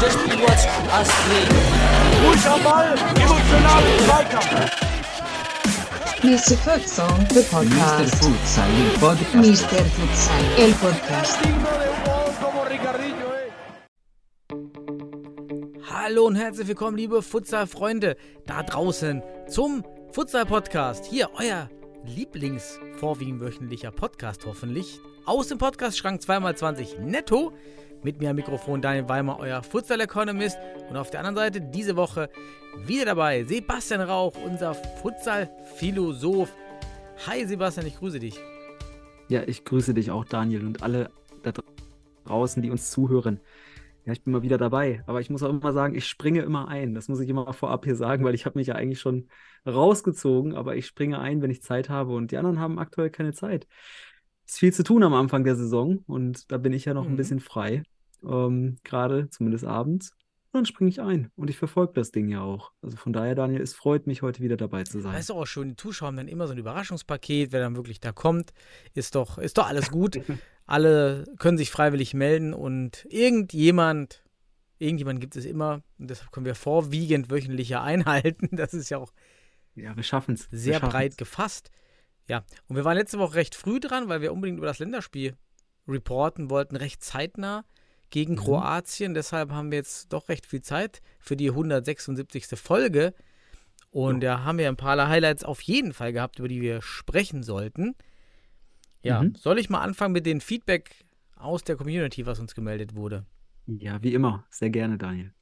[0.00, 1.08] Das.
[6.22, 6.56] Mr.
[6.58, 7.44] Futsal, the Mr.
[7.50, 8.14] podcast.
[8.16, 9.34] Futsal, il podcast.
[9.34, 9.84] Mr.
[9.86, 11.38] Futsal, el podcast.
[15.90, 18.16] Hallo und herzlich willkommen, liebe Futsal-Freunde
[18.46, 21.06] da draußen zum Futsal-Podcast.
[21.06, 21.70] Hier euer
[22.04, 25.00] Lieblings-vorwiegend wöchentlicher Podcast hoffentlich.
[25.26, 27.52] Aus dem Podcast-Schrank 2x20 netto.
[28.02, 30.58] Mit mir am Mikrofon Daniel Weimer, euer Futsal-Economist.
[30.88, 32.30] Und auf der anderen Seite diese Woche
[32.86, 36.50] wieder dabei Sebastian Rauch, unser Futsal-Philosoph.
[37.26, 38.40] Hi Sebastian, ich grüße dich.
[39.28, 41.10] Ja, ich grüße dich auch, Daniel, und alle
[41.42, 41.52] da
[42.24, 43.40] draußen, die uns zuhören.
[44.04, 46.68] Ja, ich bin mal wieder dabei, aber ich muss auch immer sagen, ich springe immer
[46.68, 46.94] ein.
[46.94, 49.28] Das muss ich immer vorab hier sagen, weil ich habe mich ja eigentlich schon
[49.66, 53.32] rausgezogen, aber ich springe ein, wenn ich Zeit habe und die anderen haben aktuell keine
[53.34, 53.66] Zeit.
[54.46, 57.06] Es ist viel zu tun am Anfang der Saison und da bin ich ja noch
[57.06, 57.16] ein Mhm.
[57.16, 57.82] bisschen frei,
[58.24, 60.12] ähm, gerade zumindest abends.
[60.52, 62.72] Dann springe ich ein und ich verfolge das Ding ja auch.
[62.82, 65.12] Also von daher, Daniel, es freut mich, heute wieder dabei zu sein.
[65.12, 67.76] Das ist doch auch schön, die Zuschauer haben dann immer so ein Überraschungspaket, wer dann
[67.76, 68.52] wirklich da kommt,
[68.92, 70.20] ist doch, ist doch alles gut.
[70.66, 74.24] Alle können sich freiwillig melden und irgendjemand,
[74.78, 78.48] irgendjemand gibt es immer, und deshalb können wir vorwiegend wöchentliche einhalten.
[78.52, 79.12] Das ist ja auch
[79.74, 80.48] Ja, wir schaffen es.
[80.50, 81.70] sehr breit gefasst.
[82.28, 85.36] Ja, und wir waren letzte Woche recht früh dran, weil wir unbedingt über das Länderspiel
[85.88, 87.64] reporten wollten, recht zeitnah
[88.10, 88.38] gegen Mhm.
[88.38, 89.14] Kroatien.
[89.14, 92.56] Deshalb haben wir jetzt doch recht viel Zeit für die 176.
[92.58, 93.14] Folge.
[93.90, 97.42] Und da haben wir ein paar Highlights auf jeden Fall gehabt, über die wir sprechen
[97.42, 97.94] sollten.
[99.02, 99.34] Ja, Mhm.
[99.34, 100.90] soll ich mal anfangen mit dem Feedback
[101.36, 103.24] aus der Community, was uns gemeldet wurde?
[103.66, 104.44] Ja, wie immer.
[104.50, 105.32] Sehr gerne, Daniel.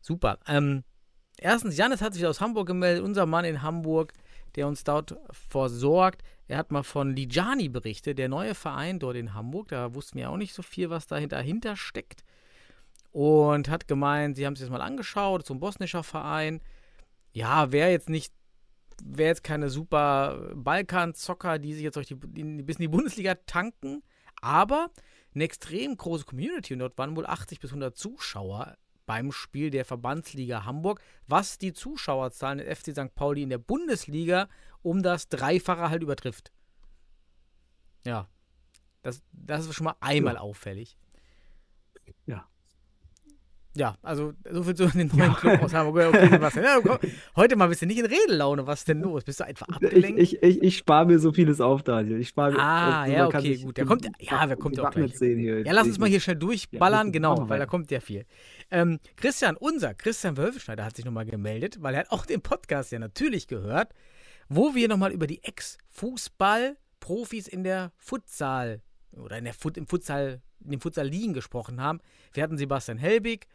[0.00, 0.38] Super.
[0.48, 0.82] Ähm,
[1.38, 4.12] erstens, Janis hat sich aus Hamburg gemeldet, unser Mann in Hamburg,
[4.56, 6.22] der uns dort versorgt.
[6.46, 9.68] Er hat mal von Lijani berichtet, der neue Verein dort in Hamburg.
[9.68, 12.24] Da wussten wir auch nicht so viel, was dahinter, steckt.
[13.12, 16.60] Und hat gemeint, sie haben sich das mal angeschaut, so ein bosnischer Verein.
[17.32, 18.32] Ja, wäre jetzt nicht,
[19.02, 24.02] wäre jetzt keine super Balkan-Zocker, die sich jetzt durch die, bis in die Bundesliga tanken,
[24.40, 24.90] aber
[25.34, 28.76] eine extrem große Community und dort waren wohl 80 bis 100 Zuschauer
[29.06, 33.14] beim Spiel der Verbandsliga Hamburg, was die Zuschauerzahlen des FC St.
[33.14, 34.48] Pauli in der Bundesliga
[34.82, 36.52] um das Dreifache halt übertrifft.
[38.04, 38.28] Ja,
[39.02, 40.40] das, das ist schon mal einmal Ja.
[40.40, 40.96] auffällig.
[43.76, 43.88] Ja.
[43.90, 46.14] Ja, also so viel zu den neuen Club aus Hamburg.
[46.14, 46.64] Okay, Sebastian.
[46.64, 46.96] Ja, komm,
[47.34, 48.66] heute mal bist du nicht in Redelaune.
[48.68, 49.24] Was ist denn los?
[49.24, 50.20] Bist du einfach Ich, abgelenkt?
[50.20, 52.20] ich, ich, ich spare mir so vieles auf, Daniel.
[52.20, 52.58] Ich spare mir.
[52.60, 53.76] Ah, also ja, okay, gut.
[53.76, 55.12] Der kommt, ja, wer kommt ja auch gleich.
[55.20, 58.26] Ja, lass uns mal hier Ich- schnell durchballern, Ja, genau, weil da kommt ja viel.
[58.70, 62.92] Ähm, Christian, unser Christian Wölfschneider hat sich nochmal gemeldet, weil er hat auch den Podcast
[62.92, 63.88] ja natürlich gehört,
[64.48, 68.82] wo wir nochmal über die Ex-Fußball-Profis in der Futsal
[69.18, 72.00] oder in der Fut, im Futsal, in den Futsal-Ligen gesprochen haben.
[72.32, 73.46] Wir hatten Sebastian Helbig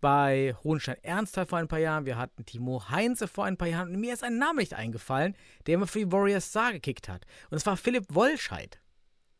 [0.00, 3.90] bei Hohenstein Ernsthal vor ein paar Jahren, wir hatten Timo Heinze vor ein paar Jahren
[3.94, 5.34] und mir ist ein Name nicht eingefallen,
[5.66, 7.24] der immer für die Warriors Star gekickt hat.
[7.50, 8.80] Und es war Philipp Wollscheid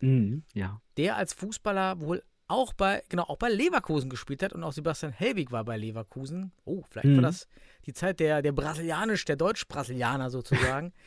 [0.00, 0.81] Mhm, ja.
[0.99, 5.11] der als Fußballer wohl auch bei, genau, auch bei Leverkusen gespielt hat und auch Sebastian
[5.12, 6.53] Helbig war bei Leverkusen.
[6.65, 7.17] Oh, vielleicht Mhm.
[7.17, 7.49] war das
[7.87, 10.93] die Zeit der, der Brasilianisch, der Deutsch-Brasilianer sozusagen.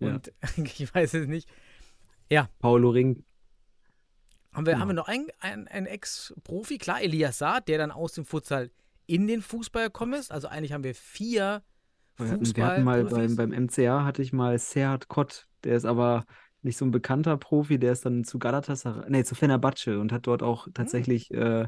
[0.00, 0.08] Ja.
[0.08, 0.32] Und
[0.78, 1.48] ich weiß es nicht.
[2.58, 3.22] Paulo Ring.
[4.54, 4.80] Haben wir, Genau.
[4.82, 6.78] haben wir noch einen, einen, einen Ex-Profi?
[6.78, 8.70] Klar, Elias Saad, der dann aus dem Futsal
[9.06, 10.30] in den Fußball gekommen ist.
[10.32, 11.62] Also eigentlich haben wir vier
[12.18, 13.28] hatten, wir hatten mal Fußball.
[13.28, 15.46] beim, beim MCA hatte ich mal Serhat Kott.
[15.64, 16.24] Der ist aber
[16.62, 17.78] nicht so ein bekannter Profi.
[17.78, 20.74] Der ist dann zu Galatasaray, nee, zu Fenerbahce und hat dort auch Hm.
[20.74, 21.66] tatsächlich, äh,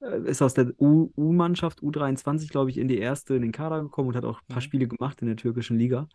[0.00, 4.10] äh, ist aus der U-Mannschaft, U23, glaube ich, in die erste, in den Kader gekommen
[4.10, 4.60] und hat auch ein paar Mhm.
[4.62, 6.08] Spiele gemacht in der türkischen Liga.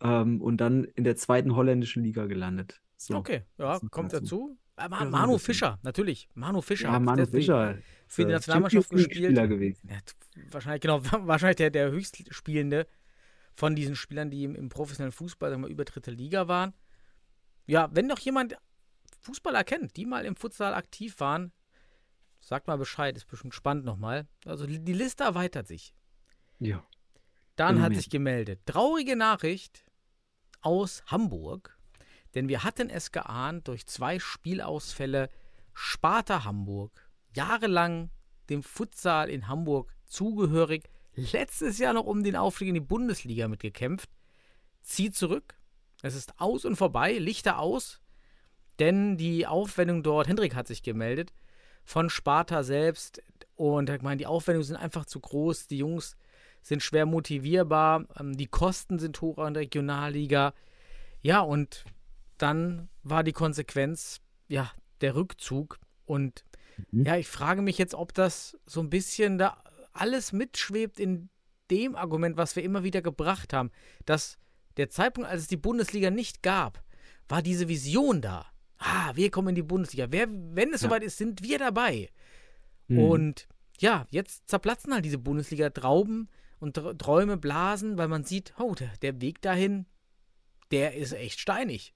[0.00, 2.80] Ähm, und dann in der zweiten holländischen Liga gelandet.
[2.96, 3.16] So.
[3.16, 4.22] Okay, ja, kommt dazu.
[4.24, 4.58] dazu.
[4.76, 5.38] Äh, Ma Manu.
[5.38, 6.28] Fischer, natürlich.
[6.34, 6.90] Manu Fischer.
[6.90, 7.78] Ja, Manu Fischer.
[8.06, 9.36] für die äh, Nationalmannschaft gespielt.
[9.36, 9.88] Gewesen.
[9.88, 9.98] Ja,
[10.50, 12.86] wahrscheinlich, genau, wahrscheinlich der, der höchstspielende
[13.54, 16.74] von diesen Spielern, die im, im professionellen Fußball sagen wir, über dritte Liga waren.
[17.66, 18.56] Ja, wenn doch jemand
[19.20, 21.52] Fußballer kennt, die mal im Futsal aktiv waren,
[22.40, 24.26] sagt mal Bescheid, ist bestimmt spannend nochmal.
[24.44, 25.94] Also die Liste erweitert sich.
[26.58, 26.84] Ja.
[27.56, 28.60] Dann hat sich gemeldet.
[28.66, 29.84] Traurige Nachricht
[30.60, 31.73] aus Hamburg,
[32.34, 35.30] denn wir hatten es geahnt durch zwei Spielausfälle.
[35.72, 38.10] Sparta Hamburg, jahrelang
[38.48, 44.10] dem Futsal in Hamburg zugehörig, letztes Jahr noch um den Aufstieg in die Bundesliga mitgekämpft,
[44.82, 45.56] zieht zurück.
[46.02, 48.00] Es ist aus und vorbei, Lichter aus,
[48.78, 51.32] denn die Aufwendung dort, Hendrik hat sich gemeldet,
[51.84, 53.22] von Sparta selbst
[53.56, 56.16] und ich meine, die Aufwendungen sind einfach zu groß, die Jungs
[56.62, 60.54] sind schwer motivierbar, ähm, die Kosten sind hoch an der Regionalliga.
[61.20, 61.84] Ja, und
[62.38, 64.70] dann war die Konsequenz, ja,
[65.00, 65.78] der Rückzug.
[66.06, 66.44] Und
[66.90, 67.04] Mhm.
[67.06, 71.28] ja, ich frage mich jetzt, ob das so ein bisschen da alles mitschwebt in
[71.70, 73.70] dem Argument, was wir immer wieder gebracht haben,
[74.04, 74.38] dass
[74.76, 76.82] der Zeitpunkt, als es die Bundesliga nicht gab,
[77.28, 78.46] war diese Vision da.
[78.78, 80.08] Ah, wir kommen in die Bundesliga.
[80.10, 80.88] Wer, wenn es Ja.
[80.88, 82.10] soweit ist, sind wir dabei.
[82.88, 82.98] Mhm.
[82.98, 83.48] Und
[83.78, 86.28] ja, jetzt zerplatzen halt diese Bundesliga-Trauben
[86.58, 89.86] und Tr- Träume blasen, weil man sieht, oh, der, der Weg dahin,
[90.70, 91.94] der ist echt steinig.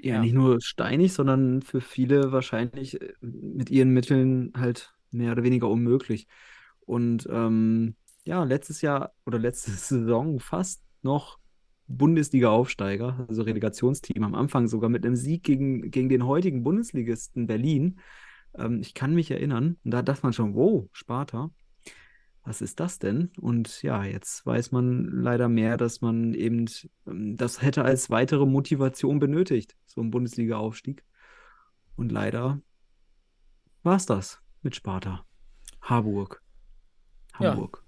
[0.00, 0.20] Ja, Ja.
[0.20, 5.68] nicht nur steinig, sondern für viele wahrscheinlich äh, mit ihren Mitteln halt mehr oder weniger
[5.68, 6.26] unmöglich.
[6.80, 11.38] Und ähm, ja, letztes Jahr oder letzte Saison fast noch
[11.86, 18.00] Bundesliga-Aufsteiger, also Relegationsteam, am Anfang sogar mit einem Sieg gegen, gegen den heutigen Bundesligisten Berlin.
[18.56, 21.50] Ähm, ich kann mich erinnern, und da dachte man schon, wow, Sparta,
[22.44, 23.30] was ist das denn?
[23.40, 26.66] Und ja, jetzt weiß man leider mehr, dass man eben
[27.06, 31.04] ähm, das hätte als weitere Motivation benötigt, so ein Bundesliga-Aufstieg.
[31.96, 32.60] Und leider
[33.82, 35.24] war es das mit Sparta.
[35.80, 36.42] Harburg.
[37.40, 37.50] Ja.
[37.50, 37.82] Hamburg.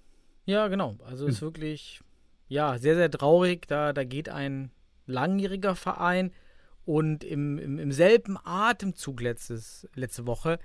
[0.44, 0.96] Ja, genau.
[1.04, 1.30] Also Hm.
[1.32, 2.00] ist wirklich,
[2.48, 3.66] ja, sehr, sehr traurig.
[3.68, 4.70] Da, da geht ein
[5.06, 6.32] langjähriger Verein
[6.84, 10.58] und im, im, im selben Atemzug letztes, letzte Woche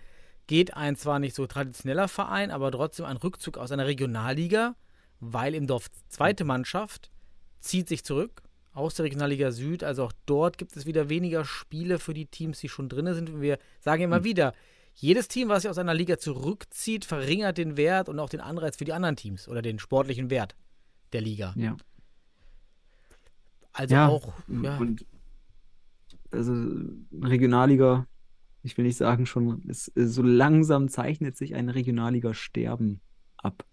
[0.47, 4.75] geht ein zwar nicht so traditioneller Verein, aber trotzdem ein Rückzug aus einer Regionalliga,
[5.19, 7.11] weil im Dorf zweite Mannschaft
[7.59, 8.41] zieht sich zurück
[8.73, 9.83] aus der Regionalliga Süd.
[9.83, 13.29] Also auch dort gibt es wieder weniger Spiele für die Teams, die schon drin sind.
[13.29, 14.23] Und wir sagen immer Hm.
[14.23, 14.53] wieder,
[14.95, 18.77] jedes Team, was sich aus einer Liga zurückzieht, verringert den Wert und auch den Anreiz
[18.77, 20.55] für die anderen Teams oder den sportlichen Wert
[21.13, 21.53] der Liga.
[21.55, 21.77] Ja.
[23.73, 25.05] Also Ja, auch, ja, Und
[26.31, 26.53] also
[27.21, 28.05] Regionalliga,
[28.63, 33.01] ich will nicht sagen schon, es, so langsam zeichnet sich ein Regionalliga-Sterben
[33.37, 33.65] ab.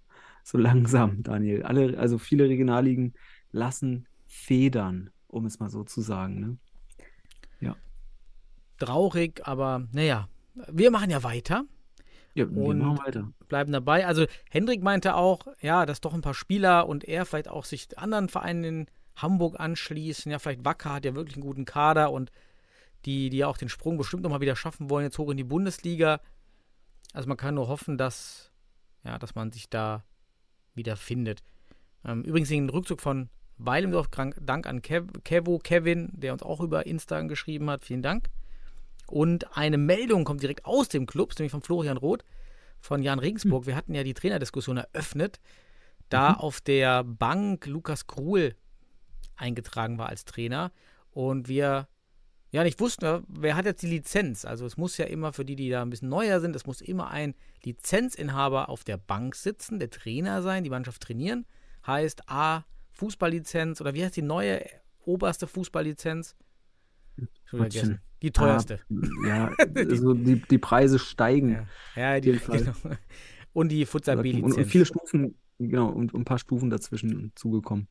[0.44, 1.62] So langsam, Daniel.
[1.62, 3.14] Alle, also viele Regionalligen
[3.52, 6.40] lassen federn, um es mal so zu sagen.
[6.40, 6.58] Ne?
[8.78, 10.28] traurig, aber naja,
[10.70, 11.64] wir machen ja weiter,
[12.34, 13.32] Ja, wir Und- machen weiter.
[13.48, 14.06] bleiben dabei.
[14.06, 17.98] Also Hendrik meinte auch, ja, dass doch ein paar Spieler und er vielleicht auch sich
[17.98, 18.86] anderen Vereinen in
[19.16, 20.30] Hamburg anschließen.
[20.30, 22.30] Ja, vielleicht Wacker hat ja wirklich einen guten Kader und
[23.04, 25.44] die, die ja auch den Sprung bestimmt nochmal wieder schaffen wollen, jetzt hoch in die
[25.44, 26.20] Bundesliga.
[27.12, 28.50] Also man kann nur hoffen, dass,
[29.04, 30.04] ja, dass man sich da
[30.74, 31.42] wieder findet.
[32.04, 36.86] Ähm, übrigens den Rückzug von Weilendorf, Dank an Kev, Kevo, Kevin, der uns auch über
[36.86, 37.84] Insta geschrieben hat.
[37.84, 38.28] Vielen Dank.
[39.06, 42.24] Und eine Meldung kommt direkt aus dem Club, nämlich von Florian Roth
[42.80, 43.66] von Jan Regensburg.
[43.66, 45.40] Wir hatten ja die Trainerdiskussion eröffnet,
[46.08, 48.54] da auf der Bank Lukas Kruhl
[49.36, 50.72] eingetragen war als Trainer
[51.10, 51.88] und wir
[52.50, 54.44] ja nicht wussten, wer hat jetzt die Lizenz.
[54.44, 56.80] Also es muss ja immer für die, die da ein bisschen neuer sind, es muss
[56.80, 57.34] immer ein
[57.64, 61.46] Lizenzinhaber auf der Bank sitzen, der Trainer sein, die Mannschaft trainieren.
[61.86, 64.64] Heißt A, Fußballlizenz oder wie heißt die neue
[65.04, 66.36] oberste Fußballlizenz?
[67.44, 68.00] Schon vergessen.
[68.22, 68.80] Die teuerste.
[69.26, 71.66] Ja, also die, die Preise steigen.
[71.94, 72.72] Ja, ja die, genau.
[73.52, 77.88] Und die Futsal Und, und viele Stufen, genau, und, und ein paar Stufen dazwischen zugekommen.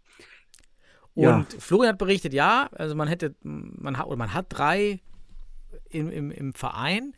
[1.17, 1.53] Und.
[1.59, 5.01] Florian hat berichtet, ja, also man hätte, man hat, oder man hat drei
[5.89, 7.13] im, im, im Verein,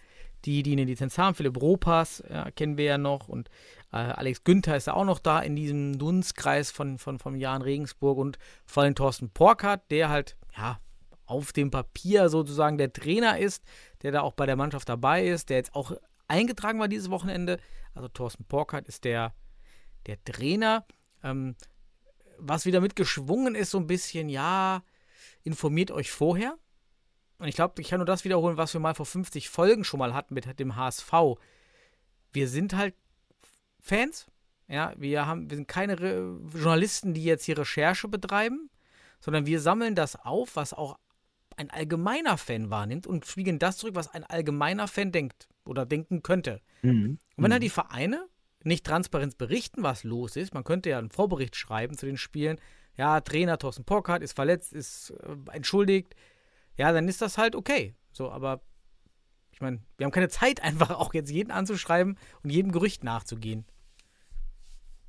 [0.45, 1.35] die, die eine Lizenz haben.
[1.35, 3.49] Philipp Ropas ja, kennen wir ja noch und
[3.91, 7.61] äh, Alex Günther ist ja auch noch da in diesem Dunstkreis von, von, von Jan
[7.61, 10.79] Regensburg und vor allem Thorsten Porkert, der halt, ja,
[11.25, 13.63] auf dem Papier sozusagen der Trainer ist,
[14.01, 15.91] der da auch bei der Mannschaft dabei ist, der jetzt auch
[16.27, 17.59] eingetragen war dieses Wochenende.
[17.93, 19.33] Also Thorsten Porkert ist der,
[20.07, 20.85] der Trainer.
[21.23, 21.55] Ähm,
[22.39, 24.83] was wieder mitgeschwungen ist, so ein bisschen, ja,
[25.43, 26.57] informiert euch vorher.
[27.37, 29.99] Und ich glaube, ich kann nur das wiederholen, was wir mal vor 50 Folgen schon
[29.99, 31.11] mal hatten mit dem HSV.
[32.33, 32.95] Wir sind halt
[33.79, 34.27] Fans.
[34.67, 38.69] Ja, wir, haben, wir sind keine Re Journalisten, die jetzt hier Recherche betreiben,
[39.19, 40.99] sondern wir sammeln das auf, was auch
[41.57, 46.21] ein allgemeiner Fan wahrnimmt und spiegeln das zurück, was ein allgemeiner Fan denkt oder denken
[46.21, 46.61] könnte.
[46.83, 47.17] Mhm.
[47.35, 48.27] Und wenn halt die Vereine
[48.63, 52.59] nicht transparent berichten, was los ist, man könnte ja einen Vorbericht schreiben zu den Spielen,
[52.97, 56.15] ja, Trainer Thorsten Pockhardt ist verletzt, ist äh, entschuldigt,
[56.75, 57.95] ja, dann ist das halt okay.
[58.11, 58.61] So, aber
[59.51, 63.65] ich meine, wir haben keine Zeit, einfach auch jetzt jeden anzuschreiben und jedem Gerücht nachzugehen.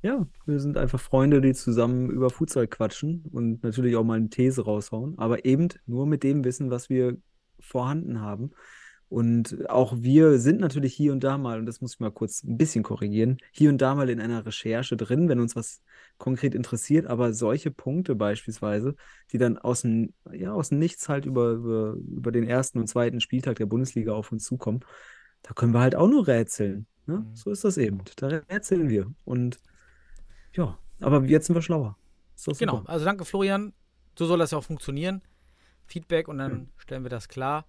[0.03, 4.29] Ja, wir sind einfach Freunde, die zusammen über Futsal quatschen und natürlich auch mal eine
[4.29, 7.17] These raushauen, aber eben nur mit dem Wissen, was wir
[7.59, 8.51] vorhanden haben.
[9.11, 12.45] Und auch wir sind natürlich hier und da mal, und das muss ich mal kurz
[12.45, 15.81] ein bisschen korrigieren, hier und da mal in einer Recherche drin, wenn uns was
[16.17, 18.95] konkret interessiert, aber solche Punkte beispielsweise,
[19.33, 22.87] die dann aus dem, ja, aus dem Nichts halt über, über, über den ersten und
[22.87, 24.79] zweiten Spieltag der Bundesliga auf uns zukommen,
[25.41, 26.87] da können wir halt auch nur rätseln.
[27.05, 27.17] Ne?
[27.17, 27.35] Mhm.
[27.35, 27.99] So ist das eben.
[28.15, 29.13] Da rätseln wir.
[29.25, 29.59] Und
[30.55, 31.97] ja, aber jetzt sind wir schlauer.
[32.59, 33.73] Genau, also danke Florian,
[34.17, 35.21] so soll das ja auch funktionieren.
[35.85, 37.65] Feedback und dann stellen wir das klar.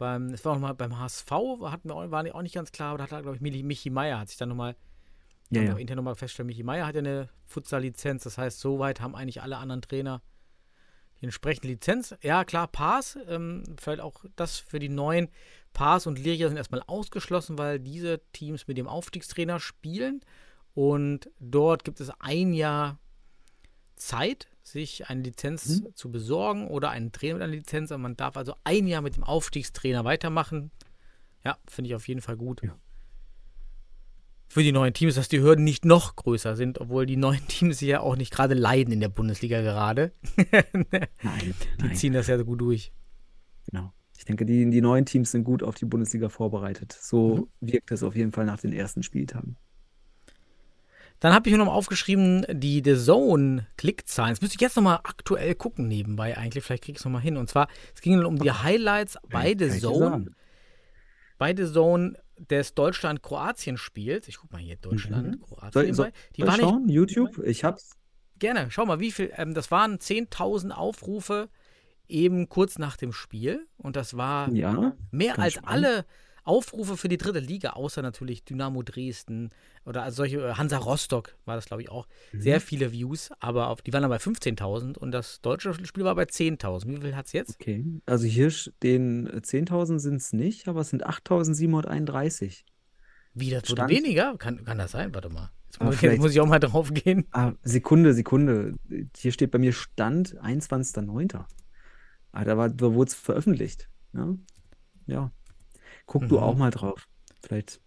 [0.00, 2.88] Beim, es war auch mal beim HSV, hatten wir auch, war auch nicht ganz klar,
[2.88, 4.74] aber da hat, glaube ich, Michi, Michi Meier hat sich dann nochmal
[5.50, 5.76] Ja, ja.
[5.76, 8.24] intern nochmal feststellen, Michi Meier hat ja eine Futsal-Lizenz.
[8.24, 10.22] Das heißt, soweit haben eigentlich alle anderen Trainer
[11.20, 12.14] die entsprechende Lizenz.
[12.22, 15.28] Ja, klar, Pass, ähm, vielleicht auch das für die neuen.
[15.74, 20.22] Pass und Liria sind erstmal ausgeschlossen, weil diese Teams mit dem Aufstiegstrainer spielen.
[20.72, 22.98] Und dort gibt es ein Jahr
[23.96, 25.94] Zeit, sich eine Lizenz Mhm.
[25.94, 27.90] zu besorgen oder einen Trainer mit einer Lizenz.
[27.90, 30.70] Und man darf also ein Jahr mit dem Aufstiegstrainer weitermachen.
[31.44, 32.62] Ja, finde ich auf jeden Fall gut.
[32.62, 32.76] Ja.
[34.48, 37.80] Für die neuen Teams, dass die Hürden nicht noch größer sind, obwohl die neuen Teams
[37.80, 40.12] ja auch nicht gerade leiden in der Bundesliga gerade.
[41.22, 41.94] Nein, Die nein.
[41.94, 42.92] ziehen das ja so gut durch.
[43.70, 43.92] Genau.
[44.18, 46.92] Ich denke, die, die neuen Teams sind gut auf die Bundesliga vorbereitet.
[47.00, 47.68] So Mhm.
[47.68, 49.56] wirkt es auf jeden Fall nach den ersten Spieltagen.
[51.20, 54.32] Dann habe ich mir noch aufgeschrieben, die The Zone Klickzahlen.
[54.32, 56.64] Das müsste ich jetzt noch mal aktuell gucken nebenbei eigentlich.
[56.64, 57.36] Vielleicht kriege ich es noch mal hin.
[57.36, 60.32] Und zwar, es ging dann um die Highlights bei The Zone.
[61.38, 64.28] Bei The Zone des Deutschland-Kroatien-Spiels.
[64.28, 65.68] Ich guck mal hier, Deutschland, Kroatien.
[65.68, 65.72] Mhm.
[65.72, 66.88] Soll, soll, die soll waren ich nicht, schauen?
[66.88, 67.38] YouTube?
[67.46, 67.90] Ich hab's.
[68.38, 69.30] gerne, schau mal, wie viel.
[69.36, 71.48] Ähm, das waren 10.000 Aufrufe
[72.08, 73.66] eben kurz nach dem Spiel.
[73.76, 74.96] Und das war Ja.
[75.10, 75.68] Mehr als spannend.
[75.70, 76.04] alle
[76.50, 79.50] Aufrufe für die dritte Liga, außer natürlich Dynamo Dresden
[79.86, 82.06] oder also solche äh, Hansa Rostock war das, glaube ich, auch.
[82.32, 82.40] Mhm.
[82.40, 86.14] Sehr viele Views, aber auf, die waren dann bei 15.000 und das deutsche Spiel war
[86.14, 86.88] bei 10.000.
[86.88, 87.54] Wie viel hat es jetzt?
[87.60, 87.84] Okay.
[88.06, 92.64] Also hier äh, 10.000 sind es nicht, aber es sind 8.731.
[93.34, 94.36] Wie, das wurde weniger?
[94.38, 95.14] Kann, kann das sein?
[95.14, 95.50] Warte mal.
[95.66, 97.26] Jetzt Ah, muss, jetzt muss ich auch mal drauf gehen.
[97.30, 98.74] Ah, Sekunde, Sekunde.
[99.16, 101.44] Hier steht bei mir Stand 21.09.
[102.32, 103.88] Ah, da, war- da wurde es veröffentlicht.
[104.12, 104.34] Ja.
[105.06, 105.32] ja.
[106.10, 106.42] Guck du Mhm.
[106.42, 107.06] auch mal drauf.
[107.40, 107.80] Vielleicht.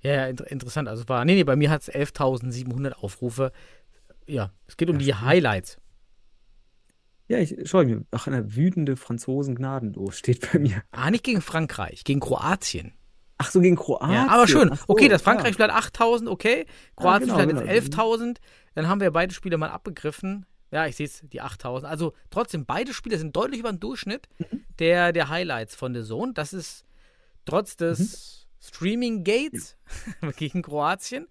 [0.00, 0.88] Ja, ja inter interessant.
[0.88, 3.50] Also war, nee, nee, bei mir hat es 11.700 Aufrufe.
[4.28, 5.14] Ja, es geht um Ja, die.
[5.26, 5.78] Highlights.
[7.26, 8.04] Ja, ich schau mir.
[8.12, 10.82] Ach, eine wütende Franzosen gnadenlos steht bei mir.
[10.92, 12.92] Ah, nicht gegen Frankreich, gegen Kroatien.
[13.38, 14.12] Ach so, gegen Kroatien.
[14.14, 14.68] Ja, aber schön.
[14.68, 15.24] So, okay, das ja.
[15.24, 16.66] Frankreich-Spiel hat 8000, okay.
[16.94, 17.62] Kroatien genau, hat genau.
[17.62, 18.36] jetzt 11.000.
[18.76, 20.46] Dann haben wir beide Spiele mal abgegriffen.
[20.70, 21.90] Ja, ich sehe es, die 8000.
[21.90, 24.62] Also trotzdem, beide Spiele sind deutlich über den Durchschnitt Mhm.
[24.78, 26.32] der, der Highlights von der Zone.
[26.32, 26.84] Das ist
[27.46, 28.66] trotz des Mhm.
[28.68, 29.76] Streaming-Gates
[30.36, 31.26] gegen Kroatien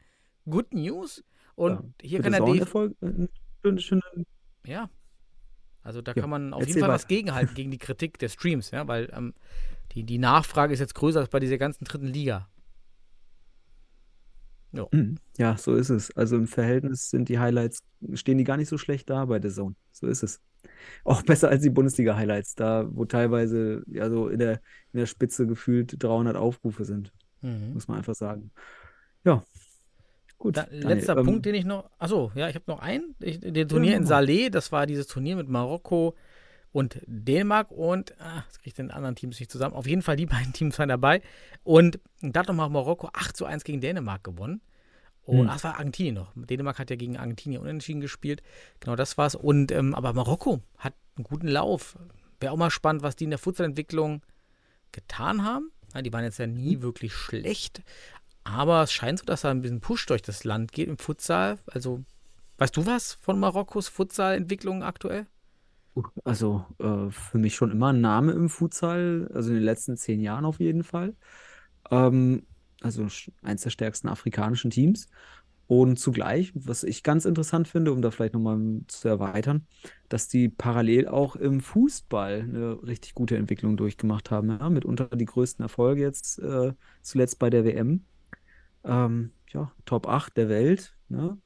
[0.50, 1.24] Good News.
[1.56, 2.76] Und Ja, hier kann den der DFB.
[3.02, 3.28] Äh,
[4.66, 4.90] Ja.
[5.84, 7.08] Also da Ja, kann man auf jeden Fall was weiter.
[7.16, 9.34] gegenhalten gegen die Kritik der Streams, ja, weil ähm,
[9.92, 12.50] die, die Nachfrage ist jetzt größer als bei dieser ganzen dritten Liga.
[14.92, 15.18] Mhm.
[15.38, 16.16] Ja, so ist es.
[16.16, 17.80] Also im Verhältnis sind die Highlights,
[18.14, 19.76] stehen die gar nicht so schlecht da bei der Zone.
[19.92, 20.42] So ist es.
[21.04, 24.54] Auch besser als die Bundesliga-Highlights, da wo teilweise ja so in der,
[24.94, 27.74] in der Spitze gefühlt 300 Aufrufe sind, Mhm.
[27.74, 28.52] muss man einfach sagen.
[29.24, 29.44] Ja,
[30.38, 30.58] gut.
[30.58, 31.90] Da, Daniel, letzter ähm, Punkt, den ich noch.
[32.00, 33.16] Achso, ja, ich habe noch einen.
[33.20, 34.06] Ich, den Turnier in.
[34.06, 36.16] Saleh, das war dieses Turnier mit Marokko
[36.76, 39.74] und Dänemark und, ah, das kriege ich den anderen Teams nicht zusammen.
[39.76, 41.22] Auf jeden Fall, die beiden Teams waren dabei.
[41.64, 44.60] Und da hat nochmal Marokko 8 zu 1 gegen Dänemark gewonnen.
[45.24, 45.50] Und Hm.
[45.50, 46.34] ach, das war Argentinien noch.
[46.36, 48.44] Dänemark hat ja gegen Argentinien unentschieden gespielt.
[48.82, 49.36] Genau, das war's.
[49.36, 51.98] Und ähm, aber Marokko hat einen guten Lauf.
[52.42, 54.22] Wäre auch mal spannend, was die in der Futsalentwicklung
[54.92, 55.72] getan haben.
[55.94, 56.56] Ja, die waren jetzt ja Hm.
[56.56, 57.84] nie wirklich schlecht.
[58.44, 61.58] Aber es scheint so, dass da ein bisschen Push durch das Land geht im Futsal.
[61.68, 62.04] Also,
[62.58, 65.26] weißt du was von Marokkos Futsalentwicklung aktuell?
[66.24, 70.20] Also äh, für mich schon immer ein Name im Futsal, also in den letzten zehn
[70.20, 71.16] Jahren auf jeden Fall.
[71.92, 72.46] Ähm,
[72.82, 73.08] also
[73.42, 75.08] eins der stärksten afrikanischen Teams.
[75.68, 79.66] Und zugleich, was ich ganz interessant finde, um da vielleicht nochmal zu erweitern,
[80.10, 84.50] dass die parallel auch im Fußball eine richtig gute Entwicklung durchgemacht haben.
[84.50, 84.70] Ja?
[84.70, 88.06] Mitunter die größten Erfolge jetzt äh, zuletzt bei der WM.
[88.84, 90.96] Ähm, ja, Top 8 der Welt.
[91.10, 91.38] Ne?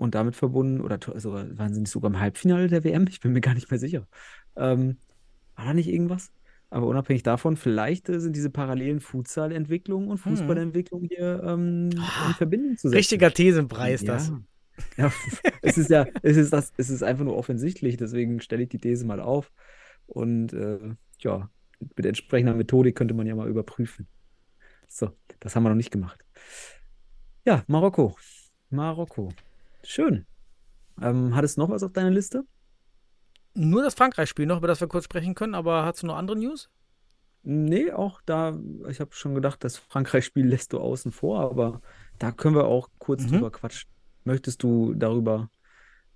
[0.00, 3.04] Und damit verbunden, oder sogar, waren sie nicht sogar im Halbfinale der WM?
[3.10, 4.08] Ich bin mir gar nicht mehr sicher.
[4.56, 4.96] Ähm,
[5.56, 6.32] war da nicht irgendwas?
[6.70, 12.34] Aber unabhängig davon, vielleicht äh, sind diese parallelen Futsal-Entwicklungen und Fußballentwicklungen hier ähm, Ah, in
[12.34, 12.96] Verbindung zu setzen.
[12.96, 14.28] Richtiger Thesenpreis, das.
[14.28, 14.40] Ja.
[14.96, 15.12] Ja,
[15.60, 18.78] es ist ja, es ist das, es ist einfach nur offensichtlich, deswegen stelle ich die
[18.78, 19.52] These mal auf.
[20.06, 20.78] Und äh,
[21.18, 21.50] ja,
[21.94, 24.06] mit entsprechender Methodik könnte man ja mal überprüfen.
[24.88, 26.24] So, das haben wir noch nicht gemacht.
[27.44, 28.16] Ja, Marokko.
[28.70, 29.28] Marokko.
[29.82, 30.26] Schön.
[31.00, 32.44] Ähm, hattest du noch was auf deiner Liste?
[33.54, 36.36] Nur das Frankreich-Spiel noch, über das wir kurz sprechen können, aber hast du noch andere
[36.38, 36.70] News?
[37.42, 38.58] Nee, auch da,
[38.88, 41.80] ich habe schon gedacht, das Frankreich-Spiel lässt du außen vor, aber
[42.18, 43.28] da können wir auch kurz Mhm.
[43.28, 43.90] drüber quatschen.
[44.24, 45.50] Möchtest du darüber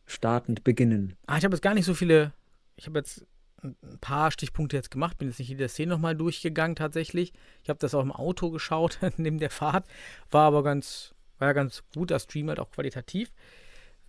[0.06, 1.16] startend beginnen?
[1.26, 2.32] Ah, ich habe jetzt gar nicht so viele.
[2.76, 3.26] Ich habe jetzt
[3.62, 7.32] ein paar Stichpunkte jetzt gemacht, bin jetzt nicht jede Szene nochmal durchgegangen tatsächlich.
[7.62, 9.86] Ich habe das auch im Auto geschaut, neben der Fahrt.
[10.30, 13.32] War aber ganz, war ja ganz gut, das Stream halt auch qualitativ.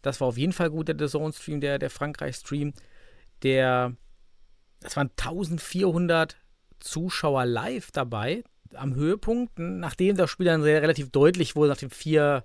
[0.02, 2.74] Das war auf jeden Fall gut, der The Zone-Stream, der, der Frankreich-Stream.
[3.44, 3.96] Der
[4.82, 6.38] das waren 1400
[6.80, 11.90] Zuschauer live dabei am Höhepunkt, nachdem das Spiel dann sehr relativ deutlich wurde, nach dem
[11.90, 12.44] 4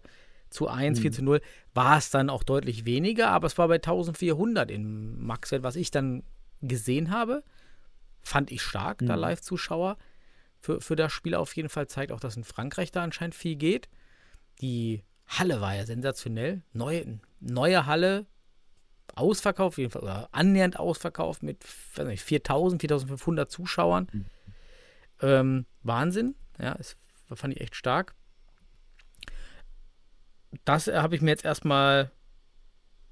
[0.49, 1.03] zu 1, Mhm.
[1.03, 1.41] 4 zu 0,
[1.75, 5.91] war es dann auch deutlich weniger, aber es war bei 1400 in Maxwell, was ich
[5.91, 6.23] dann
[6.63, 7.43] gesehen habe.
[8.23, 9.21] Fand ich stark, da Mhm.
[9.23, 9.97] Live-Zuschauer
[10.61, 11.89] für, für das Spiel auf jeden Fall.
[11.89, 13.89] Zeigt auch, dass in Frankreich da anscheinend viel geht.
[14.61, 16.62] Die Halle war ja sensationell.
[16.73, 18.26] Neue, neue Halle,
[19.14, 21.64] ausverkauft, auf jeden Fall, oder annähernd ausverkauft mit
[21.95, 24.26] weiß nicht, 4000, 4500 Zuschauern.
[25.21, 26.35] Ähm, Wahnsinn.
[26.59, 26.97] Ja, das
[27.35, 28.14] fand ich echt stark.
[30.64, 32.11] Das äh, habe ich mir jetzt erstmal.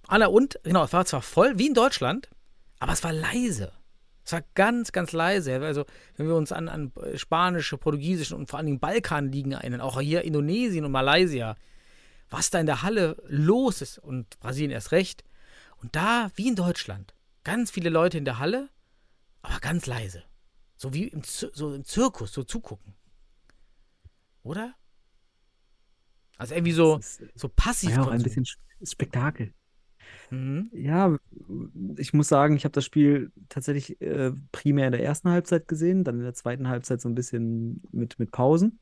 [0.07, 2.31] Ah, und, genau, es war zwar voll, wie in Deutschland,
[2.79, 3.73] aber es war leise.
[4.29, 5.59] Es war ganz, ganz leise.
[5.63, 9.99] Also, wenn wir uns an, an spanische, portugiesische und vor allen Dingen Balkanligen erinnern, auch
[10.03, 11.57] hier Indonesien und Malaysia,
[12.29, 15.25] was da in der Halle los ist und Brasilien erst recht.
[15.79, 18.69] Und da, wie in Deutschland, ganz viele Leute in der Halle,
[19.41, 20.23] aber ganz leise.
[20.77, 22.97] So wie im, Zir so im Zirkus, so zugucken.
[24.43, 24.75] Oder?
[26.37, 27.93] Also irgendwie so, ist, so passiv.
[27.93, 29.55] ja, auch ein bisschen Sp- Spektakel.
[30.31, 30.71] Mhm.
[30.73, 31.17] Ja,
[31.97, 36.05] ich muss sagen, ich habe das Spiel tatsächlich äh, primär in der ersten Halbzeit gesehen,
[36.05, 38.79] dann in der zweiten Halbzeit so ein bisschen mit, mit Pausen.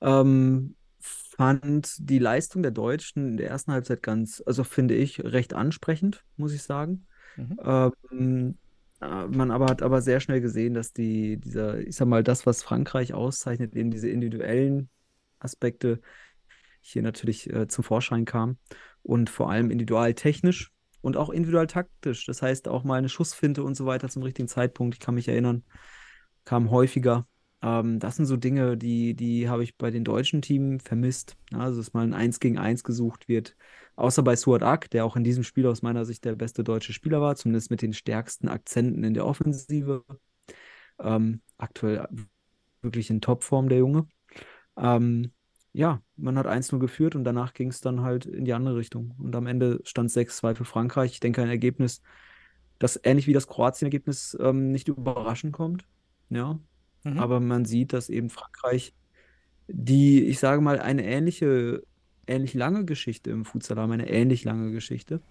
[0.00, 5.54] Ähm, fand die Leistung der Deutschen in der ersten Halbzeit ganz, also finde ich, recht
[5.54, 7.06] ansprechend, muss ich sagen.
[7.36, 7.60] Mhm.
[7.62, 8.58] Ähm,
[9.00, 12.46] äh, man aber hat aber sehr schnell gesehen, dass die, dieser, ich sag mal, das,
[12.46, 14.88] was Frankreich auszeichnet, eben diese individuellen
[15.38, 16.00] Aspekte
[16.80, 18.58] hier natürlich äh, zum Vorschein kam
[19.06, 22.26] und vor allem individual technisch und auch individual taktisch.
[22.26, 24.96] Das heißt auch mal eine Schussfinte und so weiter zum richtigen Zeitpunkt.
[24.96, 25.64] Ich kann mich erinnern,
[26.44, 27.26] kam häufiger.
[27.62, 31.36] Ähm, das sind so Dinge, die, die habe ich bei den deutschen Teams vermisst.
[31.52, 33.56] Also, dass mal ein 1 gegen 1 gesucht wird.
[33.94, 36.92] Außer bei Suat Ak, der auch in diesem Spiel aus meiner Sicht der beste deutsche
[36.92, 40.04] Spieler war, zumindest mit den stärksten Akzenten in der Offensive.
[40.98, 42.06] Ähm, aktuell
[42.82, 44.08] wirklich in Topform, der Junge.
[44.76, 45.32] Ähm,
[45.76, 49.14] ja, man hat 1-0 geführt und danach ging es dann halt in die andere Richtung.
[49.18, 51.12] Und am Ende stand 6-2 für Frankreich.
[51.12, 52.02] Ich denke, ein Ergebnis,
[52.78, 55.86] das ähnlich wie das Kroatien-Ergebnis ähm, nicht überraschend kommt.
[56.30, 56.60] Ja,
[57.04, 57.18] Mhm.
[57.18, 58.94] aber man sieht, dass eben Frankreich,
[59.68, 61.82] die, ich sage mal, eine ähnliche,
[62.26, 65.22] ähnlich lange Geschichte im Futsal haben, eine ähnlich lange Geschichte,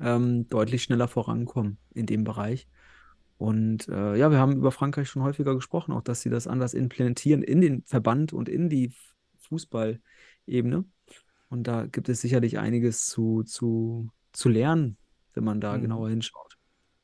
[0.00, 2.68] ähm, deutlich schneller vorankommen in dem Bereich.
[3.38, 6.74] Und äh, ja, wir haben über Frankreich schon häufiger gesprochen, auch dass sie das anders
[6.74, 8.92] implementieren in den Verband und in die
[9.48, 10.84] Fußballebene.
[11.48, 14.96] Und da gibt es sicherlich einiges zu, zu, zu lernen,
[15.34, 15.82] wenn man da Mhm.
[15.82, 16.56] genauer hinschaut.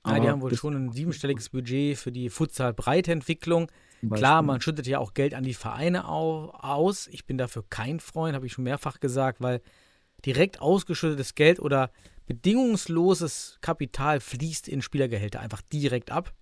[0.07, 3.71] Ja, die Aber haben wohl schon ein siebenstelliges Budget für die Futsal-Breitentwicklung.
[4.13, 7.07] Klar, man schüttet ja auch Geld an die Vereine au aus.
[7.07, 9.63] Ich bin dafür kein Freund, habe ich schon mehrfach gesagt, weil
[10.27, 11.91] direkt ausgeschüttetes Geld oder
[12.27, 16.35] bedingungsloses Kapital fließt in Spielergehälter einfach direkt ab.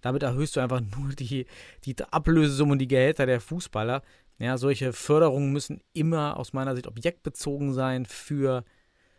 [0.00, 1.46] Damit erhöhst du einfach nur die,
[1.84, 4.02] die Ablösesumme und die Gehälter der Fußballer.
[4.38, 8.64] Ja, solche Förderungen müssen immer aus meiner Sicht objektbezogen sein für,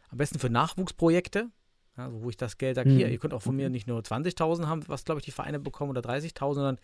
[0.09, 1.49] am besten für Nachwuchsprojekte.
[1.97, 2.97] Ja, wo ich das Geld sage, Mhm.
[2.97, 5.59] hier, ihr könnt auch von mir nicht nur 20.000 haben, was glaube ich die Vereine
[5.59, 6.79] bekommen oder 30.000, sondern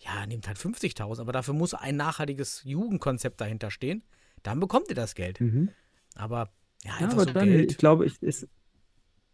[0.00, 4.02] ja, nehmt halt 50.000, aber dafür muss ein nachhaltiges Jugendkonzept dahinter stehen.
[4.42, 5.40] Dann bekommt ihr das Geld.
[5.40, 5.70] Mhm.
[6.16, 6.50] Aber
[6.84, 7.70] ja, Ja, einfach aber so Daniel, Geld.
[7.72, 8.48] ich glaube, ich, es,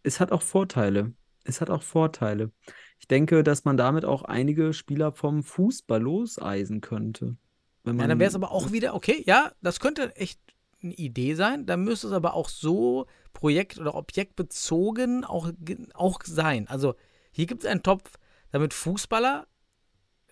[0.03, 1.13] es hat auch Vorteile.
[1.43, 2.51] Es hat auch Vorteile.
[2.99, 7.37] Ich denke, dass man damit auch einige Spieler vom Fußball loseisen könnte.
[7.85, 10.39] Wenn Ja, man, dann wäre es aber auch wieder, okay, ja, das könnte echt
[10.83, 11.65] eine Idee sein.
[11.65, 15.51] Dann müsste es aber auch so projekt- oder objektbezogen auch,
[15.93, 16.67] auch sein.
[16.67, 16.95] Also
[17.31, 18.17] hier gibt es einen Topf,
[18.51, 19.47] damit Fußballer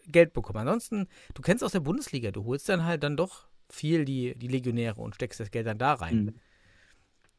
[0.08, 0.60] Geld bekommen.
[0.60, 4.48] Ansonsten, du kennst aus der Bundesliga, du holst dann halt dann doch viel die, die
[4.48, 6.26] Legionäre und steckst das Geld dann da rein.
[6.26, 6.40] Mhm.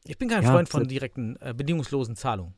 [0.03, 2.53] Ich bin kein Ja, Freund von direkten, äh, bedingungslosen Zahlungen.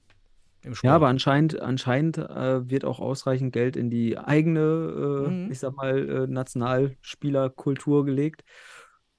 [0.83, 5.51] Ja, aber anscheinend, anscheinend äh, wird auch ausreichend Geld in die eigene, äh, Mhm.
[5.51, 8.43] ich sag mal, äh, Nationalspielerkultur gelegt.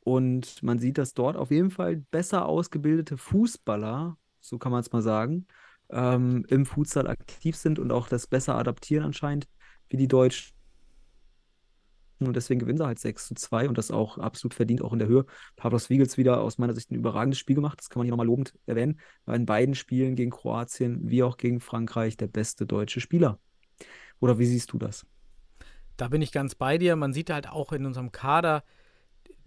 [0.00, 4.92] Und man sieht, dass dort auf jeden Fall besser ausgebildete Fußballer, so kann man es
[4.92, 5.46] mal sagen,
[5.90, 9.48] ähm, im Futsal aktiv sind und auch das besser adaptieren anscheinend
[9.88, 10.57] wie die Deutschen.
[12.20, 14.98] Und deswegen gewinnen sie halt 6 zu 2 und das auch absolut verdient, auch in
[14.98, 15.24] der Höhe.
[15.56, 17.78] Pavlos Wiegels wieder aus meiner Sicht ein überragendes Spiel gemacht.
[17.78, 18.98] Das kann man hier nochmal lobend erwähnen.
[19.24, 23.38] War in beiden Spielen gegen Kroatien wie auch gegen Frankreich der beste deutsche Spieler.
[24.20, 25.06] Oder wie siehst du das?
[25.96, 26.96] Da bin ich ganz bei dir.
[26.96, 28.64] Man sieht halt auch in unserem Kader,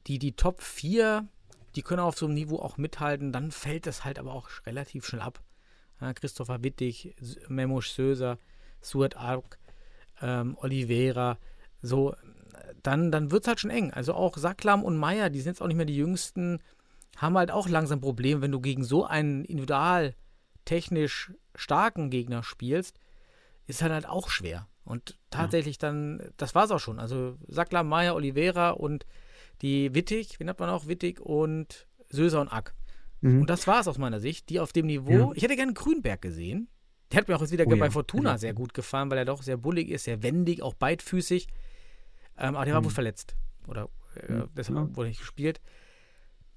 [0.07, 1.27] die, die Top 4,
[1.75, 3.31] die können auf so einem Niveau auch mithalten.
[3.31, 5.41] Dann fällt das halt aber auch relativ schnell ab.
[6.15, 7.15] Christopher Wittig,
[7.47, 8.39] Memo Söser,
[8.81, 9.59] Suat Ark,
[10.21, 11.37] ähm, Oliveira,
[11.81, 12.15] so,
[12.83, 13.91] dann, dann wird es halt schon eng.
[13.91, 16.59] Also auch Saklam und Meier, die sind jetzt auch nicht mehr die jüngsten,
[17.17, 20.15] haben halt auch langsam Probleme, wenn du gegen so einen individual
[20.65, 22.99] technisch starken Gegner spielst,
[23.67, 24.67] ist halt, halt auch schwer.
[24.83, 26.99] Und tatsächlich dann, das war es auch schon.
[26.99, 29.05] Also Sackler, Meier, Oliveira und
[29.61, 32.73] die Wittig, wie nennt man auch, Wittig und Söser und Ack.
[33.21, 33.41] Mhm.
[33.41, 35.11] Und das war es aus meiner Sicht, die auf dem Niveau.
[35.11, 35.31] Ja.
[35.35, 36.67] Ich hätte gerne Grünberg gesehen.
[37.11, 37.91] Der hat mir auch jetzt wieder Oh bei ja.
[37.91, 38.37] Fortuna Ja.
[38.37, 41.47] sehr gut gefallen, weil er doch sehr bullig ist, sehr wendig, auch beidfüßig.
[42.41, 42.85] Ähm, aber der war Mhm.
[42.85, 43.35] wohl verletzt.
[43.67, 44.95] Oder äh, deshalb Ja.
[44.95, 45.61] wurde nicht gespielt.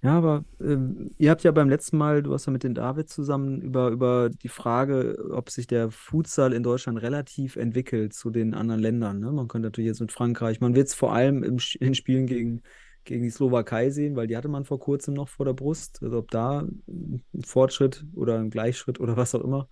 [0.03, 3.09] Ja, aber ähm, ihr habt ja beim letzten Mal, du hast ja mit den David
[3.09, 8.53] zusammen über, über die Frage, ob sich der Futsal in Deutschland relativ entwickelt zu den
[8.53, 9.20] anderen Ländern.
[9.20, 9.33] Ne?
[9.33, 12.27] Man könnte natürlich jetzt mit Frankreich, man wird es vor allem im, in den Spielen
[12.27, 12.62] gegen,
[13.05, 16.03] gegen die Slowakei sehen, weil die hatte man vor kurzem noch vor der Brust.
[16.03, 19.68] Also ob da ein Fortschritt oder ein Gleichschritt oder was auch immer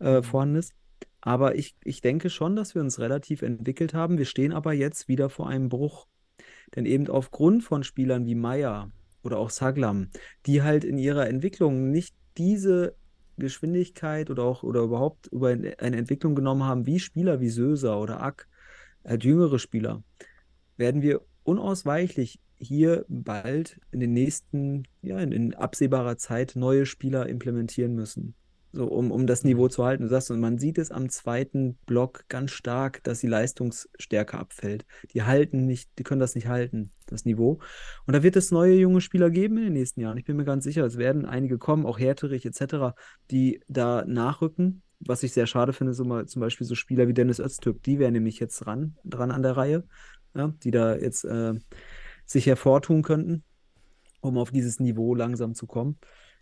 [0.00, 0.74] äh, vorhanden ist.
[1.20, 4.18] Aber ich, ich denke schon, dass wir uns relativ entwickelt haben.
[4.18, 6.06] Wir stehen aber jetzt wieder vor einem Bruch.
[6.74, 8.90] Denn eben aufgrund von Spielern wie Meier
[9.22, 10.08] oder auch Saglam,
[10.46, 12.94] die halt in ihrer Entwicklung nicht diese
[13.36, 18.22] Geschwindigkeit oder auch oder überhaupt über eine Entwicklung genommen haben wie Spieler wie Söser oder
[18.22, 18.48] Ack,
[19.02, 20.02] äh, jüngere Spieler,
[20.76, 27.26] werden wir unausweichlich hier bald in den nächsten, ja, in, in absehbarer Zeit neue Spieler
[27.28, 28.34] implementieren müssen.
[28.72, 30.04] So, um, um das Niveau zu halten.
[30.04, 34.86] Du sagst, und man sieht es am zweiten Block ganz stark, dass die Leistungsstärke abfällt.
[35.12, 37.58] Die halten nicht, die können das nicht halten, das Niveau.
[38.06, 40.18] Und da wird es neue junge Spieler geben in den nächsten Jahren.
[40.18, 42.94] Ich bin mir ganz sicher, es werden einige kommen, auch Härterich etc.,
[43.32, 44.82] die da nachrücken.
[45.00, 47.98] Was ich sehr schade finde, so mal zum Beispiel so Spieler wie Dennis Öztürk, die
[47.98, 49.84] wären nämlich jetzt ran, dran an der Reihe,
[50.36, 51.54] ja, die da jetzt äh,
[52.24, 53.42] sich hervortun könnten,
[54.20, 55.98] um auf dieses Niveau langsam zu kommen.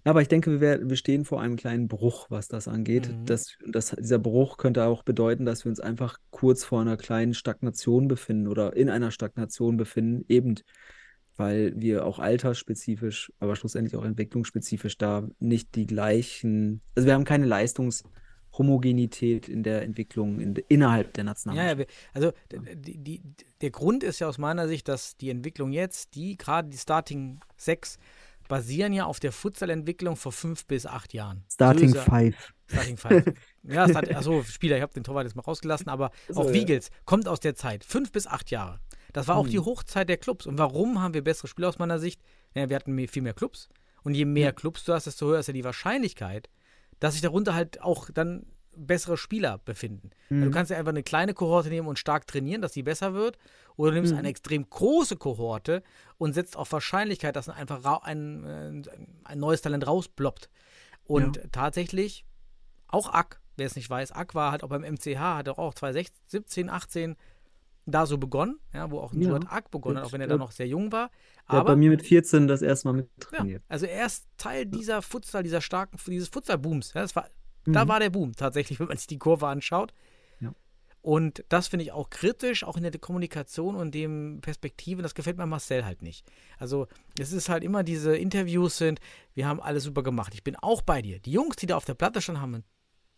[0.09, 3.11] Ja, aber ich denke, wir, wir stehen vor einem kleinen Bruch, was das angeht.
[3.11, 3.27] Mhm.
[3.27, 7.35] Das, das, dieser Bruch könnte auch bedeuten, dass wir uns einfach kurz vor einer kleinen
[7.35, 10.55] Stagnation befinden oder in einer Stagnation befinden, eben
[11.37, 17.27] weil wir auch altersspezifisch, aber schlussendlich auch entwicklungsspezifisch da nicht die gleichen, also wir haben
[17.27, 21.81] keine Leistungshomogenität in der Entwicklung in, innerhalb der Ja, Nationalmannschaft.
[21.81, 22.33] ja, wir, also
[22.75, 23.21] die, die,
[23.61, 27.41] der Grund ist ja aus meiner Sicht, dass die Entwicklung jetzt, die gerade die Starting
[27.59, 27.99] 6,
[28.49, 31.45] basieren ja auf der Futsal-Entwicklung vor fünf bis acht Jahren.
[31.53, 32.55] Starting Söser- Five.
[32.71, 33.25] Starting Five.
[33.63, 36.55] ja, Start, achso, Spieler, ich habe den Torwart jetzt mal rausgelassen, aber So, auch ja.
[36.55, 37.85] Wiegels kommt aus der Zeit.
[37.85, 38.81] Fünf bis acht Jahre.
[39.13, 39.51] Das war auch Mhm.
[39.51, 40.47] die Hochzeit der Clubs.
[40.47, 42.21] Und warum haben wir bessere Spieler aus meiner Sicht?
[42.55, 43.69] Ja, wir hatten mehr, viel mehr Clubs.
[44.03, 44.53] Und je mehr.
[44.53, 46.49] Clubs du hast, desto höher ist ja die Wahrscheinlichkeit,
[47.01, 48.47] dass sich darunter halt auch dann
[48.81, 50.11] bessere Spieler befinden.
[50.29, 50.51] Weil Du Mhm.
[50.53, 53.37] kannst ja einfach eine kleine Kohorte nehmen und stark trainieren, dass sie besser wird.
[53.79, 54.19] Oder du nimmst Mhm.
[54.19, 55.83] eine extrem große Kohorte
[56.19, 58.83] und setzt auf Wahrscheinlichkeit, dass einfach ein, äh,
[59.25, 60.51] ein neues Talent rausploppt.
[61.05, 62.27] Und tatsächlich,
[62.89, 66.69] auch Ack, wer es nicht weiß, Ack war halt auch beim MCH, hat auch 2017,
[66.69, 67.17] 18
[67.87, 70.27] da so begonnen, ja, wo auch ein Ja, Stuart Ack begonnen hat, auch wenn er
[70.27, 71.11] da noch sehr jung war.
[71.47, 73.63] Aber bei mir mit 14 das erste Mal mit ja, trainiert.
[73.69, 76.93] also er ist Teil dieser Futsal, dieser starken, dieses Futsal-Booms.
[76.95, 77.31] Ja, das war,
[77.65, 77.89] Da Mhm.
[77.89, 79.95] war der Boom tatsächlich, wenn man sich die Kurve anschaut.
[81.01, 85.03] Und das finde ich auch kritisch, auch in der Kommunikation und dem Perspektive.
[85.03, 86.27] Das gefällt mir Marcel halt nicht.
[86.59, 89.01] Also, es ist halt immer diese Interviews sind,
[89.35, 90.35] wir haben alles super gemacht.
[90.35, 91.21] Ich bin auch bei dir.
[91.21, 92.65] Die Jungs, die da auf der Platte standen, haben ein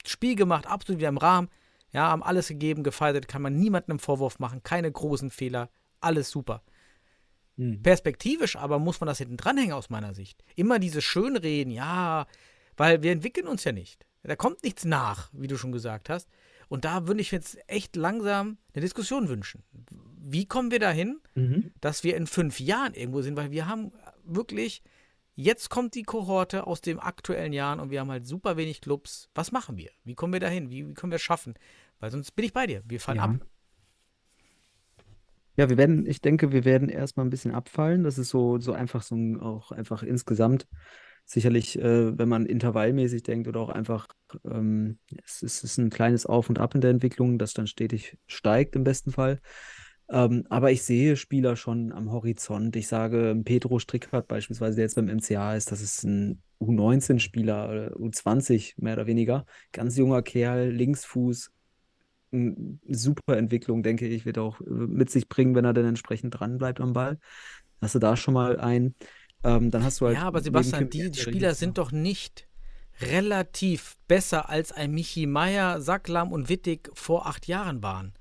[0.06, 1.48] Spiel gemacht, absolut wieder im Rahmen.
[1.92, 6.30] Ja, haben alles gegeben, gefeiert, kann man niemandem einen Vorwurf machen, keine großen Fehler, alles
[6.30, 6.62] super.
[7.56, 7.82] Mhm.
[7.82, 10.44] Perspektivisch aber muss man das hinten dranhängen aus meiner Sicht.
[10.54, 12.26] Immer dieses Schönreden, ja,
[12.76, 14.06] weil wir entwickeln uns ja nicht.
[14.22, 16.28] Da kommt nichts nach, wie du schon gesagt hast.
[16.70, 19.64] Und da würde ich jetzt echt langsam eine Diskussion wünschen.
[20.22, 21.72] Wie kommen wir dahin, Mhm.
[21.80, 23.36] dass wir in fünf Jahren irgendwo sind?
[23.36, 23.90] Weil wir haben
[24.24, 24.84] wirklich,
[25.34, 29.28] jetzt kommt die Kohorte aus den aktuellen Jahren und wir haben halt super wenig Clubs.
[29.34, 29.90] Was machen wir?
[30.04, 30.70] Wie kommen wir dahin?
[30.70, 31.54] Wie, wie können wir es schaffen?
[31.98, 32.82] Weil sonst bin ich bei dir.
[32.86, 33.24] Wir fallen Ja.
[33.24, 33.46] ab.
[35.56, 38.04] Ja, wir werden, ich denke, wir werden erstmal ein bisschen abfallen.
[38.04, 40.66] Das ist so, so einfach so ein, auch einfach insgesamt
[41.24, 44.08] sicherlich, äh, wenn man intervallmäßig denkt oder auch einfach,
[44.44, 47.66] ähm, es, ist- es ist ein kleines Auf und Ab in der Entwicklung, das dann
[47.66, 49.40] stetig steigt im besten Fall.
[50.08, 52.74] Ähm, aber ich sehe Spieler schon am Horizont.
[52.76, 58.00] Ich sage, Pedro Strickhardt beispielsweise, der jetzt beim MCA ist, das ist ein U19-Spieler, oder
[58.00, 59.46] U20 mehr oder weniger.
[59.72, 61.50] Ganz junger Kerl, Linksfuß,
[62.88, 66.58] super Entwicklung, denke ich, wird auch äh, mit sich bringen, wenn er dann entsprechend dran
[66.58, 67.18] bleibt am Ball.
[67.80, 68.94] Hast du da schon mal einen?
[69.42, 72.46] Ähm, dann hast du halt Ja, aber Sebastian, die Spieler sind doch nicht
[73.00, 78.12] relativ besser als ein Michi Meier, Sacklam und Wittig vor acht Jahren waren.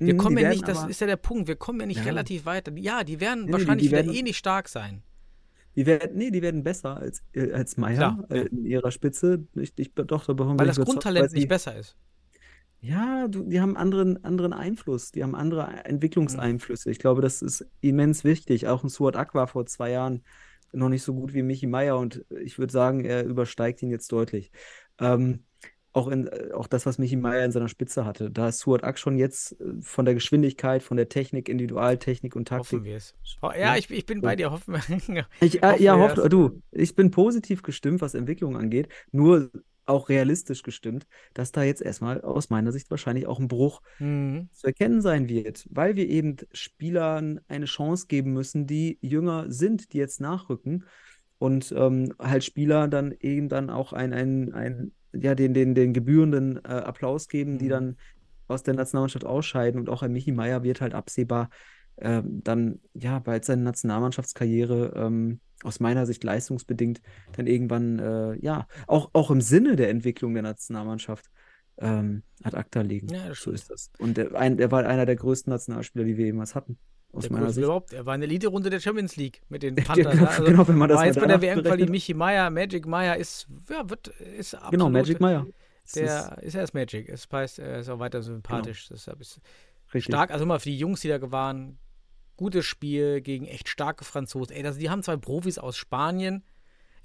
[0.00, 1.98] Wir Mhm, kommen die ja nicht, das ist ja der Punkt, wir kommen ja nicht
[1.98, 2.04] Ja.
[2.04, 2.72] relativ weiter.
[2.76, 5.02] Ja, die werden Nee, die- wahrscheinlich die wieder werden- eh nicht stark sein.
[5.76, 8.42] Die werden, nee, die werden besser als, äh, als Meier Klar, äh, ja.
[8.44, 9.44] in ihrer Spitze.
[9.54, 11.96] Ich, ich, doch, Weil das Grundtalent nicht besser ist.
[12.80, 15.78] Ja, du, die haben anderen, anderen Einfluss, die haben andere Mhm.
[15.84, 16.90] Entwicklungseinflüsse.
[16.90, 18.68] Ich glaube, das ist immens wichtig.
[18.68, 20.22] Auch ein Suat war vor zwei Jahren
[20.74, 24.10] noch nicht so gut wie Michi Meier und ich würde sagen, er übersteigt ihn jetzt
[24.12, 24.50] deutlich.
[24.98, 25.44] Ähm,
[25.94, 28.30] auch, in, äh, auch das, was Michi Meier in seiner Spitze hatte.
[28.30, 32.48] Da ist Suat Ak schon jetzt äh, von der Geschwindigkeit, von der Technik, Individualtechnik und
[32.48, 32.80] Taktik.
[32.80, 33.14] Hoffen wir es.
[33.56, 34.50] Ja, ich, ich bin bei dir.
[34.50, 35.26] Hoffen wir.
[35.40, 36.28] Ich, äh, Hoffen ja, es.
[36.28, 39.50] du, ich bin positiv gestimmt, was Entwicklung angeht, nur
[39.86, 44.48] auch realistisch gestimmt, dass da jetzt erstmal aus meiner Sicht wahrscheinlich auch ein Bruch Mhm.
[44.50, 49.92] zu erkennen sein wird, weil wir eben Spielern eine Chance geben müssen, die jünger sind,
[49.92, 50.84] die jetzt nachrücken
[51.38, 55.92] und ähm, halt Spieler dann eben dann auch ein, ein, ein ja, den, den, den
[55.92, 57.68] gebührenden äh, Applaus geben, die Mhm.
[57.68, 57.96] dann
[58.48, 61.50] aus der Nationalmannschaft ausscheiden und auch ein Michi Meier wird halt absehbar
[61.98, 67.00] ähm, dann, ja, bald seine Nationalmannschaftskarriere ähm, aus meiner Sicht leistungsbedingt
[67.36, 71.26] dann irgendwann, äh, ja, auch, auch im Sinne der Entwicklung der Nationalmannschaft
[71.78, 73.08] ähm, ad acta legen.
[73.08, 73.90] Ja, so ist das.
[73.98, 76.78] Und der, ein, der war einer der größten Nationalspieler, die wir jemals hatten.
[77.12, 77.64] Aus Der meiner Sicht.
[77.64, 77.92] überhaupt.
[77.92, 80.12] Er war in der Elite-Runde der Champions League mit den Ja, Panthers.
[80.12, 80.26] genau?
[80.26, 81.90] Also genau, wenn man das war jetzt bei der WM-Quali berechnet.
[81.90, 85.46] Michi Meier, Magic Meier ist, ja, wird, ist Genau, absolut, Magic Meier.
[85.94, 87.08] Der ist erst Magic.
[87.08, 88.88] Es heißt, er ist auch weiter sympathisch.
[88.88, 89.36] Deshalb ist
[89.86, 90.14] ist richtig.
[90.14, 90.30] stark.
[90.30, 91.78] Also immer für die Jungs, die da waren,
[92.36, 94.54] gutes Spiel gegen echt starke Franzosen.
[94.56, 96.42] Ey, das, die haben zwei Profis aus Spanien.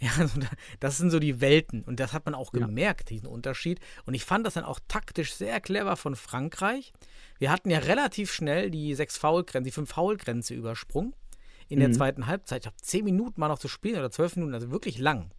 [0.01, 0.47] Ja, also da-
[0.79, 1.83] das sind so die Welten.
[1.83, 2.65] Und das hat man auch Ja.
[2.65, 3.81] gemerkt, diesen Unterschied.
[4.05, 6.93] Und ich fand das dann auch taktisch sehr clever von Frankreich.
[7.37, 11.13] Wir hatten ja relativ schnell die sechs Foulgrenze, die fünf Foulgrenze übersprungen
[11.67, 11.93] in der Mhm.
[11.95, 12.61] zweiten Halbzeit.
[12.61, 15.31] Ich habe zehn Minuten mal noch zu spielen oder zwölf Minuten, also wirklich lang.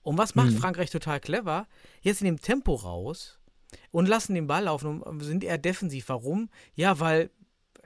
[0.00, 0.56] Und was macht Mhm.
[0.56, 1.68] Frankreich total clever?
[2.00, 3.38] Jetzt in dem Tempo raus
[3.90, 6.08] und lassen den Ball laufen und sind eher defensiv.
[6.08, 6.48] Warum?
[6.74, 7.28] Ja, weil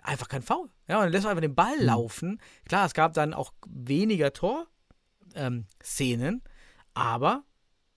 [0.04, 0.70] einfach kein Foul.
[0.86, 1.84] Ja, man lässt einfach den Ball Mhm.
[1.84, 2.40] laufen.
[2.68, 4.32] Klar, es gab dann auch weniger
[5.34, 6.42] Tor-Szenen,
[6.94, 7.44] aber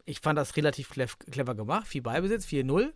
[0.06, 1.88] ich fand das relativ clever gemacht.
[1.88, 2.93] Viel Ballbesitz, 4-0.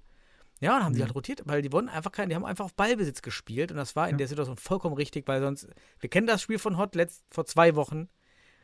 [0.61, 1.05] Ja, und haben die Mhm.
[1.05, 3.95] halt rotiert, weil die wollten einfach keinen, die haben einfach auf Ballbesitz gespielt und das
[3.95, 4.17] war in Ja.
[4.19, 5.67] der Situation vollkommen richtig, weil sonst,
[5.99, 8.09] wir kennen das Spiel von Hot letzt, vor zwei Wochen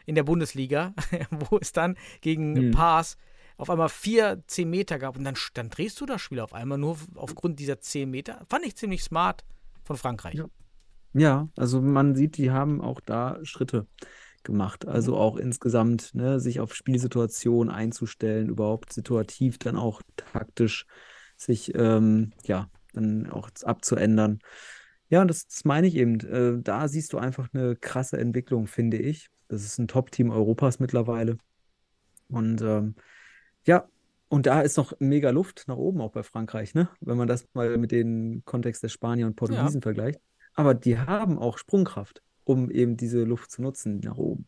[0.05, 0.93] in der Bundesliga,
[1.31, 2.71] wo es dann gegen Mhm.
[2.71, 3.17] Pass
[3.57, 6.77] auf einmal vier 10 Meter gab und dann, dann drehst du das Spiel auf einmal
[6.77, 8.45] nur aufgrund dieser 10 Meter.
[8.47, 9.43] Fand ich ziemlich smart
[9.87, 10.35] von Frankreich.
[10.35, 10.45] Ja.
[11.13, 13.87] Ja, also man sieht, die haben auch da Schritte
[14.43, 14.87] gemacht.
[14.87, 15.17] Also Mhm.
[15.17, 20.85] auch insgesamt, ne, sich auf Spielsituationen einzustellen, überhaupt situativ dann auch taktisch
[21.37, 24.39] sich, ähm, ja, dann auch abzuändern.
[25.09, 26.19] Ja, und das, das meine ich eben.
[26.19, 29.29] Äh, da siehst du einfach eine krasse Entwicklung, finde ich.
[29.47, 31.37] Das ist ein Top-Team Europas mittlerweile.
[32.29, 32.95] Und ähm,
[33.65, 33.87] ja,
[34.29, 36.89] und da ist noch mega Luft nach oben auch bei Frankreich, ne?
[37.01, 40.19] Wenn man das mal mit dem Kontext der Spanier und Portugiesen vergleicht.
[40.53, 44.47] Aber die haben auch Sprungkraft, um eben diese Luft zu nutzen nach oben.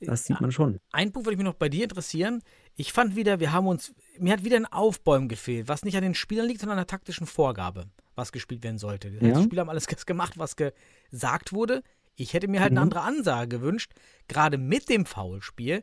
[0.00, 0.78] Das sieht man schon.
[0.92, 2.42] Ein Punkt würde mich noch bei dir interessieren.
[2.74, 6.02] Ich fand wieder, wir haben uns, mir hat wieder ein Aufbäumen gefehlt, was nicht an
[6.02, 7.84] den Spielern liegt, sondern an der taktischen Vorgabe,
[8.16, 9.10] was gespielt werden sollte.
[9.12, 9.38] Das heißt, Ja.
[9.38, 11.82] Die Spieler haben alles gemacht, was gesagt wurde.
[12.16, 12.84] Ich hätte mir halt eine Mhm.
[12.84, 13.92] andere Ansage gewünscht,
[14.28, 15.82] gerade mit dem Foulspiel.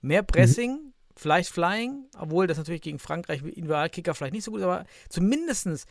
[0.00, 0.26] Mehr Mhm.
[1.16, 5.86] Vielleicht Flying, obwohl das natürlich gegen Frankreich Individualkicker vielleicht nicht so gut ist, aber zumindestens,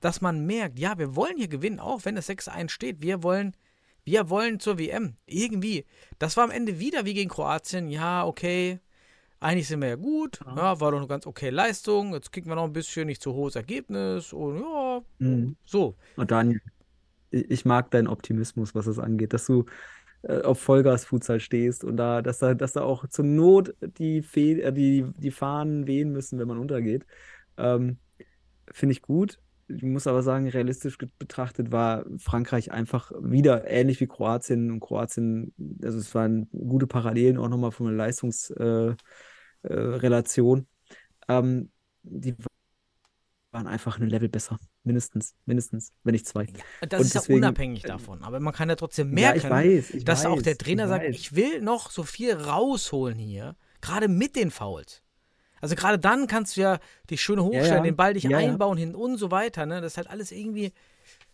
[0.00, 3.00] dass man merkt, ja, wir wollen hier gewinnen, auch wenn es 6-1 steht.
[3.00, 3.56] Wir wollen,
[4.04, 5.16] wir wollen zur WM.
[5.26, 5.86] Irgendwie.
[6.18, 7.88] Das war am Ende wieder wie gegen Kroatien.
[7.88, 8.80] Ja, okay.
[9.38, 10.40] Eigentlich sind wir ja gut.
[10.44, 12.14] Ja, war doch eine ganz okay Leistung.
[12.14, 14.32] Jetzt kriegen wir noch ein bisschen nicht zu hohes Ergebnis.
[14.32, 15.56] Und ja, Mhm.
[15.64, 15.96] so.
[16.16, 16.60] Und Daniel,
[17.30, 19.66] ich, ich mag deinen Optimismus, was das angeht, dass du
[20.28, 24.62] äh, auf Vollgas-Futsal stehst und da, dass da, dass da auch zur Not die, Fe
[24.62, 27.06] äh, die, die Fahnen wehen müssen, wenn man untergeht.
[27.56, 27.98] Ähm,
[28.72, 29.40] finde ich gut.
[29.68, 34.70] Ich muss aber sagen, realistisch betrachtet war Frankreich einfach wieder ähnlich wie Kroatien.
[34.70, 40.66] Und Kroatien, also es waren gute Parallelen auch nochmal von der Leistungsrelation.
[41.28, 41.70] Äh, äh, ähm,
[42.02, 42.34] die
[43.56, 44.58] waren einfach ein Level besser.
[44.84, 46.44] Mindestens, mindestens, wenn nicht zwei.
[46.88, 48.22] Das Und ist ja deswegen- unabhängig davon.
[48.22, 50.82] Aber man kann ja trotzdem Ja, merken, ich weiß, ich dass auch der weiß, Trainer
[50.84, 51.16] ich sagt, weiß.
[51.16, 53.56] ich will noch so viel rausholen hier.
[53.80, 55.02] Gerade mit den Fouls.
[55.62, 56.78] Also gerade dann kannst du ja
[57.10, 57.80] dich schön hochstellen, ja.
[57.82, 58.38] den Ball dich Ja, ja.
[58.38, 59.64] einbauen hin und so weiter.
[59.64, 59.80] Ne?
[59.80, 60.72] Das ist halt alles irgendwie.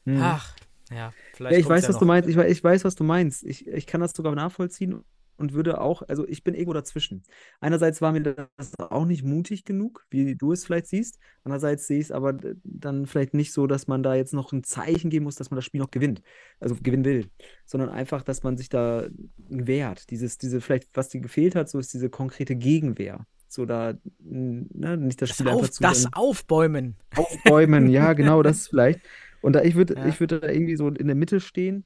[0.04, 0.20] Hm.
[0.22, 0.54] Ach,
[0.92, 1.54] ja, vielleicht.
[1.54, 2.00] Ja, ich weiß, ja was noch.
[2.00, 2.28] du meinst.
[2.28, 3.42] Ich weiß, was du meinst.
[3.42, 5.02] Ich, ich kann das sogar nachvollziehen
[5.36, 7.22] und würde auch, also ich bin irgendwo dazwischen.
[7.60, 11.18] Einerseits war mir das auch nicht mutig genug, wie du es vielleicht siehst.
[11.44, 14.64] Andererseits sehe ich es aber dann vielleicht nicht so, dass man da jetzt noch ein
[14.64, 16.22] Zeichen geben muss, dass man das Spiel noch gewinnt.
[16.60, 17.30] Also gewinnen will.
[17.66, 20.10] Sondern einfach, dass man sich da wehrt.
[20.10, 23.26] Dieses, diese, vielleicht, was dir gefehlt hat, so ist diese konkrete Gegenwehr.
[23.48, 26.96] So da, ne, nicht das Das, Spiel einfach Auf, zu das Aufbäumen.
[27.14, 29.00] Aufbäumen, ja, genau, das vielleicht.
[29.40, 30.06] Und da ich würde, Ja.
[30.06, 31.84] ich würde da irgendwie so in der Mitte stehen.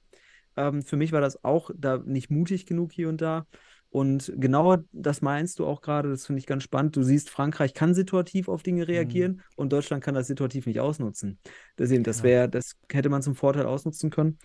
[0.56, 3.46] Ähm, für mich war das auch da nicht mutig genug hier und da.
[3.88, 6.96] Und genau das meinst du auch gerade, das finde ich ganz spannend.
[6.96, 8.64] Du siehst, Frankreich kann situativ auf Mhm.
[8.64, 11.38] Dinge reagieren und Deutschland kann das situativ nicht ausnutzen.
[11.78, 12.24] Deswegen, das Ja.
[12.24, 14.38] wäre, das hätte man zum Vorteil ausnutzen können.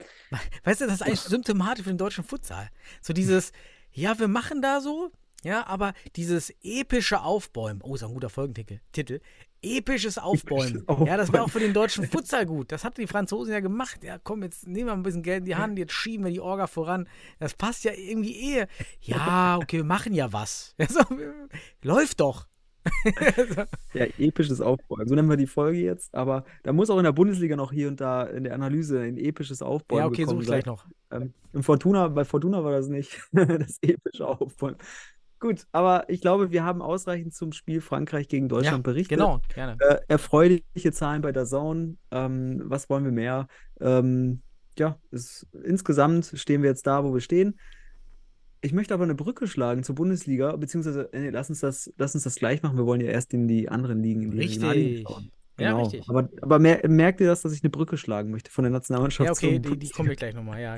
[0.64, 2.70] Weißt du, das ist eigentlich symptomatisch für den deutschen Futsal.
[3.02, 3.52] So dieses,
[3.92, 5.12] ja, wir machen da so,
[5.44, 9.20] ja, aber dieses epische Aufbäumen, oh, ist ein guter Folgentitel, Titel,
[9.64, 10.84] Episches Aufbäumen.
[10.88, 11.08] Aufbäumen.
[11.08, 12.72] Ja, das wäre auch für den deutschen Futsal gut.
[12.72, 14.04] Das hatten die Franzosen ja gemacht.
[14.04, 16.40] Ja, komm, jetzt nehmen wir ein bisschen Geld in die Hand, jetzt schieben wir die
[16.40, 17.08] Orga voran.
[17.40, 18.66] Das passt ja irgendwie eh.
[19.02, 20.76] Ja, okay, wir machen ja was.
[20.82, 21.02] Ja, so,
[21.84, 22.48] läuft doch.
[23.94, 25.08] Ja, episches Aufbäumen.
[25.08, 26.14] So nennen wir die Folge jetzt.
[26.16, 29.18] Aber da muss auch in der Bundesliga noch hier und da in der Analyse ein
[29.18, 30.86] episches Aufbäumen Ja, okay, suche ich gleich noch.
[31.12, 33.22] Ähm, im Fortuna, bei Fortuna war das nicht.
[33.32, 34.78] das epische Aufbäumen.
[35.42, 39.18] Gut, aber ich glaube, wir haben ausreichend zum Spiel Frankreich gegen Deutschland Ja, berichtet.
[39.18, 39.76] genau, gerne.
[39.80, 41.98] Äh, erfreuliche Zahlen bei der Zone.
[42.12, 43.48] Ähm, was wollen wir mehr?
[43.80, 44.44] Ähm,
[44.78, 47.60] ja, es, insgesamt stehen wir jetzt da, wo wir stehen.
[48.62, 52.14] Ich möchte aber eine Brücke schlagen zur Bundesliga, beziehungsweise, äh, nee, lass uns das, lass
[52.14, 52.78] uns das gleich machen.
[52.78, 55.04] Wir wollen ja erst in die anderen Ligen, in die Richtig.
[55.08, 55.32] schauen.
[55.60, 55.84] Ja, Genau.
[55.84, 56.08] richtig.
[56.08, 59.26] Aber, aber mer merkt ihr das, dass ich eine Brücke schlagen möchte von der Nationalmannschaft
[59.26, 59.96] Ja, okay, zum die, die Bundesliga?
[59.98, 60.78] komme ich gleich nochmal, ja.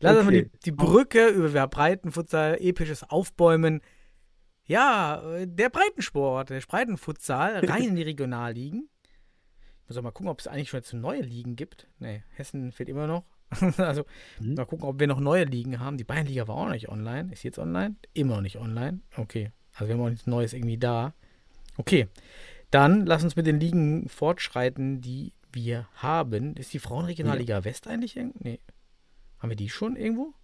[0.00, 0.50] Lass uns mal die, Okay.
[0.64, 3.80] die Brücke über wir Breitenfutsal, episches Aufbäumen.
[4.64, 8.88] Ja, äh, der Breitensport, der Breitenfutsal, rein in die Regionalligen.
[9.82, 11.86] Ich muss auch mal gucken, ob es eigentlich schon jetzt neue Ligen gibt.
[11.98, 13.24] Nee, Hessen fehlt immer noch.
[13.78, 14.04] also,
[14.40, 14.54] Mhm.
[14.54, 15.96] mal gucken, ob wir noch neue Ligen haben.
[15.96, 17.32] Die Bayernliga war auch noch nicht online.
[17.32, 17.94] Ist jetzt online?
[18.12, 19.00] Immer noch nicht online.
[19.16, 19.52] Okay.
[19.74, 21.14] Also, wir haben auch nichts Neues irgendwie da.
[21.76, 22.08] Okay.
[22.72, 26.56] Dann lass uns mit den Ligen fortschreiten, die wir haben.
[26.56, 28.18] Ist die Frauenregionalliga West eigentlich?
[28.40, 28.58] Nee.
[29.46, 30.34] Haben wir die schon irgendwo?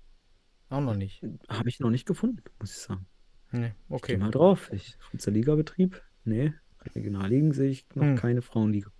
[0.70, 1.22] Auch noch nicht.
[1.48, 3.06] Habe ich noch nicht gefunden, muss ich sagen.
[3.50, 4.16] Nee, Geh okay.
[4.16, 4.70] mal drauf.
[4.72, 6.00] Ich, Futsal-Liga-Betrieb?
[6.24, 6.54] Nee,
[6.94, 8.16] Regionalligen sehe ich noch Hm.
[8.16, 8.90] keine Frauenliga.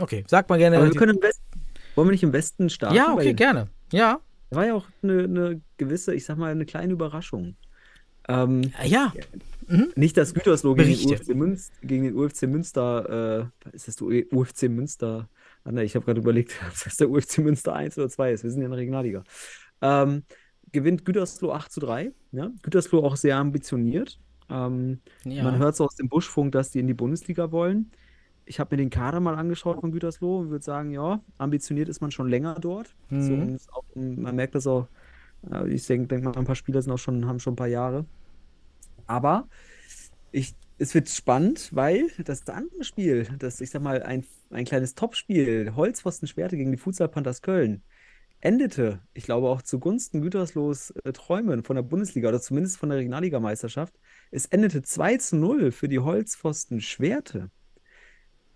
[0.00, 0.78] Okay, sag mal gerne.
[0.78, 1.44] Aber wir können im Westen,
[1.94, 2.96] wollen wir nicht im Westen starten?
[2.96, 3.68] ja, okay, gerne.
[3.92, 4.20] Ja.
[4.50, 7.56] da war ja auch eine, eine gewisse, ich sag mal, eine kleine Überraschung.
[8.28, 9.12] Ähm, Ja.
[9.94, 15.28] nicht das Gütersloh gegen den, Münster, gegen den UFC Münster, äh, ist das UFC Münster?
[15.64, 18.44] Ah, ne, ich habe gerade überlegt, ob das der UFC Münster 1 oder 2 ist.
[18.44, 19.24] Wir sind ja in der Regionalliga.
[19.80, 20.24] Ähm,
[20.72, 22.12] gewinnt Gütersloh 8 zu 3.
[22.32, 22.50] Ja?
[22.62, 24.18] Gütersloh auch sehr ambitioniert.
[24.50, 25.44] Ähm, ja.
[25.44, 27.90] Man hört so aus dem Buschfunk, dass die in die Bundesliga wollen.
[28.44, 32.00] Ich habe mir den Kader mal angeschaut von Gütersloh und würde sagen, ja, ambitioniert ist
[32.00, 32.94] man schon länger dort.
[33.08, 33.56] Mhm.
[33.58, 34.88] So, auch, man merkt das auch,
[35.50, 37.68] äh, ich denke denk mal, ein paar Spieler sind auch schon, haben schon ein paar
[37.68, 38.04] Jahre.
[39.06, 39.48] Aber
[40.32, 44.96] ich, es wird spannend, weil das andere Spiel, das, ich sag mal, ein, ein kleines
[44.96, 47.84] Topspiel, Holzpfosten Schwerte gegen die Futsal Panthers Köln,
[48.40, 52.98] endete, ich glaube auch zugunsten Güterslohs äh, Träumen von der Bundesliga oder zumindest von der
[52.98, 53.94] Regionalligameisterschaft.
[54.32, 57.52] Es endete 2 zu 0 für die Holzpfosten Schwerte.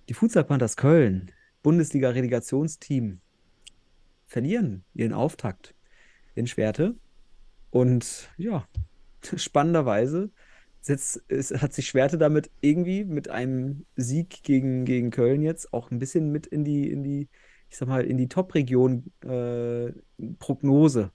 [0.09, 1.31] Die Futsal Panthers Köln,
[1.63, 3.21] Bundesliga-Relegationsteam,
[4.27, 5.77] verlieren ihren Auftakt
[6.35, 6.97] in Schwerte.
[7.71, 8.67] Und ja,
[9.37, 10.33] spannenderweise
[10.87, 15.91] setzt, es hat sich Schwerte damit irgendwie mit einem Sieg gegen, gegen Köln jetzt auch
[15.91, 17.29] ein bisschen mit in die, in die,
[17.69, 19.93] ich sag mal, in die Top-Region äh,
[20.39, 21.11] Prognose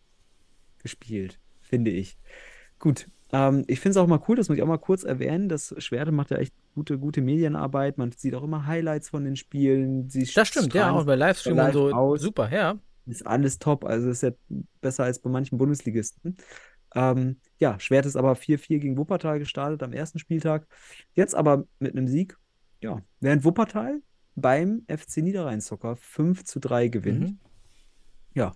[0.80, 2.18] gespielt, finde ich.
[2.80, 5.48] Gut, ähm, ich finde es auch mal cool, das muss ich auch mal kurz erwähnen,
[5.48, 7.98] dass Schwerte macht ja echt gute, gute Medienarbeit.
[7.98, 10.10] Man sieht auch immer Highlights von den Spielen.
[10.10, 11.96] Sie Das stimmt, ja, auch bei Livestream live und so.
[11.96, 12.22] aus.
[12.22, 12.78] Super, ja.
[13.06, 13.86] ist alles top.
[13.86, 14.32] Also ist ja
[14.82, 16.36] besser als bei manchen Bundesligisten.
[16.94, 20.68] Ähm, ja, Schwert ist aber 4-4 gegen Wuppertal gestartet am ersten Spieltag.
[21.14, 22.38] Jetzt aber mit einem Sieg.
[22.82, 24.02] Ja, während Wuppertal
[24.36, 27.22] beim FC Niederrhein-Soccer 5 zu 3 gewinnt.
[27.22, 27.40] Mhm.
[28.34, 28.56] Ja, und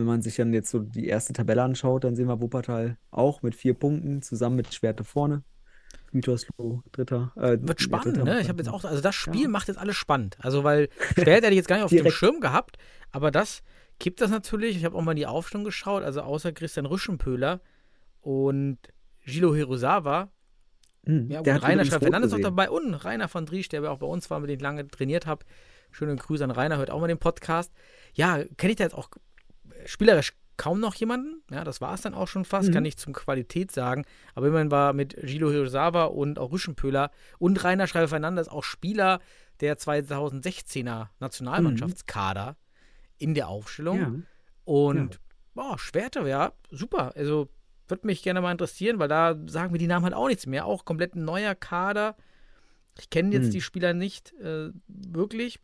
[0.00, 3.42] wenn man sich dann jetzt so die erste Tabelle anschaut, dann sehen wir Wuppertal auch
[3.42, 5.44] mit vier Punkten, zusammen mit Schwerte vorne.
[6.10, 7.32] Gütersloh, Dritter.
[7.36, 8.40] Äh, Wird spannend, Dritter ne?
[8.40, 9.48] Ich habe jetzt auch, also das Spiel Ja.
[9.48, 10.36] macht jetzt alles spannend.
[10.40, 12.10] Also, weil später hätte ich jetzt gar nicht auf dem.
[12.10, 12.76] Schirm gehabt,
[13.12, 13.62] aber das
[13.98, 14.76] kippt das natürlich.
[14.76, 17.60] Ich habe auch mal die Aufstellung geschaut, also außer Christian Rüschenpöhler
[18.22, 18.78] und
[19.24, 20.30] Gilo Hirosawa.
[21.04, 22.42] Hm, Ja, der hat Rainer Fernandes noch gesehen.
[22.56, 25.26] dabei und Rainer von Driesch, der auch bei uns war, mit dem ich lange trainiert
[25.26, 25.44] habe.
[25.90, 27.72] Schöne Grüße an Rainer, hört auch mal den Podcast.
[28.14, 29.10] Ja, kenne ich da jetzt auch
[29.84, 31.42] spielerisch kaum noch jemanden.
[31.50, 32.72] Ja, das war es dann auch schon fast, Mhm.
[32.74, 34.04] kann ich zum Qualität sagen.
[34.34, 39.20] Aber immerhin war mit Gilo Hirosawa und auch Rüschenpöhler und Rainer Schreiber Fernandes auch Spieler
[39.60, 42.56] der 2016er Nationalmannschaftskader
[43.18, 43.98] in der Aufstellung.
[43.98, 44.12] Ja.
[44.64, 45.20] Und
[45.54, 47.12] boah, Schwerte, ja, super.
[47.16, 47.48] Also
[47.92, 50.64] würde mich gerne mal interessieren, weil da sagen wir die Namen halt auch nichts mehr.
[50.64, 52.16] Auch komplett ein neuer Kader.
[52.98, 53.50] Ich kenne jetzt Hm.
[53.50, 55.60] die Spieler nicht äh, wirklich.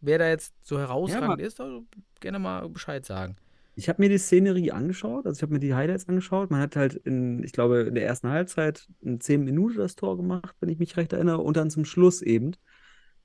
[0.00, 1.84] Wer da jetzt so herausragend Ja, ist, also
[2.20, 3.36] gerne mal Bescheid sagen.
[3.76, 6.50] Ich habe mir die Szenerie angeschaut, also ich habe mir die Highlights angeschaut.
[6.50, 10.16] Man hat halt in, ich glaube, in der ersten Halbzeit in 10 Minuten das Tor
[10.16, 12.56] gemacht, wenn ich mich recht erinnere, und dann zum Schluss eben.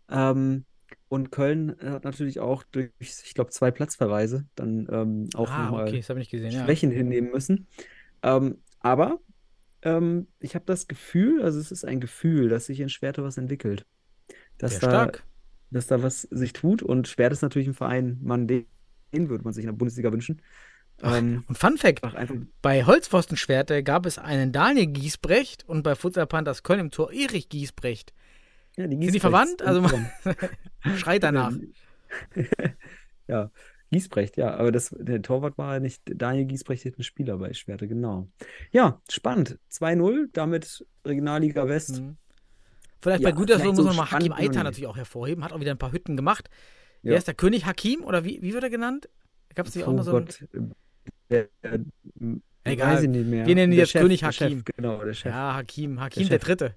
[0.09, 0.65] Ähm,
[1.09, 5.87] und Köln hat natürlich auch durch, ich glaube, zwei Platzverweise dann ähm, auch ah, nochmal
[5.87, 6.51] okay, gesehen.
[6.51, 6.65] Ja.
[6.65, 7.67] Schwächen hinnehmen müssen.
[8.23, 9.19] Ähm, aber
[9.83, 13.37] ähm, ich habe das Gefühl, also es ist ein Gefühl, dass sich in Schwerte was
[13.37, 13.85] entwickelt.
[14.57, 15.23] Dass Sehr da, stark.
[15.71, 16.81] dass da was sich tut.
[16.81, 18.65] Und Schwert ist natürlich ein Verein, man, den,
[19.13, 20.41] den würde man sich in der Bundesliga wünschen.
[21.01, 25.95] Ähm, Und Fun Fact: einfach, einfach, Bei Holzpfostenschwerte gab es einen Daniel Giesbrecht und bei
[25.95, 28.13] Futsal Panthers Köln im Tor Erich Giesbrecht.
[28.77, 29.61] Ja, Sind die verwandt?
[29.61, 30.37] Also Torwart.
[30.97, 31.53] schreit danach.
[33.27, 33.51] ja,
[33.93, 37.53] Giesbrecht, ja, aber das, der Torwart war ja nicht Daniel Giesbrecht, ist ein Spieler bei
[37.53, 38.27] Schwerte, genau.
[38.71, 39.57] Ja, spannend.
[39.71, 42.01] 2-0, damit Regionalliga West.
[42.01, 42.17] Mhm.
[43.01, 44.53] Vielleicht Ja, bei Gütersloh muss so man mal Hakim nicht.
[44.55, 45.43] natürlich auch hervorheben.
[45.43, 46.49] Hat auch wieder ein paar Hütten gemacht.
[47.01, 47.15] Ja.
[47.15, 48.03] ist der König Hakim?
[48.03, 49.09] Oder wie, wie wird er genannt?
[49.55, 50.25] Gab es nicht auch Oh noch so einen.
[50.25, 50.39] Gott,
[51.29, 51.79] der, der,
[52.65, 52.95] Egal.
[52.95, 53.45] weiß ich nicht mehr.
[53.45, 54.63] Wir nennen ihn Der jetzt Chef, König der Chef, Hakim.
[54.75, 55.31] genau, der Chef.
[55.31, 55.99] Ja, Hakim.
[55.99, 56.43] Hakim der, Chef.
[56.43, 56.75] Dritte.